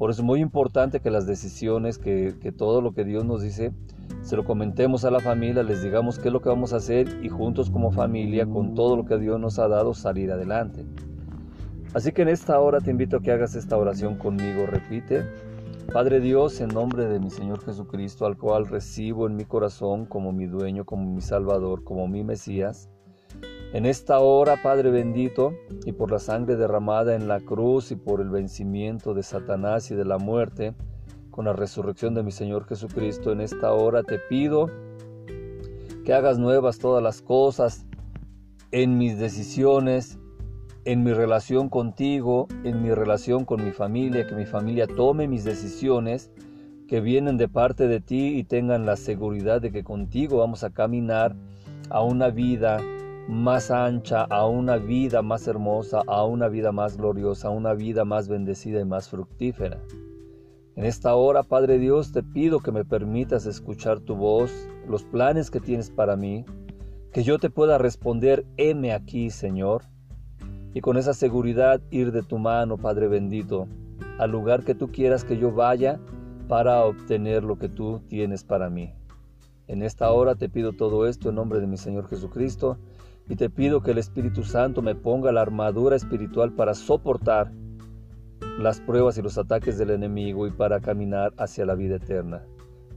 Por 0.00 0.08
eso 0.08 0.22
es 0.22 0.26
muy 0.26 0.40
importante 0.40 1.00
que 1.00 1.10
las 1.10 1.26
decisiones, 1.26 1.98
que, 1.98 2.54
todo 2.56 2.80
lo 2.80 2.94
que 2.94 3.04
Dios 3.04 3.26
nos 3.26 3.42
dice, 3.42 3.74
se 4.22 4.34
lo 4.34 4.46
comentemos 4.46 5.04
a 5.04 5.10
la 5.10 5.20
familia, 5.20 5.62
les 5.62 5.82
digamos 5.82 6.18
qué 6.18 6.28
es 6.28 6.32
lo 6.32 6.40
que 6.40 6.48
vamos 6.48 6.72
a 6.72 6.76
hacer 6.76 7.18
y 7.22 7.28
juntos 7.28 7.68
como 7.68 7.92
familia, 7.92 8.46
con 8.46 8.74
todo 8.74 8.96
lo 8.96 9.04
que 9.04 9.18
Dios 9.18 9.38
nos 9.38 9.58
ha 9.58 9.68
dado, 9.68 9.92
salir 9.92 10.32
adelante. 10.32 10.86
Así 11.92 12.12
que 12.12 12.22
en 12.22 12.28
esta 12.28 12.58
hora 12.60 12.80
te 12.80 12.90
invito 12.90 13.18
a 13.18 13.20
que 13.20 13.30
hagas 13.30 13.54
esta 13.54 13.76
oración 13.76 14.16
conmigo. 14.16 14.64
Repite, 14.64 15.22
Padre 15.92 16.20
Dios, 16.20 16.62
en 16.62 16.68
nombre 16.68 17.04
de 17.04 17.20
mi 17.20 17.28
Señor 17.28 17.62
Jesucristo, 17.62 18.24
al 18.24 18.38
cual 18.38 18.68
recibo 18.68 19.26
en 19.26 19.36
mi 19.36 19.44
corazón 19.44 20.06
como 20.06 20.32
mi 20.32 20.46
dueño, 20.46 20.86
como 20.86 21.12
mi 21.12 21.20
Salvador, 21.20 21.84
como 21.84 22.08
mi 22.08 22.24
Mesías, 22.24 22.88
En 23.72 23.86
esta 23.86 24.18
hora, 24.18 24.60
Padre 24.60 24.90
bendito, 24.90 25.54
y 25.84 25.92
por 25.92 26.10
la 26.10 26.18
sangre 26.18 26.56
derramada 26.56 27.14
en 27.14 27.28
la 27.28 27.38
cruz 27.38 27.92
y 27.92 27.96
por 27.96 28.20
el 28.20 28.28
vencimiento 28.28 29.14
de 29.14 29.22
Satanás 29.22 29.92
y 29.92 29.94
de 29.94 30.04
la 30.04 30.18
muerte, 30.18 30.74
con 31.30 31.44
la 31.44 31.52
resurrección 31.52 32.14
de 32.14 32.24
mi 32.24 32.32
Señor 32.32 32.66
Jesucristo, 32.66 33.30
en 33.30 33.40
esta 33.40 33.72
hora 33.72 34.02
te 34.02 34.18
pido 34.18 34.68
que 36.04 36.12
hagas 36.12 36.40
nuevas 36.40 36.80
todas 36.80 37.00
las 37.00 37.22
cosas 37.22 37.86
en 38.72 38.98
mis 38.98 39.20
decisiones, 39.20 40.18
en 40.84 41.04
mi 41.04 41.12
relación 41.12 41.68
contigo, 41.68 42.48
en 42.64 42.82
mi 42.82 42.92
relación 42.92 43.44
con 43.44 43.64
mi 43.64 43.70
familia, 43.70 44.26
que 44.26 44.34
mi 44.34 44.46
familia 44.46 44.88
tome 44.88 45.28
mis 45.28 45.44
decisiones 45.44 46.32
que 46.88 47.00
vienen 47.00 47.36
de 47.36 47.46
parte 47.46 47.86
de 47.86 48.00
ti 48.00 48.36
y 48.36 48.42
tengan 48.42 48.84
la 48.84 48.96
seguridad 48.96 49.60
de 49.60 49.70
que 49.70 49.84
contigo 49.84 50.38
vamos 50.38 50.64
a 50.64 50.70
caminar 50.70 51.36
a 51.88 52.02
una 52.02 52.30
vida 52.30 52.80
más 53.30 53.70
ancha, 53.70 54.24
a 54.24 54.46
una 54.46 54.76
vida 54.76 55.22
más 55.22 55.46
hermosa, 55.46 56.02
a 56.08 56.24
una 56.24 56.48
vida 56.48 56.72
más 56.72 56.96
gloriosa, 56.96 57.46
a 57.46 57.50
una 57.52 57.74
vida 57.74 58.04
más 58.04 58.26
bendecida 58.26 58.80
y 58.80 58.84
más 58.84 59.08
fructífera. 59.08 59.78
En 60.74 60.84
esta 60.84 61.14
hora, 61.14 61.44
Padre 61.44 61.78
Dios, 61.78 62.10
te 62.10 62.24
pido 62.24 62.58
que 62.58 62.72
me 62.72 62.84
permitas 62.84 63.46
escuchar 63.46 64.00
tu 64.00 64.16
voz, 64.16 64.50
los 64.88 65.04
planes 65.04 65.52
que 65.52 65.60
tienes 65.60 65.90
para 65.90 66.16
mí, 66.16 66.44
que 67.12 67.22
yo 67.22 67.38
te 67.38 67.50
pueda 67.50 67.78
responder, 67.78 68.44
heme 68.56 68.92
aquí, 68.92 69.30
Señor, 69.30 69.84
y 70.74 70.80
con 70.80 70.96
esa 70.96 71.14
seguridad 71.14 71.80
ir 71.92 72.10
de 72.10 72.22
tu 72.22 72.36
mano, 72.36 72.78
Padre 72.78 73.06
bendito, 73.06 73.68
al 74.18 74.32
lugar 74.32 74.64
que 74.64 74.74
tú 74.74 74.90
quieras 74.90 75.22
que 75.22 75.38
yo 75.38 75.52
vaya 75.52 76.00
para 76.48 76.84
obtener 76.84 77.44
lo 77.44 77.58
que 77.60 77.68
tú 77.68 78.02
tienes 78.08 78.42
para 78.42 78.70
mí. 78.70 78.92
En 79.68 79.84
esta 79.84 80.10
hora 80.10 80.34
te 80.34 80.48
pido 80.48 80.72
todo 80.72 81.06
esto 81.06 81.28
en 81.28 81.36
nombre 81.36 81.60
de 81.60 81.68
mi 81.68 81.76
Señor 81.76 82.08
Jesucristo 82.08 82.76
y 83.30 83.36
te 83.36 83.48
pido 83.48 83.80
que 83.80 83.92
el 83.92 83.98
Espíritu 83.98 84.42
Santo 84.42 84.82
me 84.82 84.96
ponga 84.96 85.30
la 85.30 85.40
armadura 85.40 85.94
espiritual 85.94 86.52
para 86.52 86.74
soportar 86.74 87.52
las 88.58 88.80
pruebas 88.80 89.16
y 89.18 89.22
los 89.22 89.38
ataques 89.38 89.78
del 89.78 89.90
enemigo 89.90 90.48
y 90.48 90.50
para 90.50 90.80
caminar 90.80 91.32
hacia 91.36 91.64
la 91.64 91.76
vida 91.76 91.96
eterna. 91.96 92.44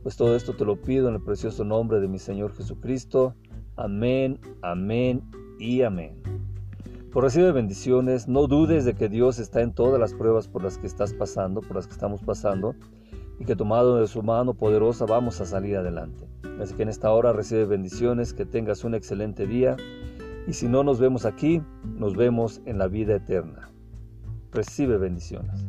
Pues 0.02 0.18
todo 0.18 0.36
esto 0.36 0.56
te 0.56 0.66
lo 0.66 0.82
pido 0.82 1.08
en 1.08 1.16
el 1.16 1.22
precioso 1.22 1.64
nombre 1.64 2.00
de 2.00 2.08
mi 2.08 2.18
Señor 2.18 2.52
Jesucristo. 2.56 3.36
Amén, 3.76 4.40
amén 4.64 5.22
y 5.60 5.84
amén. 5.84 6.20
Por 7.12 7.26
recibe 7.26 7.52
bendiciones, 7.52 8.28
no 8.28 8.48
dudes 8.48 8.86
de 8.86 8.96
que 8.96 9.10
Dios 9.10 9.38
está 9.38 9.62
en 9.62 9.72
todas 9.72 10.00
las 10.00 10.16
pruebas 10.16 10.48
por 10.48 10.64
las 10.64 10.80
que 10.80 10.88
estás 10.88 11.14
pasando, 11.14 11.62
por 11.62 11.76
las 11.76 11.86
que 11.86 11.94
estamos 11.94 12.24
pasando, 12.24 12.74
y 13.40 13.46
que 13.46 13.56
tomado 13.56 13.98
de 13.98 14.08
su 14.08 14.24
mano 14.24 14.56
poderosa 14.56 15.06
vamos 15.06 15.40
a 15.42 15.46
salir 15.46 15.78
adelante. 15.78 16.26
Así 16.60 16.74
que 16.74 16.84
en 16.84 16.90
esta 16.90 17.12
hora 17.12 17.34
recibe 17.34 17.66
bendiciones, 17.66 18.34
que 18.34 18.46
tengas 18.46 18.84
un 18.84 18.96
excelente 18.96 19.46
día 19.46 19.78
y 20.48 20.54
si 20.54 20.68
no 20.68 20.84
nos 20.84 21.00
vemos 21.00 21.26
aquí, 21.26 21.62
nos 21.98 22.16
vemos 22.16 22.62
en 22.66 22.78
la 22.78 22.88
vida 22.88 23.16
eterna. 23.16 23.70
Recibe 24.52 24.98
bendiciones. 24.98 25.66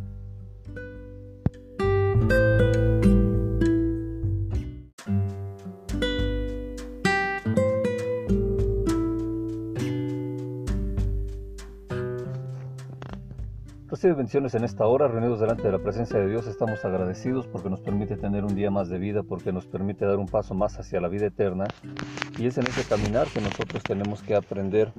Bendiciones 14.13 14.55
en 14.55 14.65
esta 14.65 14.87
hora, 14.87 15.09
reunidos 15.09 15.41
delante 15.41 15.63
de 15.63 15.73
la 15.73 15.79
presencia 15.79 16.19
de 16.19 16.29
Dios. 16.29 16.47
Estamos 16.47 16.85
agradecidos 16.85 17.47
porque 17.47 17.71
nos 17.71 17.81
permite 17.81 18.19
tener 18.19 18.45
un 18.45 18.55
día 18.55 18.71
más 18.71 18.91
de 18.91 18.99
vida, 18.99 19.23
porque 19.23 19.51
nos 19.51 19.67
permite 19.67 20.05
dar 20.05 20.19
un 20.19 20.27
paso 20.27 20.53
más 20.53 20.79
hacia 20.79 21.01
la 21.01 21.09
vida 21.09 21.25
eterna. 21.25 21.65
Y 22.39 22.47
es 22.47 22.59
en 22.59 22.67
ese 22.67 22.85
caminar 22.85 23.27
que 23.29 23.41
nosotros 23.41 23.83
tenemos 23.83 24.23
que 24.23 24.37
aprender 24.37 24.93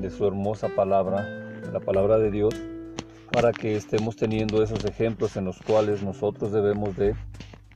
de 0.00 0.10
su 0.10 0.26
hermosa 0.26 0.68
palabra, 0.68 1.24
la 1.72 1.78
palabra 1.78 2.18
de 2.18 2.32
Dios, 2.32 2.52
para 3.30 3.52
que 3.52 3.76
estemos 3.76 4.16
teniendo 4.16 4.64
esos 4.64 4.84
ejemplos 4.84 5.36
en 5.36 5.44
los 5.44 5.60
cuales 5.62 6.02
nosotros 6.02 6.50
debemos 6.50 6.96
de 6.96 7.14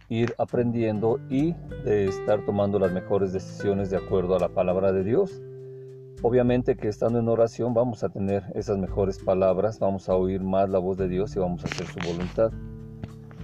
ir 0.08 0.34
aprendiendo 0.38 1.20
y 1.30 1.52
de 1.84 2.06
estar 2.06 2.44
tomando 2.44 2.80
las 2.80 2.90
mejores 2.90 3.32
decisiones 3.32 3.90
de 3.90 3.98
acuerdo 3.98 4.34
a 4.34 4.40
la 4.40 4.48
palabra 4.48 4.90
de 4.90 5.04
Dios. 5.04 5.40
Obviamente 6.26 6.74
que 6.74 6.88
estando 6.88 7.18
en 7.18 7.28
oración 7.28 7.74
vamos 7.74 8.02
a 8.02 8.08
tener 8.08 8.44
esas 8.54 8.78
mejores 8.78 9.18
palabras, 9.18 9.78
vamos 9.78 10.08
a 10.08 10.14
oír 10.14 10.40
más 10.40 10.70
la 10.70 10.78
voz 10.78 10.96
de 10.96 11.06
Dios 11.06 11.36
y 11.36 11.38
vamos 11.38 11.62
a 11.62 11.66
hacer 11.66 11.86
su 11.86 11.98
voluntad. 12.00 12.50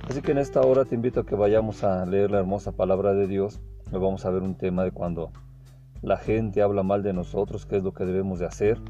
Así 0.09 0.23
que 0.23 0.33
en 0.33 0.39
esta 0.39 0.63
hora 0.63 0.87
te 0.87 0.95
invito 0.95 1.21
a 1.21 1.27
que 1.27 1.35
vayamos 1.35 1.85
a 1.85 2.07
leer 2.07 2.31
la 2.31 2.39
hermosa 2.39 2.73
palabra 2.73 3.13
de 3.13 3.27
Dios. 3.27 3.61
Hoy 3.93 4.01
vamos 4.01 4.25
a 4.25 4.31
ver 4.31 4.41
un 4.41 4.55
tema 4.55 4.83
de 4.83 4.93
cuando 4.93 5.31
la 6.01 6.17
gente 6.17 6.63
habla 6.63 6.83
mal 6.83 7.03
de 7.03 7.13
nosotros, 7.13 7.67
qué 7.67 7.77
es 7.77 7.83
lo 7.83 7.93
que 7.93 8.07
debemos 8.07 8.39
de 8.39 8.47
hacer. 8.47 8.81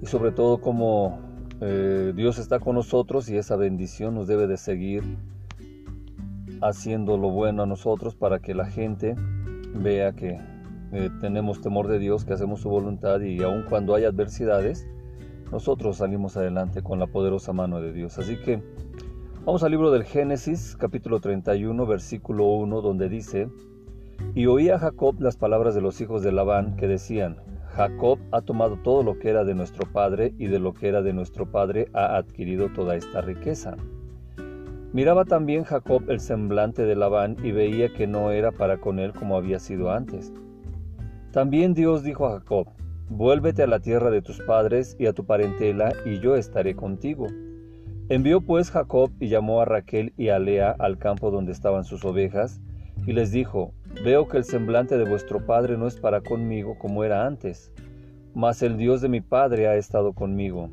Y 0.00 0.06
sobre 0.06 0.32
todo 0.32 0.62
cómo 0.62 1.20
eh, 1.60 2.14
Dios 2.16 2.38
está 2.38 2.58
con 2.58 2.76
nosotros 2.76 3.28
y 3.28 3.36
esa 3.36 3.56
bendición 3.56 4.14
nos 4.14 4.26
debe 4.26 4.46
de 4.46 4.56
seguir 4.56 5.18
haciendo 6.62 7.18
lo 7.18 7.28
bueno 7.28 7.64
a 7.64 7.66
nosotros 7.66 8.14
para 8.16 8.38
que 8.38 8.54
la 8.54 8.64
gente 8.64 9.14
vea 9.74 10.12
que 10.12 10.51
eh, 10.92 11.08
tenemos 11.20 11.62
temor 11.62 11.88
de 11.88 11.98
Dios, 11.98 12.26
que 12.26 12.34
hacemos 12.34 12.60
su 12.60 12.68
voluntad 12.68 13.20
y 13.22 13.42
aun 13.42 13.64
cuando 13.66 13.94
hay 13.94 14.04
adversidades, 14.04 14.86
nosotros 15.50 15.96
salimos 15.96 16.36
adelante 16.36 16.82
con 16.82 16.98
la 16.98 17.06
poderosa 17.06 17.54
mano 17.54 17.80
de 17.80 17.94
Dios. 17.94 18.18
Así 18.18 18.36
que 18.36 18.62
vamos 19.46 19.62
al 19.62 19.70
libro 19.70 19.90
del 19.90 20.04
Génesis, 20.04 20.76
capítulo 20.78 21.18
31, 21.20 21.86
versículo 21.86 22.44
1, 22.44 22.82
donde 22.82 23.08
dice, 23.08 23.48
y 24.34 24.44
oía 24.46 24.78
Jacob 24.78 25.18
las 25.18 25.38
palabras 25.38 25.74
de 25.74 25.80
los 25.80 25.98
hijos 26.02 26.22
de 26.22 26.32
Labán 26.32 26.76
que 26.76 26.86
decían, 26.86 27.38
Jacob 27.70 28.18
ha 28.30 28.42
tomado 28.42 28.76
todo 28.76 29.02
lo 29.02 29.18
que 29.18 29.30
era 29.30 29.44
de 29.44 29.54
nuestro 29.54 29.90
padre 29.90 30.34
y 30.36 30.48
de 30.48 30.58
lo 30.58 30.74
que 30.74 30.88
era 30.88 31.00
de 31.00 31.14
nuestro 31.14 31.50
padre 31.50 31.88
ha 31.94 32.16
adquirido 32.18 32.68
toda 32.68 32.96
esta 32.96 33.22
riqueza. 33.22 33.76
Miraba 34.92 35.24
también 35.24 35.64
Jacob 35.64 36.02
el 36.08 36.20
semblante 36.20 36.84
de 36.84 36.96
Labán 36.96 37.38
y 37.42 37.50
veía 37.50 37.90
que 37.94 38.06
no 38.06 38.30
era 38.30 38.52
para 38.52 38.76
con 38.76 38.98
él 38.98 39.14
como 39.14 39.38
había 39.38 39.58
sido 39.58 39.90
antes 39.90 40.34
también 41.32 41.74
Dios 41.74 42.02
dijo 42.02 42.26
a 42.26 42.38
Jacob, 42.38 42.68
Vuélvete 43.08 43.62
a 43.62 43.66
la 43.66 43.80
tierra 43.80 44.10
de 44.10 44.22
tus 44.22 44.38
padres 44.40 44.96
y 44.98 45.06
a 45.06 45.12
tu 45.12 45.26
parentela, 45.26 45.92
y 46.06 46.20
yo 46.20 46.36
estaré 46.36 46.76
contigo. 46.76 47.26
Envió 48.08 48.40
pues 48.40 48.70
Jacob 48.70 49.10
y 49.20 49.28
llamó 49.28 49.60
a 49.60 49.64
Raquel 49.64 50.12
y 50.16 50.28
a 50.28 50.38
Lea 50.38 50.74
al 50.78 50.98
campo 50.98 51.30
donde 51.30 51.52
estaban 51.52 51.84
sus 51.84 52.04
ovejas, 52.04 52.60
y 53.06 53.12
les 53.12 53.32
dijo, 53.32 53.72
Veo 54.04 54.28
que 54.28 54.36
el 54.38 54.44
semblante 54.44 54.96
de 54.96 55.08
vuestro 55.08 55.44
padre 55.44 55.76
no 55.76 55.86
es 55.86 55.98
para 55.98 56.20
conmigo 56.20 56.78
como 56.78 57.04
era 57.04 57.26
antes, 57.26 57.72
mas 58.34 58.62
el 58.62 58.76
Dios 58.76 59.00
de 59.00 59.08
mi 59.08 59.20
padre 59.20 59.68
ha 59.68 59.76
estado 59.76 60.12
conmigo. 60.12 60.70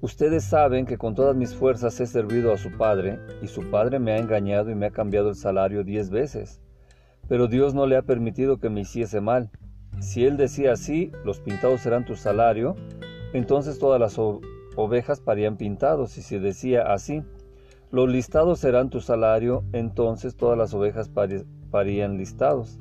Ustedes 0.00 0.44
saben 0.44 0.84
que 0.84 0.98
con 0.98 1.14
todas 1.14 1.34
mis 1.34 1.54
fuerzas 1.54 1.98
he 2.00 2.06
servido 2.06 2.52
a 2.52 2.58
su 2.58 2.76
padre, 2.76 3.18
y 3.42 3.46
su 3.46 3.70
padre 3.70 3.98
me 3.98 4.12
ha 4.12 4.18
engañado 4.18 4.70
y 4.70 4.74
me 4.74 4.86
ha 4.86 4.90
cambiado 4.90 5.30
el 5.30 5.36
salario 5.36 5.84
diez 5.84 6.10
veces. 6.10 6.60
Pero 7.28 7.48
Dios 7.48 7.74
no 7.74 7.86
le 7.86 7.96
ha 7.96 8.02
permitido 8.02 8.58
que 8.58 8.70
me 8.70 8.80
hiciese 8.80 9.20
mal. 9.20 9.50
Si 10.00 10.24
él 10.24 10.36
decía 10.36 10.72
así, 10.72 11.10
los 11.24 11.40
pintados 11.40 11.80
serán 11.80 12.04
tu 12.04 12.16
salario, 12.16 12.76
entonces 13.32 13.78
todas 13.78 14.00
las 14.00 14.18
ovejas 14.76 15.20
parían 15.20 15.56
pintados. 15.56 16.16
Y 16.18 16.22
si 16.22 16.38
decía 16.38 16.92
así, 16.92 17.22
los 17.90 18.08
listados 18.08 18.60
serán 18.60 18.90
tu 18.90 19.00
salario, 19.00 19.64
entonces 19.72 20.36
todas 20.36 20.58
las 20.58 20.74
ovejas 20.74 21.10
parían 21.70 22.18
listados. 22.18 22.78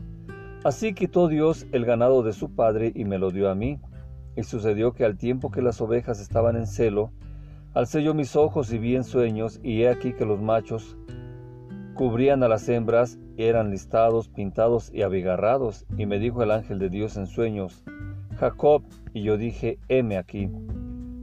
Así 0.64 0.94
quitó 0.94 1.28
Dios 1.28 1.68
el 1.72 1.86
ganado 1.86 2.24
de 2.24 2.34
su 2.34 2.56
padre 2.56 2.92
y 2.96 3.06
me 3.06 3.20
lo 3.20 3.32
dio 3.32 3.50
a 3.50 3.56
mí. 3.56 3.80
Y 4.36 4.44
sucedió 4.44 4.94
que 4.94 5.06
al 5.06 5.18
tiempo 5.18 5.52
que 5.52 5.62
las 5.62 5.80
ovejas 5.80 6.20
estaban 6.20 6.58
en 6.58 6.68
celo, 6.68 7.12
alcé 7.74 8.04
yo 8.04 8.14
mis 8.14 8.36
ojos 8.36 8.74
y 8.74 8.78
vi 8.78 8.96
en 8.96 9.04
sueños, 9.04 9.60
y 9.64 9.84
he 9.84 9.90
aquí 9.90 10.14
que 10.14 10.26
los 10.26 10.42
machos 10.42 10.98
cubrían 11.96 12.44
a 12.44 12.48
las 12.48 12.70
hembras, 12.70 13.18
eran 13.38 13.72
listados, 13.72 14.28
pintados 14.28 14.94
y 14.94 15.02
abigarrados, 15.02 15.86
y 15.98 16.06
me 16.06 16.20
dijo 16.20 16.44
el 16.44 16.52
ángel 16.52 16.78
de 16.78 16.90
Dios 16.90 17.18
en 17.18 17.26
sueños, 17.26 17.84
Jacob, 18.38 18.84
y 19.14 19.24
yo 19.24 19.38
dije, 19.38 19.80
heme 19.88 20.18
aquí. 20.18 20.52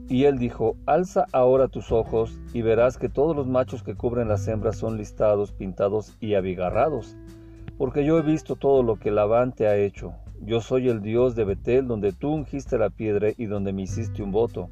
Y 0.09 0.25
él 0.25 0.39
dijo, 0.39 0.77
alza 0.87 1.27
ahora 1.33 1.69
tus 1.69 1.93
ojos, 1.93 2.41
y 2.55 2.63
verás 2.63 2.97
que 2.97 3.11
todos 3.11 3.37
los 3.37 3.47
machos 3.47 3.83
que 3.83 3.95
cubren 3.95 4.29
las 4.29 4.49
hembras 4.49 4.79
son 4.79 4.97
listados, 4.97 5.53
pintados 5.53 6.17
y 6.21 6.35
abigarrados, 6.35 7.17
porque 7.77 8.05
yo 8.05 8.19
he 8.19 8.23
visto 8.23 8.57
todo 8.57 8.83
lo 8.83 8.97
que 8.97 9.11
Labán 9.11 9.53
te 9.53 9.69
ha 9.69 9.77
hecho. 9.77 10.15
Yo 10.41 10.61
soy 10.61 10.89
el 10.89 11.03
Dios 11.03 11.37
de 11.37 11.45
Betel, 11.45 11.87
donde 11.87 12.13
tú 12.13 12.33
ungiste 12.33 12.79
la 12.79 12.91
piedra 12.91 13.29
y 13.37 13.47
donde 13.47 13.73
me 13.73 13.83
hiciste 13.83 14.23
un 14.23 14.33
voto. 14.33 14.71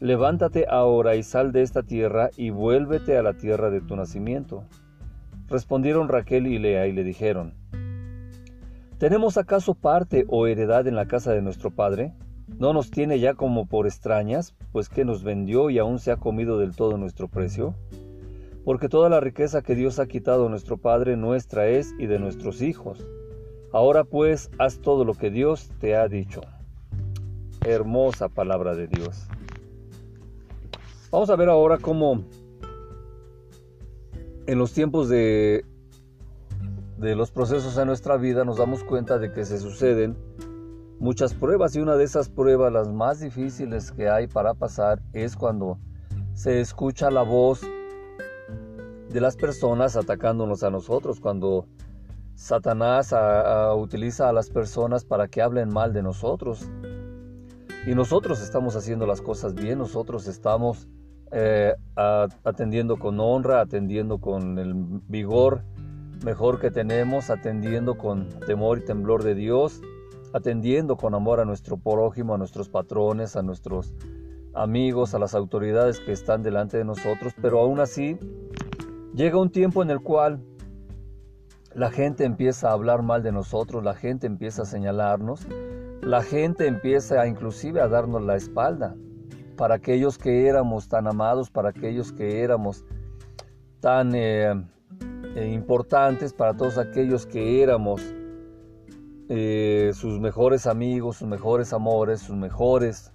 Levántate 0.00 0.66
ahora 0.68 1.16
y 1.16 1.22
sal 1.22 1.52
de 1.52 1.62
esta 1.62 1.82
tierra 1.82 2.30
y 2.36 2.50
vuélvete 2.50 3.16
a 3.16 3.22
la 3.22 3.34
tierra 3.34 3.70
de 3.70 3.80
tu 3.80 3.96
nacimiento. 3.96 4.64
Respondieron 5.48 6.08
Raquel 6.08 6.46
y 6.46 6.58
Lea 6.58 6.86
y 6.86 6.92
le 6.92 7.04
dijeron, 7.04 7.54
¿Tenemos 8.98 9.36
acaso 9.36 9.74
parte 9.74 10.24
o 10.28 10.46
heredad 10.46 10.88
en 10.88 10.96
la 10.96 11.06
casa 11.06 11.32
de 11.32 11.42
nuestro 11.42 11.70
padre? 11.70 12.14
¿No 12.58 12.72
nos 12.72 12.90
tiene 12.90 13.20
ya 13.20 13.34
como 13.34 13.66
por 13.66 13.86
extrañas, 13.86 14.54
pues 14.72 14.88
que 14.88 15.04
nos 15.04 15.22
vendió 15.22 15.68
y 15.68 15.78
aún 15.78 15.98
se 15.98 16.12
ha 16.12 16.16
comido 16.16 16.58
del 16.58 16.74
todo 16.74 16.96
nuestro 16.96 17.28
precio? 17.28 17.74
Porque 18.64 18.88
toda 18.88 19.08
la 19.08 19.20
riqueza 19.20 19.62
que 19.62 19.74
Dios 19.74 19.98
ha 19.98 20.06
quitado 20.06 20.46
a 20.46 20.48
nuestro 20.48 20.78
Padre 20.78 21.16
nuestra 21.16 21.68
es 21.68 21.94
y 21.98 22.06
de 22.06 22.18
nuestros 22.18 22.62
hijos. 22.62 23.06
Ahora 23.72 24.04
pues 24.04 24.50
haz 24.58 24.78
todo 24.80 25.04
lo 25.04 25.14
que 25.14 25.30
Dios 25.30 25.70
te 25.78 25.94
ha 25.94 26.08
dicho. 26.08 26.40
Hermosa 27.64 28.28
palabra 28.28 28.74
de 28.74 28.86
Dios. 28.86 29.28
Vamos 31.10 31.30
a 31.30 31.36
ver 31.36 31.50
ahora 31.50 31.78
cómo 31.78 32.24
en 34.46 34.58
los 34.58 34.72
tiempos 34.72 35.08
de, 35.08 35.64
de 36.98 37.14
los 37.14 37.30
procesos 37.30 37.76
en 37.78 37.86
nuestra 37.86 38.16
vida 38.16 38.44
nos 38.44 38.58
damos 38.58 38.84
cuenta 38.84 39.18
de 39.18 39.32
que 39.32 39.44
se 39.44 39.58
suceden 39.58 40.16
muchas 40.98 41.34
pruebas 41.34 41.76
y 41.76 41.80
una 41.80 41.96
de 41.96 42.04
esas 42.04 42.28
pruebas, 42.28 42.72
las 42.72 42.88
más 42.88 43.20
difíciles 43.20 43.92
que 43.92 44.08
hay 44.08 44.26
para 44.26 44.54
pasar, 44.54 45.02
es 45.12 45.36
cuando 45.36 45.78
se 46.34 46.60
escucha 46.60 47.10
la 47.10 47.22
voz 47.22 47.62
de 49.10 49.20
las 49.20 49.36
personas 49.36 49.96
atacándonos 49.96 50.62
a 50.62 50.70
nosotros, 50.70 51.20
cuando 51.20 51.66
Satanás 52.34 53.14
utiliza 53.76 54.28
a 54.28 54.32
las 54.32 54.50
personas 54.50 55.04
para 55.04 55.28
que 55.28 55.42
hablen 55.42 55.70
mal 55.70 55.92
de 55.92 56.02
nosotros. 56.02 56.68
Y 57.86 57.94
nosotros 57.94 58.42
estamos 58.42 58.74
haciendo 58.76 59.06
las 59.06 59.22
cosas 59.22 59.54
bien, 59.54 59.78
nosotros 59.78 60.26
estamos 60.26 60.88
eh, 61.32 61.74
atendiendo 62.44 62.98
con 62.98 63.18
honra, 63.20 63.60
atendiendo 63.60 64.18
con 64.18 64.58
el 64.58 64.74
vigor 65.08 65.62
mejor 66.24 66.60
que 66.60 66.70
tenemos, 66.70 67.30
atendiendo 67.30 67.98
con 67.98 68.28
temor 68.46 68.78
y 68.78 68.84
temblor 68.84 69.22
de 69.22 69.34
Dios, 69.34 69.80
atendiendo 70.32 70.96
con 70.96 71.14
amor 71.14 71.40
a 71.40 71.44
nuestro 71.44 71.76
prójimo, 71.76 72.34
a 72.34 72.38
nuestros 72.38 72.68
patrones, 72.68 73.36
a 73.36 73.42
nuestros 73.42 73.94
amigos, 74.54 75.14
a 75.14 75.18
las 75.18 75.34
autoridades 75.34 76.00
que 76.00 76.12
están 76.12 76.42
delante 76.42 76.78
de 76.78 76.84
nosotros, 76.84 77.34
pero 77.40 77.60
aún 77.60 77.80
así 77.80 78.18
llega 79.14 79.38
un 79.38 79.50
tiempo 79.50 79.82
en 79.82 79.90
el 79.90 80.00
cual 80.00 80.40
la 81.74 81.90
gente 81.90 82.24
empieza 82.24 82.70
a 82.70 82.72
hablar 82.72 83.02
mal 83.02 83.22
de 83.22 83.32
nosotros, 83.32 83.84
la 83.84 83.94
gente 83.94 84.26
empieza 84.26 84.62
a 84.62 84.64
señalarnos, 84.64 85.46
la 86.00 86.22
gente 86.22 86.66
empieza 86.66 87.26
inclusive 87.26 87.80
a 87.80 87.88
darnos 87.88 88.22
la 88.22 88.36
espalda 88.36 88.94
para 89.56 89.76
aquellos 89.76 90.18
que 90.18 90.46
éramos 90.46 90.88
tan 90.88 91.06
amados, 91.06 91.50
para 91.50 91.70
aquellos 91.70 92.12
que 92.12 92.42
éramos 92.42 92.84
tan 93.80 94.14
eh, 94.14 94.52
eh, 95.34 95.50
importantes, 95.52 96.32
para 96.32 96.56
todos 96.56 96.78
aquellos 96.78 97.26
que 97.26 97.62
éramos 97.62 98.02
eh, 99.28 99.90
sus 99.94 100.20
mejores 100.20 100.66
amigos, 100.66 101.16
sus 101.16 101.28
mejores 101.28 101.72
amores, 101.72 102.20
sus 102.20 102.36
mejores 102.36 103.12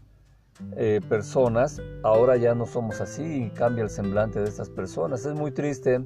personas, 1.10 1.82
ahora 2.04 2.38
ya 2.38 2.54
no 2.54 2.68
somos 2.68 3.02
así 3.02 3.46
y 3.46 3.50
cambia 3.50 3.84
el 3.84 3.90
semblante 3.90 4.40
de 4.40 4.48
estas 4.48 4.70
personas. 4.70 5.26
Es 5.26 5.34
muy 5.34 5.52
triste 5.52 6.06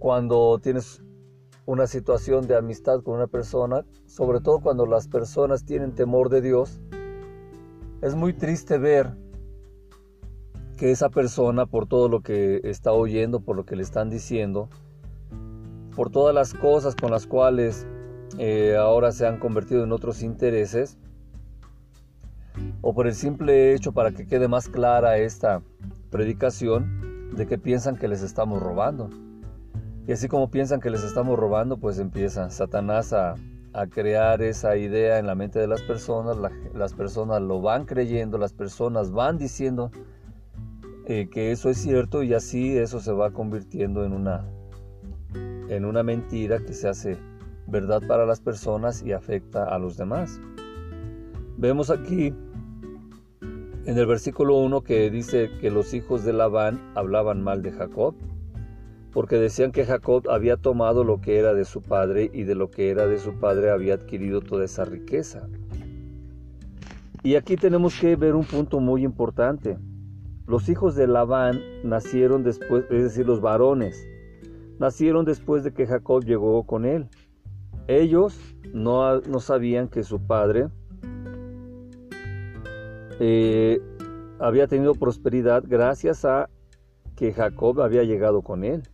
cuando 0.00 0.58
tienes 0.58 1.00
una 1.64 1.86
situación 1.86 2.48
de 2.48 2.56
amistad 2.56 3.02
con 3.02 3.14
una 3.14 3.28
persona, 3.28 3.84
sobre 4.06 4.40
todo 4.40 4.58
cuando 4.58 4.84
las 4.84 5.06
personas 5.06 5.64
tienen 5.64 5.94
temor 5.94 6.28
de 6.28 6.40
Dios. 6.40 6.80
Es 8.02 8.16
muy 8.16 8.32
triste 8.32 8.78
ver 8.78 9.14
que 10.78 10.92
esa 10.92 11.10
persona, 11.10 11.66
por 11.66 11.86
todo 11.86 12.08
lo 12.08 12.20
que 12.22 12.60
está 12.64 12.92
oyendo, 12.92 13.40
por 13.40 13.56
lo 13.56 13.66
que 13.66 13.76
le 13.76 13.82
están 13.82 14.08
diciendo, 14.08 14.70
por 15.94 16.10
todas 16.10 16.34
las 16.34 16.54
cosas 16.54 16.94
con 16.94 17.10
las 17.10 17.26
cuales 17.26 17.86
eh, 18.38 18.76
ahora 18.78 19.10
se 19.10 19.26
han 19.26 19.38
convertido 19.38 19.82
en 19.82 19.92
otros 19.92 20.22
intereses, 20.22 20.96
o 22.80 22.94
por 22.94 23.06
el 23.08 23.14
simple 23.14 23.74
hecho 23.74 23.92
para 23.92 24.12
que 24.12 24.26
quede 24.26 24.48
más 24.48 24.68
clara 24.68 25.18
esta 25.18 25.62
predicación 26.10 27.28
de 27.36 27.46
que 27.46 27.58
piensan 27.58 27.96
que 27.96 28.08
les 28.08 28.22
estamos 28.22 28.62
robando. 28.62 29.10
Y 30.06 30.12
así 30.12 30.28
como 30.28 30.50
piensan 30.50 30.80
que 30.80 30.90
les 30.90 31.02
estamos 31.04 31.38
robando, 31.38 31.76
pues 31.76 31.98
empieza 31.98 32.48
Satanás 32.50 33.12
a, 33.12 33.34
crear 33.90 34.42
esa 34.42 34.76
idea 34.76 35.20
en 35.20 35.26
la 35.28 35.36
mente 35.36 35.60
de 35.60 35.68
las 35.68 35.82
personas, 35.82 36.36
las 36.74 36.94
personas 36.94 37.40
lo 37.40 37.60
van 37.60 37.84
creyendo, 37.84 38.36
las 38.36 38.52
personas 38.52 39.12
van 39.12 39.38
diciendo 39.38 39.92
eh, 41.08 41.28
que 41.30 41.52
eso 41.52 41.70
es 41.70 41.78
cierto 41.78 42.22
y 42.22 42.34
así 42.34 42.76
eso 42.76 43.00
se 43.00 43.12
va 43.12 43.30
convirtiendo 43.30 44.04
en 44.04 44.12
una, 44.12 44.46
en 45.68 45.86
una 45.86 46.02
mentira 46.02 46.58
que 46.58 46.74
se 46.74 46.86
hace 46.86 47.16
verdad 47.66 48.02
para 48.06 48.26
las 48.26 48.40
personas 48.40 49.02
y 49.02 49.12
afecta 49.12 49.64
a 49.64 49.78
los 49.78 49.96
demás. 49.96 50.38
Vemos 51.56 51.90
aquí 51.90 52.34
en 53.40 53.96
el 53.96 54.04
versículo 54.04 54.58
1 54.58 54.82
que 54.82 55.08
dice 55.10 55.50
que 55.62 55.70
los 55.70 55.94
hijos 55.94 56.24
de 56.24 56.34
Labán 56.34 56.92
hablaban 56.94 57.42
mal 57.42 57.62
de 57.62 57.72
Jacob, 57.72 58.14
porque 59.10 59.36
decían 59.36 59.72
que 59.72 59.86
Jacob 59.86 60.28
había 60.28 60.58
tomado 60.58 61.04
lo 61.04 61.22
que 61.22 61.38
era 61.38 61.54
de 61.54 61.64
su 61.64 61.80
padre 61.80 62.30
y 62.34 62.42
de 62.42 62.54
lo 62.54 62.70
que 62.70 62.90
era 62.90 63.06
de 63.06 63.18
su 63.18 63.32
padre 63.40 63.70
había 63.70 63.94
adquirido 63.94 64.42
toda 64.42 64.66
esa 64.66 64.84
riqueza. 64.84 65.48
Y 67.22 67.36
aquí 67.36 67.56
tenemos 67.56 67.98
que 67.98 68.14
ver 68.14 68.34
un 68.34 68.44
punto 68.44 68.78
muy 68.78 69.04
importante. 69.04 69.78
Los 70.48 70.70
hijos 70.70 70.94
de 70.94 71.06
Labán 71.06 71.60
nacieron 71.84 72.42
después, 72.42 72.84
es 72.90 73.02
decir, 73.02 73.26
los 73.26 73.42
varones, 73.42 74.08
nacieron 74.78 75.26
después 75.26 75.62
de 75.62 75.74
que 75.74 75.86
Jacob 75.86 76.24
llegó 76.24 76.64
con 76.64 76.86
él. 76.86 77.06
Ellos 77.86 78.34
no, 78.72 79.20
no 79.20 79.40
sabían 79.40 79.88
que 79.88 80.02
su 80.04 80.26
padre 80.26 80.68
eh, 83.20 83.78
había 84.38 84.66
tenido 84.68 84.94
prosperidad 84.94 85.64
gracias 85.66 86.24
a 86.24 86.48
que 87.14 87.34
Jacob 87.34 87.82
había 87.82 88.04
llegado 88.04 88.40
con 88.40 88.64
él. 88.64 88.84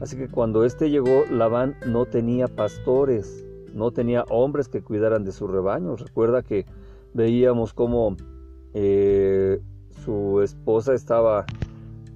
Así 0.00 0.16
que 0.16 0.28
cuando 0.28 0.64
éste 0.64 0.88
llegó, 0.88 1.24
Labán 1.32 1.74
no 1.84 2.06
tenía 2.06 2.46
pastores, 2.46 3.44
no 3.74 3.90
tenía 3.90 4.22
hombres 4.30 4.68
que 4.68 4.82
cuidaran 4.82 5.24
de 5.24 5.32
sus 5.32 5.50
rebaños. 5.50 6.00
Recuerda 6.00 6.42
que 6.42 6.64
veíamos 7.12 7.74
cómo 7.74 8.16
eh, 8.72 9.60
su 10.04 10.40
esposa 10.42 10.94
estaba, 10.94 11.44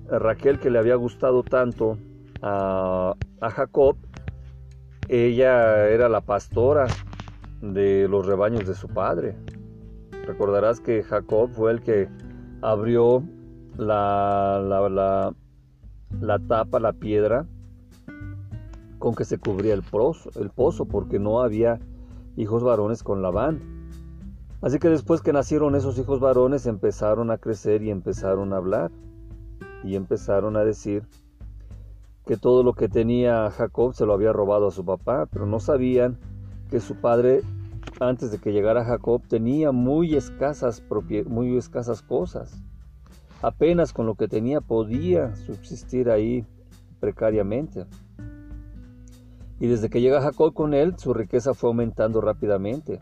Raquel, 0.09 0.59
que 0.59 0.71
le 0.71 0.79
había 0.79 0.97
gustado 0.97 1.43
tanto 1.43 1.99
a, 2.43 3.15
Jacob, 3.41 3.97
ella 5.09 5.89
era 5.89 6.09
la 6.09 6.21
pastora 6.21 6.87
de 7.61 8.09
los 8.09 8.27
rebaños 8.27 8.67
de 8.67 8.75
su 8.75 8.89
padre. 8.89 9.37
Recordarás 10.27 10.81
que 10.81 11.03
Jacob 11.03 11.51
fue 11.51 11.73
el 11.73 11.81
que 11.81 12.09
abrió 12.63 13.23
la, 13.77 14.61
la, 14.63 15.35
la, 16.21 16.39
tapa, 16.41 16.81
la 16.81 16.93
piedra 16.93 17.47
con 18.99 19.15
que 19.15 19.25
se 19.25 19.39
cubría 19.39 19.75
el 19.75 19.83
pozo, 19.83 20.31
el 20.41 20.51
pozo, 20.51 20.87
porque 20.87 21.19
no 21.19 21.41
había 21.41 21.79
hijos 22.37 22.65
varones 22.65 23.03
con 23.03 23.23
Labán. 23.23 23.76
Así 24.63 24.79
que 24.79 24.89
después 24.89 25.21
que 25.21 25.33
nacieron 25.33 25.75
esos 25.75 25.99
hijos 25.99 26.21
varones 26.21 26.67
empezaron 26.67 27.31
a 27.31 27.39
crecer 27.39 27.83
y 27.83 27.91
empezaron 27.91 28.53
a 28.53 28.57
hablar 28.57 28.91
y 29.85 29.97
empezaron 29.97 30.57
a 30.57 30.65
decir 30.65 31.05
que 32.25 32.37
todo 32.37 32.63
lo 32.63 32.73
que 32.73 32.89
tenía 32.89 33.51
Jacob 33.51 33.95
se 33.95 34.07
lo 34.07 34.15
había 34.15 34.33
robado 34.33 34.69
a 34.69 34.73
su 34.73 34.85
papá, 34.85 35.27
pero 35.31 35.47
no 35.47 35.61
sabían 35.61 36.19
que 36.71 36.81
su 36.81 36.97
padre 36.97 37.43
antes 38.01 38.31
de 38.31 38.39
que 38.39 38.53
llegara 38.53 38.85
Jacob 38.85 39.23
tenía 39.27 39.73
muy 39.73 40.17
escasas, 40.17 40.83
muy 41.27 41.57
escasas 41.57 42.03
cosas. 42.03 42.63
Apenas 43.43 43.93
con 43.93 44.07
lo 44.07 44.17
que 44.17 44.29
tenía 44.29 44.61
podía 44.61 45.35
subsistir 45.37 46.11
ahí 46.11 46.45
precariamente. 47.01 47.87
Y 49.61 49.69
desde 49.69 49.89
que 49.89 50.01
llega 50.01 50.21
Jacob 50.21 50.53
con 50.53 50.75
él, 50.75 50.99
su 50.99 51.15
riqueza 51.15 51.55
fue 51.55 51.69
aumentando 51.69 52.21
rápidamente. 52.21 53.01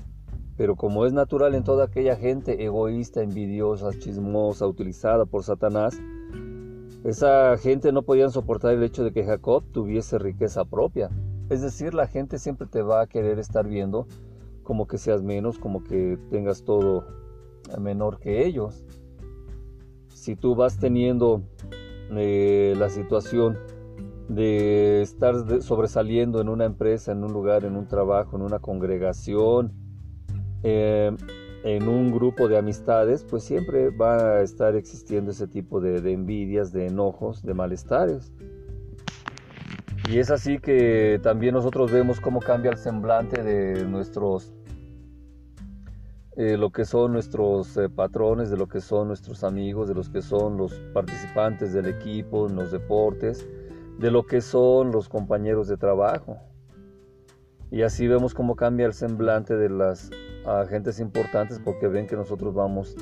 Pero 0.57 0.77
como 0.77 1.05
es 1.05 1.13
natural 1.13 1.55
en 1.55 1.65
toda 1.65 1.87
aquella 1.87 2.17
gente 2.17 2.65
egoísta, 2.65 3.23
envidiosa, 3.23 3.91
chismosa, 3.99 4.67
utilizada 4.67 5.25
por 5.25 5.43
Satanás, 5.43 6.01
esa 7.05 7.57
gente 7.59 7.93
no 7.93 8.03
podían 8.03 8.31
soportar 8.31 8.75
el 8.75 8.83
hecho 8.83 9.05
de 9.05 9.13
que 9.13 9.25
Jacob 9.25 9.65
tuviese 9.73 10.19
riqueza 10.19 10.65
propia. 10.65 11.11
Es 11.51 11.61
decir, 11.61 11.93
la 11.93 12.07
gente 12.07 12.39
siempre 12.39 12.67
te 12.67 12.83
va 12.83 13.03
a 13.03 13.07
querer 13.07 13.39
estar 13.39 13.69
viendo 13.69 14.07
como 14.63 14.87
que 14.87 14.97
seas 14.97 15.23
menos, 15.23 15.59
como 15.59 15.85
que 15.85 16.19
tengas 16.31 16.65
todo 16.65 17.05
menor 17.79 18.19
que 18.19 18.47
ellos. 18.47 18.85
Si 20.09 20.37
tú 20.37 20.55
vas 20.55 20.79
teniendo 20.79 21.43
eh, 22.11 22.75
la 22.79 22.89
situación 22.89 23.59
de 24.29 25.03
estar 25.03 25.63
sobresaliendo 25.63 26.41
en 26.41 26.49
una 26.49 26.65
empresa, 26.65 27.13
en 27.13 27.25
un 27.25 27.33
lugar, 27.33 27.65
en 27.65 27.77
un 27.77 27.87
trabajo, 27.87 28.37
en 28.37 28.43
una 28.43 28.59
congregación, 28.59 29.73
eh, 30.65 31.15
en 31.63 31.89
un 31.89 32.11
grupo 32.11 32.49
de 32.49 32.57
amistades, 32.57 33.23
pues 33.23 33.43
siempre 33.45 33.91
va 33.91 34.39
a 34.39 34.43
estar 34.43 34.75
existiendo 34.77 35.31
ese 35.31 35.47
tipo 35.47 35.81
de, 35.81 35.97
envidias, 36.11 36.73
de 36.73 36.87
enojos, 36.87 37.43
de 37.43 37.53
malestares. 37.53 38.33
Y 40.11 40.19
es 40.19 40.31
así 40.31 40.59
que 40.59 41.21
también 41.23 41.55
nosotros 41.55 41.91
vemos 41.91 42.19
cómo 42.21 42.41
cambia 42.41 42.71
el 42.71 42.79
semblante 42.79 43.43
de 43.43 43.85
nuestros, 43.85 44.53
eh, 46.37 46.57
lo 46.57 46.71
que 46.71 46.87
son 46.87 47.13
nuestros 47.13 47.77
eh, 47.77 47.89
patrones, 47.91 48.51
de 48.51 48.57
lo 48.57 48.67
que 48.67 48.81
son 48.81 49.09
nuestros 49.09 49.45
amigos, 49.45 49.89
de 49.89 49.95
los 49.95 50.09
que 50.09 50.23
son 50.23 50.57
los 50.57 50.75
participantes 50.93 51.75
del 51.75 51.87
equipo 51.87 52.47
en 52.49 52.57
los 52.57 52.73
deportes, 52.73 53.47
de 53.99 54.11
lo 54.11 54.27
que 54.27 54.41
son 54.41 54.93
los 54.93 55.11
compañeros 55.11 55.69
de 55.69 55.77
trabajo. 55.77 56.39
Y 57.71 57.83
así 57.83 58.07
vemos 58.07 58.35
cómo 58.35 58.55
cambia 58.57 58.87
el 58.87 58.93
semblante 58.93 59.57
de 59.57 59.71
las 59.71 60.11
agentes 60.47 61.01
importantes 61.01 61.59
porque 61.59 61.89
ven 61.89 62.07
que 62.07 62.17
nosotros 62.17 62.55
vamos 62.55 62.97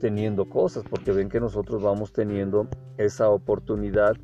teniendo 0.00 0.48
cosas, 0.48 0.84
porque 0.88 1.12
ven 1.12 1.28
que 1.28 1.40
nosotros 1.40 1.82
vamos 1.82 2.12
teniendo 2.12 2.66
esa 2.98 3.28
oportunidad 3.28 4.16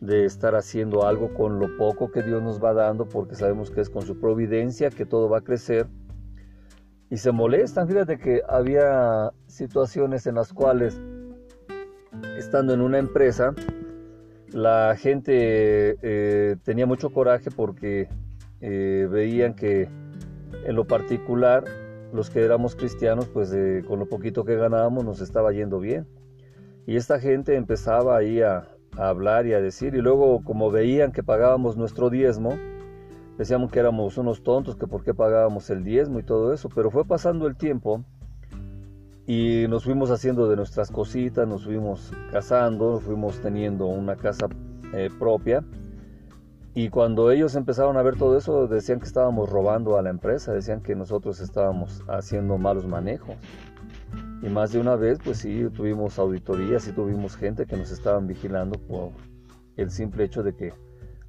de 0.00 0.26
estar 0.26 0.54
haciendo 0.54 1.06
algo 1.06 1.32
con 1.32 1.58
lo 1.58 1.76
poco 1.78 2.10
que 2.10 2.22
Dios 2.22 2.42
nos 2.42 2.62
va 2.62 2.74
dando, 2.74 3.08
porque 3.08 3.34
sabemos 3.34 3.70
que 3.70 3.80
es 3.80 3.88
con 3.88 4.02
su 4.02 4.20
providencia 4.20 4.90
que 4.90 5.06
todo 5.06 5.28
va 5.28 5.38
a 5.38 5.40
crecer. 5.40 5.86
Y 7.08 7.16
se 7.16 7.32
molestan, 7.32 7.88
fíjate 7.88 8.18
que 8.18 8.42
había 8.48 9.32
situaciones 9.46 10.26
en 10.26 10.34
las 10.34 10.52
cuales, 10.52 11.00
estando 12.36 12.74
en 12.74 12.80
una 12.80 12.98
empresa, 12.98 13.54
la 14.52 14.96
gente 14.98 15.96
eh, 16.02 16.56
tenía 16.62 16.86
mucho 16.86 17.10
coraje 17.10 17.50
porque 17.50 18.08
eh, 18.60 19.08
veían 19.10 19.54
que 19.54 19.88
en 20.64 20.76
lo 20.76 20.84
particular 20.86 21.64
los 22.12 22.30
que 22.30 22.44
éramos 22.44 22.76
cristianos, 22.76 23.28
pues 23.28 23.54
con 23.86 23.98
lo 23.98 24.06
poquito 24.06 24.44
que 24.44 24.56
ganábamos 24.56 25.04
nos 25.04 25.20
estaba 25.20 25.52
yendo 25.52 25.78
bien. 25.78 26.06
Y 26.86 26.96
esta 26.96 27.18
gente 27.18 27.56
empezaba 27.56 28.16
ahí 28.16 28.40
a, 28.40 28.68
hablar 28.96 29.46
y 29.46 29.52
a 29.52 29.60
decir, 29.60 29.94
y 29.94 30.00
luego 30.00 30.42
como 30.42 30.70
veían 30.70 31.12
que 31.12 31.22
pagábamos 31.22 31.76
nuestro 31.76 32.08
diezmo, 32.08 32.56
decíamos 33.36 33.70
que 33.70 33.78
éramos 33.78 34.16
unos 34.16 34.42
tontos, 34.42 34.76
que 34.76 34.86
por 34.86 35.04
qué 35.04 35.12
pagábamos 35.12 35.68
el 35.68 35.84
diezmo 35.84 36.18
y 36.18 36.22
todo 36.22 36.54
eso, 36.54 36.70
pero 36.74 36.90
fue 36.90 37.04
pasando 37.04 37.46
el 37.46 37.56
tiempo 37.56 38.02
y 39.26 39.66
nos 39.68 39.84
fuimos 39.84 40.10
haciendo 40.10 40.48
de 40.48 40.56
nuestras 40.56 40.90
cositas, 40.90 41.46
nos 41.46 41.64
fuimos 41.64 42.10
casando, 42.32 42.92
nos 42.92 43.02
fuimos 43.02 43.38
teniendo 43.40 43.84
una 43.84 44.16
casa 44.16 44.48
eh, 44.94 45.10
propia 45.18 45.62
y 46.76 46.90
cuando 46.90 47.30
ellos 47.30 47.54
empezaron 47.54 47.96
a 47.96 48.02
ver 48.02 48.18
todo 48.18 48.36
eso, 48.36 48.68
decían 48.68 49.00
que 49.00 49.06
estábamos 49.06 49.48
robando 49.48 49.96
a 49.96 50.02
la 50.02 50.10
empresa, 50.10 50.52
decían 50.52 50.82
que 50.82 50.94
nosotros 50.94 51.40
estábamos 51.40 52.02
haciendo 52.06 52.58
malos 52.58 52.86
manejos. 52.86 53.34
Y 54.42 54.50
más 54.50 54.72
de 54.72 54.80
una 54.80 54.94
vez, 54.94 55.18
pues 55.24 55.38
sí, 55.38 55.66
tuvimos 55.74 56.18
auditorías 56.18 56.86
y 56.86 56.92
tuvimos 56.92 57.34
gente 57.34 57.64
que 57.64 57.78
nos 57.78 57.90
estaban 57.90 58.26
vigilando 58.26 58.78
por 58.78 59.12
el 59.78 59.90
simple 59.90 60.24
hecho 60.24 60.42
de 60.42 60.54
que 60.54 60.74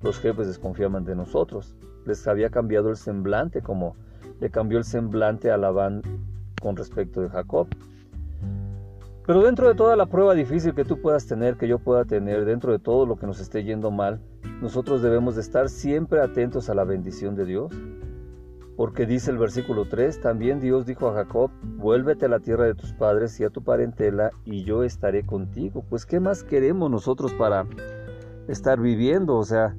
los 0.02 0.20
jefes 0.20 0.48
desconfiaban 0.48 1.06
de 1.06 1.16
nosotros. 1.16 1.78
Les 2.06 2.28
había 2.28 2.50
cambiado 2.50 2.90
el 2.90 2.98
semblante, 2.98 3.62
como 3.62 3.96
le 4.42 4.50
cambió 4.50 4.78
el 4.78 4.84
semblante 4.84 5.50
a 5.50 5.56
Labán 5.56 6.02
con 6.62 6.76
respecto 6.76 7.22
de 7.22 7.30
Jacob. 7.30 7.70
Pero 9.28 9.44
dentro 9.44 9.68
de 9.68 9.76
toda 9.76 9.98
la 9.98 10.06
prueba 10.06 10.34
difícil 10.34 10.74
que 10.74 10.86
tú 10.86 11.02
puedas 11.02 11.28
tener, 11.28 11.58
que 11.58 11.68
yo 11.68 11.80
pueda 11.80 12.06
tener, 12.06 12.46
dentro 12.46 12.72
de 12.72 12.80
todo 12.80 13.06
lo 13.06 13.18
que 13.18 13.28
nos 13.28 13.42
esté 13.42 13.66
yendo 13.66 13.92
mal, 13.92 14.22
nosotros 14.62 15.02
debemos 15.02 15.36
de 15.36 15.42
estar 15.42 15.68
siempre 15.68 16.22
atentos 16.22 16.70
a 16.70 16.74
la 16.74 16.86
bendición 16.86 17.36
de 17.36 17.44
Dios. 17.46 17.74
Porque 18.78 19.06
dice 19.06 19.32
el 19.32 19.38
versículo 19.38 19.90
3, 19.90 20.22
también 20.22 20.62
Dios 20.62 20.86
dijo 20.86 21.10
a 21.10 21.14
Jacob, 21.14 21.52
vuélvete 21.62 22.28
a 22.28 22.30
la 22.30 22.40
tierra 22.40 22.64
de 22.64 22.74
tus 22.74 22.94
padres 22.94 23.38
y 23.42 23.44
a 23.44 23.50
tu 23.50 23.62
parentela 23.62 24.32
y 24.46 24.64
yo 24.64 24.86
estaré 24.86 25.26
contigo. 25.26 25.84
Pues 25.90 26.06
¿qué 26.06 26.22
más 26.22 26.46
queremos 26.46 26.90
nosotros 26.90 27.34
para 27.34 27.66
estar 28.48 28.80
viviendo? 28.80 29.36
O 29.36 29.44
sea, 29.44 29.76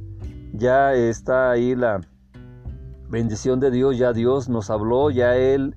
ya 0.53 0.93
está 0.93 1.53
ahí 1.53 1.75
la 1.75 2.03
bendición 3.09 3.61
de 3.61 3.71
Dios, 3.71 3.97
ya 3.97 4.13
Dios 4.13 4.51
nos 4.51 4.69
habló, 4.69 5.11
ya 5.11 5.37
Él 5.37 5.75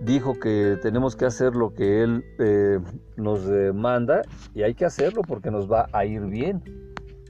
dijo 0.00 0.38
que 0.38 0.78
tenemos 0.80 1.16
que 1.16 1.26
hacer 1.26 1.54
lo 1.54 1.74
que 1.74 2.02
Él 2.02 2.24
eh, 2.38 2.78
nos 3.16 3.44
manda 3.74 4.22
y 4.54 4.62
hay 4.62 4.74
que 4.74 4.84
hacerlo 4.84 5.22
porque 5.26 5.50
nos 5.50 5.70
va 5.70 5.86
a 5.92 6.04
ir 6.04 6.22
bien 6.22 6.62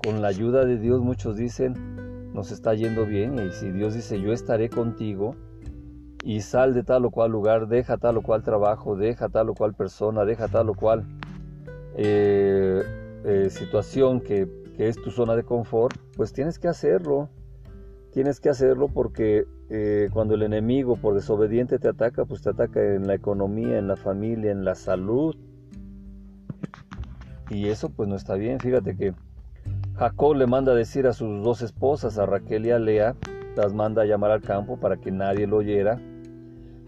con 0.02 0.22
la 0.22 0.28
ayuda 0.28 0.64
de 0.64 0.78
Dios 0.78 1.00
muchos 1.00 1.36
dicen, 1.36 1.74
nos 2.32 2.52
está 2.52 2.74
yendo 2.74 3.04
bien 3.06 3.38
y 3.38 3.50
si 3.52 3.70
Dios 3.70 3.94
dice, 3.94 4.20
yo 4.20 4.32
estaré 4.32 4.70
contigo 4.70 5.34
y 6.24 6.40
sal 6.40 6.74
de 6.74 6.82
tal 6.82 7.04
o 7.04 7.10
cual 7.10 7.32
lugar, 7.32 7.68
deja 7.68 7.96
tal 7.96 8.16
o 8.18 8.22
cual 8.22 8.42
trabajo, 8.42 8.96
deja 8.96 9.28
tal 9.28 9.50
o 9.50 9.54
cual 9.54 9.74
persona, 9.74 10.24
deja 10.24 10.48
tal 10.48 10.70
o 10.70 10.74
cual 10.74 11.04
eh, 11.96 12.82
eh, 13.24 13.50
situación 13.50 14.20
que, 14.20 14.48
que, 14.76 14.88
es 14.88 14.96
tu 14.96 15.10
zona 15.10 15.36
de 15.36 15.44
confort, 15.44 15.96
pues 16.16 16.32
tienes 16.32 16.58
que 16.58 16.68
hacerlo. 16.68 17.28
Tienes 18.12 18.40
que 18.40 18.48
hacerlo 18.48 18.88
porque 18.88 19.44
eh, 19.72 20.08
cuando 20.12 20.34
el 20.34 20.42
enemigo 20.42 20.96
por 20.96 21.14
desobediente 21.14 21.78
te 21.78 21.88
ataca, 21.88 22.24
pues 22.24 22.42
te 22.42 22.50
ataca 22.50 22.82
en 22.82 23.06
la 23.06 23.14
economía, 23.14 23.78
en 23.78 23.86
la 23.86 23.96
familia, 23.96 24.50
en 24.50 24.64
la 24.64 24.74
salud. 24.74 25.36
Y 27.48 27.68
eso 27.68 27.88
pues 27.88 28.08
no 28.08 28.16
está 28.16 28.34
bien. 28.34 28.58
Fíjate 28.58 28.96
que 28.96 29.14
Jacob 29.96 30.34
le 30.34 30.48
manda 30.48 30.72
a 30.72 30.74
decir 30.74 31.06
a 31.06 31.12
sus 31.12 31.44
dos 31.44 31.62
esposas, 31.62 32.18
a 32.18 32.26
Raquel 32.26 32.66
y 32.66 32.72
a 32.72 32.80
Lea, 32.80 33.14
las 33.56 33.72
manda 33.72 34.02
a 34.02 34.06
llamar 34.06 34.32
al 34.32 34.40
campo 34.40 34.76
para 34.76 34.96
que 34.96 35.12
nadie 35.12 35.46
lo 35.46 35.58
oyera. 35.58 36.00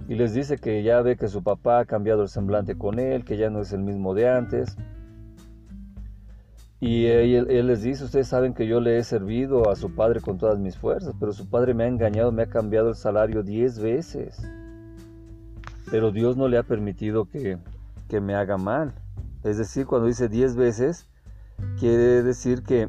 Y 0.09 0.17
les 0.17 0.35
dice 0.35 0.59
que 0.59 0.83
ya 0.83 1.01
ve 1.03 1.17
que 1.17 1.29
su 1.29 1.45
papá 1.45 1.79
ha 1.79 1.85
cambiado 1.85 2.23
el 2.23 2.29
semblante 2.29 2.77
con 2.77 2.99
él, 2.99 3.25
que 3.25 3.37
ya 3.37 3.49
no 3.49 3.61
es 3.61 3.73
el 3.73 3.83
mismo 3.83 4.15
de 4.15 4.29
antes. 4.29 4.77
Y 6.85 7.07
él, 7.07 7.69
les 7.69 7.83
dice, 7.83 8.03
ustedes 8.03 8.27
saben 8.27 8.55
que 8.55 8.67
yo 8.67 8.81
le 8.81 8.99
he 8.99 9.05
servido 9.05 9.71
a 9.71 9.77
su 9.77 9.95
padre 9.95 10.21
con 10.21 10.37
todas 10.37 10.59
mis 10.59 10.77
fuerzas, 10.77 11.15
pero 11.21 11.33
su 11.33 11.49
padre 11.49 11.75
me 11.75 11.85
ha 11.85 11.87
engañado, 11.87 12.33
me 12.33 12.43
ha 12.43 12.49
cambiado 12.49 12.89
el 12.89 12.97
salario 12.97 13.45
diez 13.45 13.79
veces. 13.79 14.43
Pero 15.93 16.11
Dios 16.11 16.37
no 16.37 16.49
le 16.49 16.59
ha 16.59 16.65
permitido 16.65 17.27
que, 17.27 17.57
que 18.09 18.21
me 18.21 18.35
haga 18.35 18.57
mal. 18.57 18.95
Es 19.45 19.59
decir, 19.59 19.87
cuando 19.87 20.09
dice 20.09 20.29
diez 20.29 20.57
veces, 20.57 21.09
quiere 21.79 22.25
decir 22.25 22.65
que 22.65 22.89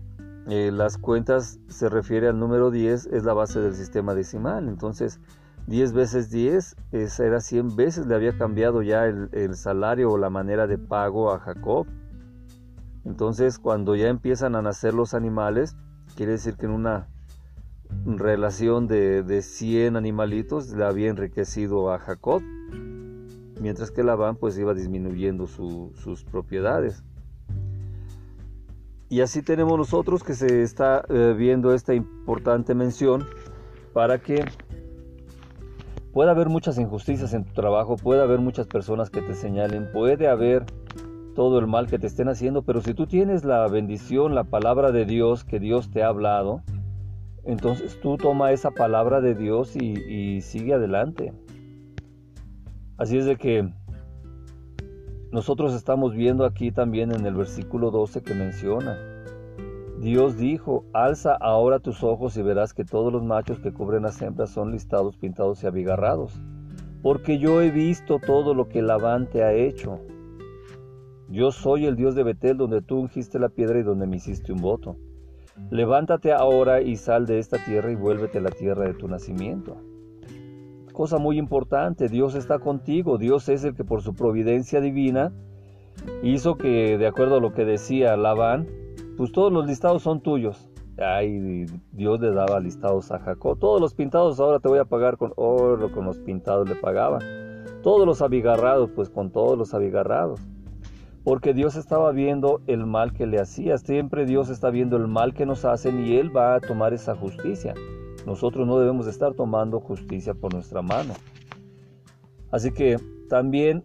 eh, 0.50 0.72
las 0.74 0.98
cuentas 0.98 1.60
se 1.68 1.88
refiere 1.88 2.28
al 2.30 2.40
número 2.40 2.72
10, 2.72 3.06
es 3.06 3.24
la 3.24 3.34
base 3.34 3.60
del 3.60 3.76
sistema 3.76 4.16
decimal. 4.16 4.70
Entonces, 4.70 5.20
10 5.68 5.94
veces 5.94 6.32
10 6.32 6.76
era 7.20 7.42
100 7.42 7.76
veces, 7.76 8.08
le 8.08 8.16
había 8.16 8.36
cambiado 8.36 8.82
ya 8.82 9.06
el, 9.06 9.56
salario 9.56 10.10
o 10.12 10.18
la 10.18 10.32
manera 10.32 10.66
de 10.66 10.80
pago 10.80 11.32
a 11.32 11.38
Jacob. 11.38 11.86
Entonces, 13.06 13.60
cuando 13.60 13.96
ya 13.96 14.08
empiezan 14.08 14.56
a 14.56 14.62
nacer 14.62 14.94
los 14.94 15.14
animales, 15.14 15.76
quiere 16.16 16.34
decir 16.34 16.56
que 16.56 16.66
en 16.66 16.72
una 16.72 17.08
relación 18.06 18.88
de, 18.88 19.24
de 19.24 19.42
100 19.42 19.96
animalitos 19.96 20.70
le 20.72 20.86
había 20.86 21.10
enriquecido 21.10 21.92
a 21.92 22.00
Jacob, 22.00 22.42
mientras 23.60 23.92
que 23.92 24.04
Labán 24.04 24.36
pues 24.36 24.58
iba 24.58 24.74
disminuyendo 24.74 25.48
sus 25.48 26.24
propiedades. 26.24 27.04
Y 29.10 29.22
así 29.22 29.44
tenemos 29.44 29.78
nosotros 29.78 30.24
que 30.24 30.34
se 30.34 30.64
está 30.64 31.06
eh, 31.08 31.36
viendo 31.38 31.74
esta 31.74 31.94
importante 31.94 32.74
mención 32.74 33.26
para 33.94 34.20
que 34.20 34.44
pueda 36.12 36.32
haber 36.32 36.50
muchas 36.50 36.80
injusticias 36.80 37.34
en 37.34 37.44
tu 37.44 37.54
trabajo, 37.54 37.96
puede 37.96 38.24
haber 38.24 38.40
muchas 38.40 38.68
personas 38.68 39.10
que 39.10 39.22
te 39.22 39.36
señalen, 39.36 39.92
puede 39.92 40.28
haber 40.28 40.66
todo 41.34 41.60
el 41.60 41.68
mal 41.68 41.88
que 41.88 42.00
te 42.00 42.08
estén 42.08 42.30
haciendo, 42.30 42.64
pero 42.64 42.82
si 42.82 42.94
tú 42.94 43.08
tienes 43.08 43.44
la 43.44 43.68
bendición, 43.68 44.36
la 44.36 44.44
palabra 44.44 44.92
de 44.92 45.06
Dios 45.06 45.44
que 45.44 45.60
Dios 45.60 45.90
te 45.90 46.04
ha 46.04 46.08
hablado, 46.08 46.62
entonces 47.46 48.00
tú 48.02 48.18
toma 48.18 48.52
esa 48.52 48.72
palabra 48.72 49.20
de 49.20 49.36
Dios 49.36 49.76
y, 49.76 50.42
sigue 50.42 50.74
adelante. 50.74 51.34
Así 52.98 53.18
es 53.18 53.26
de 53.26 53.36
que 53.36 53.70
nosotros 55.32 55.74
estamos 55.74 56.14
viendo 56.14 56.46
aquí 56.46 56.72
también 56.72 57.12
en 57.12 57.26
el 57.26 57.34
versículo 57.34 57.92
12 57.92 58.22
que 58.22 58.34
menciona, 58.34 58.98
Dios 60.00 60.38
dijo, 60.38 60.86
alza 60.94 61.34
ahora 61.34 61.80
tus 61.80 62.04
ojos 62.04 62.38
y 62.38 62.42
verás 62.42 62.74
que 62.74 62.84
todos 62.84 63.12
los 63.12 63.24
machos 63.24 63.60
que 63.60 63.74
cubren 63.74 64.04
las 64.04 64.22
hembras 64.22 64.50
son 64.50 64.72
listados, 64.72 65.18
pintados 65.18 65.64
y 65.64 65.68
abigarrados, 65.68 66.34
porque 67.02 67.40
yo 67.40 67.62
he 67.62 67.72
visto 67.72 68.20
todo 68.20 68.54
lo 68.54 68.70
que 68.70 68.82
Labán 68.82 69.28
te 69.28 69.44
ha 69.44 69.54
hecho. 69.54 70.00
Yo 71.34 71.52
soy 71.52 71.88
el 71.88 71.96
Dios 71.96 72.14
de 72.14 72.22
Betel, 72.22 72.58
donde 72.58 72.84
tú 72.84 73.00
ungiste 73.00 73.40
la 73.40 73.50
piedra 73.50 73.80
y 73.80 73.82
donde 73.82 74.06
me 74.06 74.18
hiciste 74.18 74.54
un 74.54 74.62
voto. 74.62 74.98
Levántate 75.72 76.32
ahora 76.32 76.82
y 76.84 76.96
sal 76.96 77.26
de 77.26 77.40
esta 77.40 77.58
tierra 77.58 77.92
y 77.92 77.96
vuélvete 77.96 78.38
a 78.38 78.42
la 78.42 78.52
tierra 78.52 78.86
de 78.86 78.94
tu 78.94 79.08
nacimiento. 79.08 79.78
Cosa 80.94 81.18
muy 81.18 81.40
importante, 81.40 82.08
Dios 82.08 82.36
está 82.36 82.60
contigo, 82.60 83.18
Dios 83.18 83.50
es 83.50 83.64
el 83.64 83.74
que 83.74 83.84
por 83.84 84.04
su 84.04 84.14
providencia 84.14 84.80
divina 84.80 85.34
hizo 86.22 86.56
que, 86.56 87.00
de 87.00 87.08
acuerdo 87.08 87.38
a 87.38 87.42
lo 87.42 87.52
que 87.52 87.66
decía 87.66 88.16
Labán, 88.16 88.68
pues 89.18 89.32
todos 89.32 89.52
los 89.52 89.66
listados 89.66 90.04
son 90.04 90.22
tuyos. 90.22 90.70
Ay, 91.00 91.66
Dios 91.94 92.20
le 92.20 92.30
daba 92.30 92.60
listados 92.60 93.12
a 93.12 93.18
Jacob. 93.18 93.58
Todos 93.58 93.82
los 93.82 93.96
pintados 93.96 94.40
ahora 94.40 94.60
te 94.60 94.70
voy 94.70 94.78
a 94.78 94.86
pagar 94.86 95.18
con 95.18 95.34
oro, 95.36 95.92
con 95.92 96.06
los 96.06 96.20
pintados 96.20 96.70
le 96.70 96.76
pagaba. 96.76 97.18
Todos 97.82 98.06
los 98.06 98.22
abigarrados, 98.22 98.92
pues 98.92 99.10
con 99.10 99.32
todos 99.32 99.58
los 99.58 99.74
abigarrados. 99.74 100.40
Porque 101.24 101.54
Dios 101.54 101.76
estaba 101.76 102.12
viendo 102.12 102.62
el 102.68 102.86
mal 102.86 103.14
que 103.14 103.26
le 103.26 103.40
hacía. 103.40 103.78
Siempre 103.78 104.26
Dios 104.26 104.50
está 104.50 104.70
viendo 104.70 104.98
el 104.98 105.08
mal 105.08 105.34
que 105.34 105.46
nos 105.46 105.64
hacen 105.64 106.06
y 106.06 106.18
Él 106.18 106.36
va 106.36 106.56
a 106.56 106.60
tomar 106.60 106.94
esa 106.94 107.16
justicia. 107.16 107.74
Nosotros 108.26 108.68
no 108.68 108.80
debemos 108.80 109.08
estar 109.08 109.34
tomando 109.34 109.80
justicia 109.80 110.34
por 110.34 110.54
nuestra 110.54 110.82
mano. 110.82 111.14
Así 112.52 112.72
que 112.72 112.98
también 113.30 113.84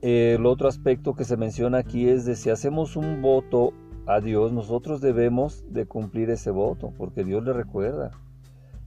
eh, 0.00 0.36
el 0.38 0.46
otro 0.46 0.68
aspecto 0.68 1.14
que 1.14 1.24
se 1.24 1.36
menciona 1.36 1.78
aquí 1.78 2.08
es 2.08 2.24
de 2.24 2.36
si 2.36 2.50
hacemos 2.50 2.96
un 2.96 3.20
voto 3.20 3.72
a 4.06 4.20
Dios, 4.20 4.52
nosotros 4.52 5.00
debemos 5.00 5.64
de 5.68 5.84
cumplir 5.84 6.30
ese 6.30 6.50
voto, 6.50 6.92
porque 6.96 7.24
Dios 7.24 7.44
le 7.44 7.52
recuerda. 7.52 8.10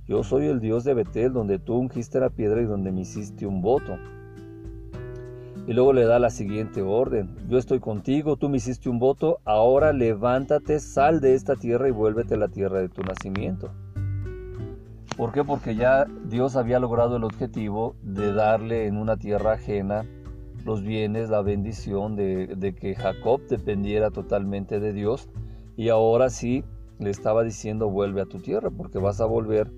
Yo 0.08 0.24
soy 0.24 0.48
el 0.48 0.60
Dios 0.60 0.84
de 0.84 0.96
Betel, 0.96 1.32
donde 1.32 1.60
tú 1.60 1.76
ungiste 1.76 2.20
la 2.20 2.32
piedra 2.32 2.62
y 2.62 2.66
donde 2.66 2.92
me 2.92 3.02
hiciste 3.02 3.46
un 3.46 3.62
voto. 3.62 3.98
Y 5.68 5.74
luego 5.74 5.94
le 5.94 6.06
da 6.06 6.20
la 6.20 6.30
siguiente 6.30 6.82
orden. 6.82 7.36
Yo 7.48 7.58
estoy 7.58 7.80
contigo, 7.80 8.36
tú 8.36 8.50
me 8.50 8.58
hiciste 8.58 8.90
un 8.90 9.00
voto, 9.00 9.40
ahora 9.46 9.94
levántate, 9.94 10.80
sal 10.80 11.22
de 11.22 11.36
esta 11.36 11.56
tierra 11.56 11.88
y 11.88 11.92
vuélvete 11.92 12.34
a 12.34 12.38
la 12.38 12.48
tierra 12.48 12.80
de 12.80 12.90
tu 12.90 13.04
nacimiento. 13.04 13.72
¿Por 15.16 15.32
qué? 15.34 15.44
Porque 15.44 15.76
ya 15.76 16.06
Dios 16.26 16.56
había 16.56 16.80
logrado 16.80 17.18
el 17.18 17.24
objetivo 17.24 17.96
de 18.02 18.34
darle 18.34 18.88
en 18.88 18.98
una 18.98 19.18
tierra 19.18 19.54
ajena 19.54 20.04
los 20.66 20.84
bienes, 20.84 21.30
la 21.30 21.42
bendición 21.42 22.16
de, 22.16 22.76
que 22.80 22.96
Jacob 22.96 23.42
dependiera 23.48 24.12
totalmente 24.12 24.80
de 24.80 24.94
Dios. 24.94 25.30
Y 25.76 25.90
ahora 25.90 26.30
sí 26.30 26.64
le 27.00 27.10
estaba 27.10 27.44
diciendo 27.44 27.90
vuelve 27.90 28.22
a 28.22 28.26
tu 28.26 28.40
tierra 28.40 28.70
porque 28.70 29.00
vas 29.00 29.22
a 29.22 29.26
volver 29.26 29.72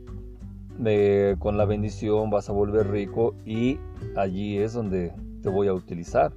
eh, 0.85 1.35
con 1.39 1.57
la 1.57 1.65
bendición, 1.65 2.29
vas 2.29 2.49
a 2.49 2.53
volver 2.53 2.89
rico 2.89 3.35
y 3.45 3.79
allí 4.15 4.57
es 4.57 4.73
donde 4.73 5.13
te 5.43 5.49
voy 5.49 5.67
a 5.67 5.73
utilizar. 5.73 6.33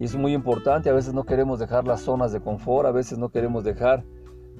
Y 0.00 0.04
es 0.04 0.16
muy 0.16 0.32
importante, 0.32 0.90
a 0.90 0.94
veces 0.94 1.14
no 1.14 1.22
queremos 1.22 1.60
dejar 1.60 1.86
las 1.86 2.00
zonas 2.00 2.32
de 2.32 2.40
confort, 2.40 2.88
a 2.88 2.90
veces 2.90 3.18
no 3.18 3.28
queremos 3.28 3.62
dejar 3.62 4.04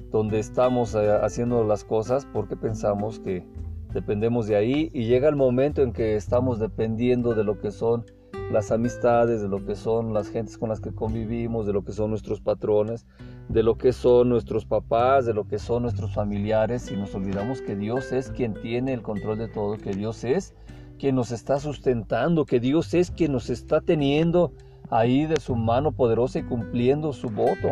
donde 0.09 0.39
estamos 0.39 0.95
eh, 0.95 1.11
haciendo 1.21 1.65
las 1.65 1.83
cosas 1.83 2.25
porque 2.31 2.55
pensamos 2.55 3.19
que 3.19 3.45
dependemos 3.93 4.47
de 4.47 4.55
ahí 4.55 4.89
y 4.93 5.05
llega 5.05 5.27
el 5.27 5.35
momento 5.35 5.81
en 5.81 5.91
que 5.91 6.15
estamos 6.15 6.59
dependiendo 6.59 7.33
de 7.33 7.43
lo 7.43 7.59
que 7.59 7.71
son 7.71 8.05
las 8.51 8.71
amistades, 8.71 9.41
de 9.41 9.47
lo 9.47 9.65
que 9.65 9.75
son 9.75 10.13
las 10.13 10.29
gentes 10.29 10.57
con 10.57 10.69
las 10.69 10.79
que 10.79 10.93
convivimos, 10.93 11.65
de 11.65 11.73
lo 11.73 11.83
que 11.83 11.91
son 11.91 12.11
nuestros 12.11 12.39
patrones, 12.39 13.05
de 13.49 13.63
lo 13.63 13.77
que 13.77 13.91
son 13.91 14.29
nuestros 14.29 14.65
papás, 14.65 15.25
de 15.25 15.33
lo 15.33 15.47
que 15.47 15.59
son 15.59 15.83
nuestros 15.83 16.13
familiares 16.13 16.91
y 16.91 16.95
nos 16.95 17.13
olvidamos 17.15 17.61
que 17.61 17.75
Dios 17.75 18.11
es 18.11 18.29
quien 18.31 18.53
tiene 18.53 18.93
el 18.93 19.01
control 19.01 19.39
de 19.39 19.47
todo, 19.47 19.77
que 19.77 19.93
Dios 19.93 20.23
es 20.23 20.53
quien 20.97 21.15
nos 21.15 21.31
está 21.31 21.59
sustentando, 21.59 22.45
que 22.45 22.59
Dios 22.59 22.93
es 22.93 23.11
quien 23.11 23.31
nos 23.31 23.49
está 23.49 23.81
teniendo 23.81 24.53
ahí 24.89 25.25
de 25.25 25.39
su 25.39 25.55
mano 25.55 25.91
poderosa 25.91 26.39
y 26.39 26.43
cumpliendo 26.43 27.13
su 27.13 27.29
voto. 27.29 27.69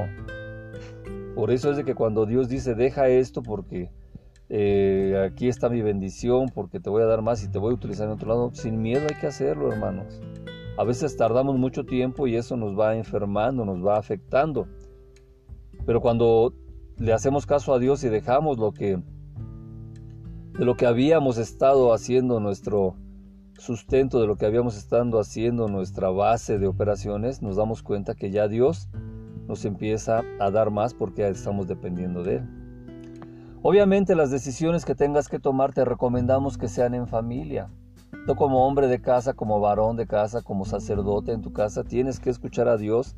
Por 1.35 1.51
eso 1.51 1.71
es 1.71 1.77
de 1.77 1.85
que 1.85 1.95
cuando 1.95 2.25
Dios 2.25 2.49
dice, 2.49 2.75
deja 2.75 3.07
esto 3.07 3.41
porque 3.41 3.91
eh, 4.49 5.29
aquí 5.31 5.47
está 5.47 5.69
mi 5.69 5.81
bendición, 5.81 6.49
porque 6.53 6.79
te 6.79 6.89
voy 6.89 7.03
a 7.03 7.05
dar 7.05 7.21
más 7.21 7.43
y 7.43 7.49
te 7.49 7.57
voy 7.57 7.71
a 7.71 7.75
utilizar 7.75 8.07
en 8.07 8.13
otro 8.13 8.27
lado, 8.27 8.51
sin 8.53 8.81
miedo 8.81 9.07
hay 9.09 9.19
que 9.19 9.27
hacerlo, 9.27 9.71
hermanos. 9.71 10.19
A 10.77 10.83
veces 10.83 11.15
tardamos 11.15 11.57
mucho 11.57 11.85
tiempo 11.85 12.27
y 12.27 12.35
eso 12.35 12.57
nos 12.57 12.77
va 12.77 12.95
enfermando, 12.95 13.65
nos 13.65 13.85
va 13.85 13.97
afectando. 13.97 14.67
Pero 15.85 16.01
cuando 16.01 16.53
le 16.97 17.13
hacemos 17.13 17.45
caso 17.45 17.73
a 17.73 17.79
Dios 17.79 18.03
y 18.03 18.09
dejamos 18.09 18.57
lo 18.57 18.71
que 18.71 19.01
de 20.57 20.65
lo 20.65 20.75
que 20.75 20.85
habíamos 20.85 21.37
estado 21.37 21.93
haciendo 21.93 22.39
nuestro 22.39 22.95
sustento 23.61 24.19
de 24.19 24.27
lo 24.27 24.37
que 24.37 24.47
habíamos 24.47 24.75
estado 24.75 25.19
haciendo, 25.19 25.67
nuestra 25.67 26.09
base 26.09 26.57
de 26.57 26.65
operaciones, 26.65 27.41
nos 27.41 27.57
damos 27.57 27.83
cuenta 27.83 28.15
que 28.15 28.31
ya 28.31 28.47
Dios 28.47 28.89
nos 29.47 29.65
empieza 29.65 30.23
a 30.39 30.49
dar 30.49 30.71
más 30.71 30.93
porque 30.95 31.27
estamos 31.27 31.67
dependiendo 31.67 32.23
de 32.23 32.37
Él. 32.37 32.49
Obviamente 33.61 34.15
las 34.15 34.31
decisiones 34.31 34.83
que 34.83 34.95
tengas 34.95 35.29
que 35.29 35.37
tomar 35.37 35.73
te 35.73 35.85
recomendamos 35.85 36.57
que 36.57 36.67
sean 36.67 36.95
en 36.95 37.07
familia. 37.07 37.69
Tú 38.25 38.35
como 38.35 38.65
hombre 38.65 38.87
de 38.87 38.99
casa, 38.99 39.33
como 39.33 39.59
varón 39.59 39.95
de 39.95 40.07
casa, 40.07 40.41
como 40.41 40.65
sacerdote 40.65 41.31
en 41.31 41.41
tu 41.41 41.53
casa, 41.53 41.83
tienes 41.83 42.19
que 42.19 42.31
escuchar 42.31 42.67
a 42.67 42.77
Dios, 42.77 43.15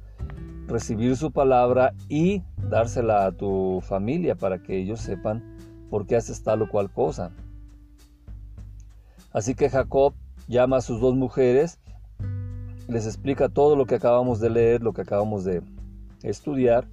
recibir 0.68 1.16
su 1.16 1.32
palabra 1.32 1.94
y 2.10 2.44
dársela 2.70 3.26
a 3.26 3.32
tu 3.32 3.80
familia 3.82 4.36
para 4.36 4.62
que 4.62 4.78
ellos 4.78 5.00
sepan 5.00 5.42
por 5.90 6.06
qué 6.06 6.18
haces 6.18 6.44
tal 6.44 6.64
o 6.64 6.70
cual 6.70 6.92
cosa. 6.92 7.32
Así 9.32 9.56
que 9.56 9.70
Jacob 9.70 10.14
llama 10.48 10.78
a 10.78 10.82
sus 10.82 11.00
dos 11.00 11.16
mujeres, 11.16 11.80
les 12.88 13.06
explica 13.06 13.50
todo 13.50 13.76
lo 13.76 13.86
que 13.86 13.96
acabamos 13.96 14.40
de 14.40 14.50
leer, 14.50 14.82
lo 14.82 14.94
que 14.94 15.02
acabamos 15.02 15.44
de 15.44 15.62
estudiar. 16.22 16.88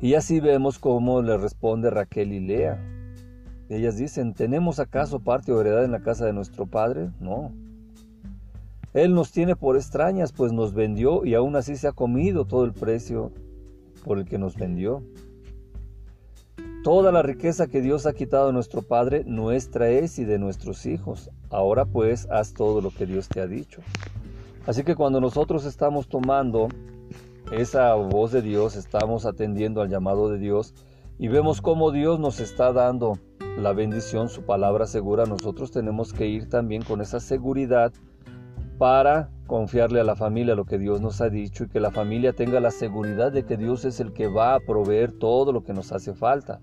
Y 0.00 0.14
así 0.14 0.40
vemos 0.40 0.78
cómo 0.78 1.20
le 1.20 1.36
responde 1.36 1.90
Raquel 1.90 2.32
y 2.32 2.40
Lea. 2.40 2.82
Ellas 3.68 3.96
dicen, 3.96 4.34
¿tenemos 4.34 4.80
acaso 4.80 5.20
parte 5.20 5.52
o 5.52 5.60
heredad 5.60 5.84
en 5.84 5.92
la 5.92 6.00
casa 6.00 6.24
de 6.24 6.32
nuestro 6.32 6.66
padre? 6.66 7.10
No. 7.20 7.52
Él 8.94 9.14
nos 9.14 9.30
tiene 9.30 9.54
por 9.54 9.76
extrañas, 9.76 10.32
pues 10.32 10.52
nos 10.52 10.74
vendió 10.74 11.24
y 11.24 11.34
aún 11.34 11.54
así 11.54 11.76
se 11.76 11.86
ha 11.86 11.92
comido 11.92 12.46
todo 12.46 12.64
el 12.64 12.72
precio 12.72 13.30
por 14.04 14.18
el 14.18 14.24
que 14.24 14.38
nos 14.38 14.56
vendió. 14.56 15.02
Toda 16.82 17.12
la 17.12 17.20
riqueza 17.20 17.66
que 17.66 17.82
Dios 17.82 18.06
ha 18.06 18.14
quitado 18.14 18.48
a 18.48 18.52
nuestro 18.52 18.80
Padre, 18.80 19.22
nuestra 19.26 19.90
es 19.90 20.18
y 20.18 20.24
de 20.24 20.38
nuestros 20.38 20.86
hijos. 20.86 21.30
Ahora 21.50 21.84
pues 21.84 22.26
haz 22.30 22.54
todo 22.54 22.80
lo 22.80 22.90
que 22.90 23.04
Dios 23.04 23.28
te 23.28 23.42
ha 23.42 23.46
dicho. 23.46 23.82
Así 24.66 24.82
que 24.82 24.94
cuando 24.94 25.20
nosotros 25.20 25.66
estamos 25.66 26.08
tomando 26.08 26.68
esa 27.52 27.92
voz 27.94 28.32
de 28.32 28.40
Dios, 28.40 28.76
estamos 28.76 29.26
atendiendo 29.26 29.82
al 29.82 29.90
llamado 29.90 30.30
de 30.30 30.38
Dios 30.38 30.72
y 31.18 31.28
vemos 31.28 31.60
cómo 31.60 31.90
Dios 31.90 32.18
nos 32.18 32.40
está 32.40 32.72
dando 32.72 33.18
la 33.58 33.74
bendición, 33.74 34.30
su 34.30 34.46
palabra 34.46 34.86
segura, 34.86 35.26
nosotros 35.26 35.70
tenemos 35.70 36.14
que 36.14 36.28
ir 36.28 36.48
también 36.48 36.82
con 36.82 37.02
esa 37.02 37.20
seguridad 37.20 37.92
para 38.78 39.28
confiarle 39.50 39.98
a 39.98 40.04
la 40.04 40.14
familia 40.14 40.54
lo 40.54 40.64
que 40.64 40.78
Dios 40.78 41.00
nos 41.00 41.20
ha 41.20 41.28
dicho 41.28 41.64
y 41.64 41.68
que 41.68 41.80
la 41.80 41.90
familia 41.90 42.32
tenga 42.32 42.60
la 42.60 42.70
seguridad 42.70 43.32
de 43.32 43.44
que 43.44 43.56
Dios 43.56 43.84
es 43.84 43.98
el 43.98 44.12
que 44.12 44.28
va 44.28 44.54
a 44.54 44.60
proveer 44.60 45.10
todo 45.10 45.50
lo 45.50 45.64
que 45.64 45.72
nos 45.72 45.90
hace 45.90 46.14
falta. 46.14 46.60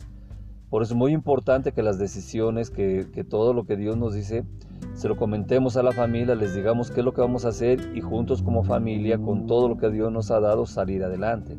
Por 0.70 0.84
eso 0.84 0.94
es 0.94 0.98
muy 0.98 1.12
importante 1.12 1.74
que 1.74 1.84
las 1.84 2.00
decisiones, 2.00 2.70
que, 2.70 3.26
todo 3.30 3.54
lo 3.54 3.66
que 3.66 3.76
Dios 3.76 3.98
nos 3.98 4.14
dice, 4.14 4.46
se 4.94 5.10
lo 5.10 5.18
comentemos 5.18 5.76
a 5.76 5.84
la 5.84 5.92
familia, 5.92 6.34
les 6.34 6.56
digamos 6.56 6.90
qué 6.90 7.02
es 7.02 7.06
lo 7.06 7.14
que 7.14 7.20
vamos 7.20 7.44
a 7.44 7.50
hacer 7.50 7.92
y 7.94 8.00
juntos 8.00 8.42
como 8.42 8.64
familia, 8.64 9.18
con 9.18 9.48
todo 9.48 9.68
lo 9.68 9.76
que 9.76 9.90
Dios 9.90 10.10
nos 10.10 10.32
ha 10.32 10.40
dado, 10.40 10.66
salir 10.66 11.04
adelante. 11.04 11.58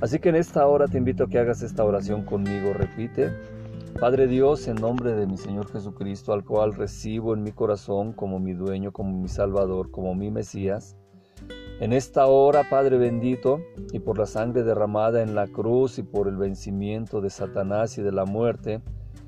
Así 0.00 0.20
que 0.20 0.28
en 0.28 0.36
esta 0.36 0.64
hora 0.68 0.86
te 0.86 0.98
invito 0.98 1.24
a 1.24 1.28
que 1.28 1.40
hagas 1.40 1.62
esta 1.62 1.82
oración 1.82 2.22
conmigo. 2.22 2.72
Repite, 2.72 3.32
Padre 4.00 4.26
Dios, 4.26 4.66
en 4.68 4.76
nombre 4.76 5.12
de 5.12 5.26
mi 5.26 5.36
Señor 5.36 5.70
Jesucristo, 5.70 6.32
al 6.32 6.44
cual 6.44 6.74
recibo 6.74 7.34
en 7.34 7.42
mi 7.42 7.52
corazón 7.52 8.12
como 8.12 8.40
mi 8.40 8.52
dueño, 8.52 8.92
como 8.92 9.16
mi 9.16 9.28
Salvador, 9.28 9.90
como 9.90 10.14
mi 10.14 10.30
Mesías, 10.30 10.96
en 11.80 11.92
esta 11.92 12.26
hora, 12.26 12.68
Padre 12.70 12.96
bendito, 12.96 13.60
y 13.92 13.98
por 13.98 14.18
la 14.18 14.26
sangre 14.26 14.62
derramada 14.62 15.22
en 15.22 15.34
la 15.34 15.48
cruz 15.48 15.98
y 15.98 16.02
por 16.02 16.28
el 16.28 16.36
vencimiento 16.36 17.20
de 17.20 17.30
Satanás 17.30 17.98
y 17.98 18.02
de 18.02 18.12
la 18.12 18.24
muerte, 18.24 18.80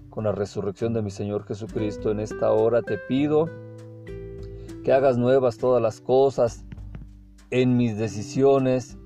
con 0.08 0.24
la 0.24 0.32
resurrección 0.32 0.92
de 0.92 1.02
mi 1.02 1.10
Señor 1.10 1.44
Jesucristo, 1.44 2.10
en 2.10 2.20
esta 2.20 2.52
hora 2.52 2.82
te 2.82 2.98
pido 2.98 3.50
que 4.84 4.92
hagas 4.92 5.18
nuevas 5.18 5.58
todas 5.58 5.82
las 5.82 6.00
cosas 6.00 6.64
en 7.50 7.76
mis 7.76 7.98
decisiones, 7.98 8.98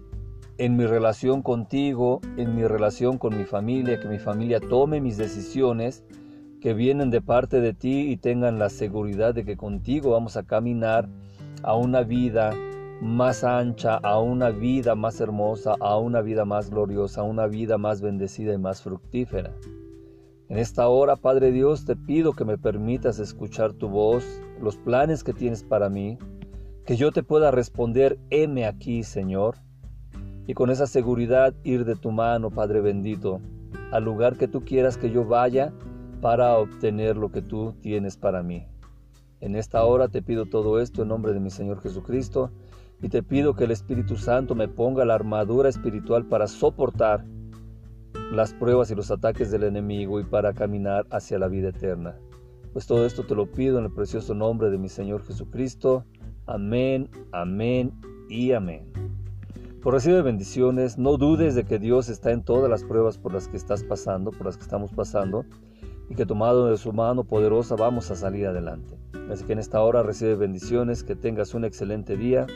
en 0.58 0.76
mi 0.76 0.86
relación 0.86 1.42
contigo, 1.42 2.20
en 2.36 2.56
mi 2.56 2.66
relación 2.66 3.16
con 3.16 3.38
mi 3.38 3.44
familia, 3.44 4.00
que 4.00 4.08
mi 4.08 4.18
familia 4.18 4.58
tome 4.58 5.00
mis 5.00 5.16
decisiones 5.16 6.04
que 6.60 6.74
vienen 6.74 7.10
de 7.10 7.20
parte 7.20 7.60
de 7.60 7.72
ti 7.72 8.10
y 8.10 8.16
tengan 8.16 8.58
la 8.58 8.68
seguridad 8.68 9.34
de 9.34 9.44
que 9.44 9.56
contigo 9.56 10.10
vamos 10.10 10.36
a 10.36 10.42
caminar 10.42 11.08
a 11.62 11.76
una 11.76 12.02
vida 12.02 12.52
más 13.00 13.44
ancha, 13.44 13.96
a 13.98 14.18
una 14.18 14.50
vida 14.50 14.96
más 14.96 15.20
hermosa, 15.20 15.76
a 15.78 15.96
una 15.96 16.20
vida 16.20 16.44
más 16.44 16.70
gloriosa, 16.70 17.20
a 17.20 17.24
una 17.24 17.46
vida 17.46 17.78
más 17.78 18.00
bendecida 18.00 18.52
y 18.52 18.58
más 18.58 18.82
fructífera. 18.82 19.54
En 20.48 20.58
esta 20.58 20.88
hora, 20.88 21.14
Padre 21.14 21.52
Dios, 21.52 21.84
te 21.84 21.94
pido 21.94 22.32
que 22.32 22.44
me 22.44 22.58
permitas 22.58 23.20
escuchar 23.20 23.74
tu 23.74 23.88
voz, 23.88 24.24
los 24.60 24.76
planes 24.76 25.22
que 25.22 25.32
tienes 25.32 25.62
para 25.62 25.88
mí, 25.88 26.18
que 26.84 26.96
yo 26.96 27.12
te 27.12 27.22
pueda 27.22 27.52
responder, 27.52 28.18
heme 28.30 28.66
aquí, 28.66 29.04
Señor, 29.04 29.56
y 30.48 30.54
con 30.54 30.70
esa 30.70 30.86
seguridad 30.86 31.54
ir 31.62 31.84
de 31.84 31.94
tu 31.94 32.10
mano, 32.10 32.50
Padre 32.50 32.80
bendito, 32.80 33.42
al 33.92 34.04
lugar 34.04 34.38
que 34.38 34.48
tú 34.48 34.64
quieras 34.64 34.96
que 34.96 35.10
yo 35.10 35.26
vaya 35.26 35.74
para 36.22 36.56
obtener 36.56 37.18
lo 37.18 37.30
que 37.30 37.42
tú 37.42 37.74
tienes 37.82 38.16
para 38.16 38.42
mí. 38.42 38.66
En 39.40 39.56
esta 39.56 39.84
hora 39.84 40.08
te 40.08 40.22
pido 40.22 40.46
todo 40.46 40.80
esto 40.80 41.02
en 41.02 41.08
nombre 41.08 41.34
de 41.34 41.40
mi 41.40 41.50
Señor 41.50 41.82
Jesucristo 41.82 42.50
y 43.02 43.10
te 43.10 43.22
pido 43.22 43.54
que 43.54 43.64
el 43.64 43.72
Espíritu 43.72 44.16
Santo 44.16 44.54
me 44.54 44.68
ponga 44.68 45.04
la 45.04 45.16
armadura 45.16 45.68
espiritual 45.68 46.24
para 46.24 46.48
soportar 46.48 47.26
las 48.32 48.54
pruebas 48.54 48.90
y 48.90 48.94
los 48.94 49.10
ataques 49.10 49.50
del 49.50 49.64
enemigo 49.64 50.18
y 50.18 50.24
para 50.24 50.54
caminar 50.54 51.06
hacia 51.10 51.38
la 51.38 51.48
vida 51.48 51.68
eterna. 51.68 52.16
Pues 52.72 52.86
todo 52.86 53.04
esto 53.04 53.22
te 53.24 53.34
lo 53.34 53.52
pido 53.52 53.78
en 53.78 53.84
el 53.84 53.92
precioso 53.92 54.34
nombre 54.34 54.70
de 54.70 54.78
mi 54.78 54.88
Señor 54.88 55.26
Jesucristo. 55.26 56.06
Amén, 56.46 57.10
amén 57.32 57.92
y 58.30 58.52
amén. 58.52 59.17
Recibe 59.90 60.20
bendiciones, 60.20 60.98
no 60.98 61.16
dudes 61.16 61.54
de 61.54 61.64
que 61.64 61.78
Dios 61.78 62.10
está 62.10 62.30
en 62.30 62.42
todas 62.42 62.68
las 62.68 62.84
pruebas 62.84 63.16
por 63.16 63.32
las 63.32 63.48
que 63.48 63.56
estás 63.56 63.82
pasando, 63.82 64.30
por 64.30 64.44
las 64.46 64.56
que 64.56 64.62
estamos 64.62 64.92
pasando, 64.92 65.46
y 66.10 66.14
que 66.14 66.26
tomado 66.26 66.66
de 66.66 66.76
su 66.76 66.92
mano 66.92 67.24
poderosa 67.24 67.74
vamos 67.74 68.10
a 68.10 68.14
salir 68.14 68.46
adelante. 68.46 68.98
Así 69.30 69.44
que 69.44 69.54
en 69.54 69.58
esta 69.58 69.80
hora 69.82 70.02
recibe 70.02 70.36
bendiciones, 70.36 71.02
que 71.02 71.16
tengas 71.16 71.54
un 71.54 71.64
excelente 71.64 72.16
día, 72.16 72.46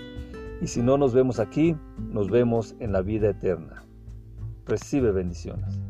y 0.61 0.67
si 0.67 0.83
no 0.83 0.99
nos 0.99 1.15
vemos 1.15 1.41
aquí, 1.41 1.75
nos 1.99 2.31
vemos 2.31 2.77
en 2.81 2.93
la 2.93 3.01
vida 3.01 3.31
eterna. 3.31 3.83
Recibe 4.67 5.11
bendiciones. 5.11 5.81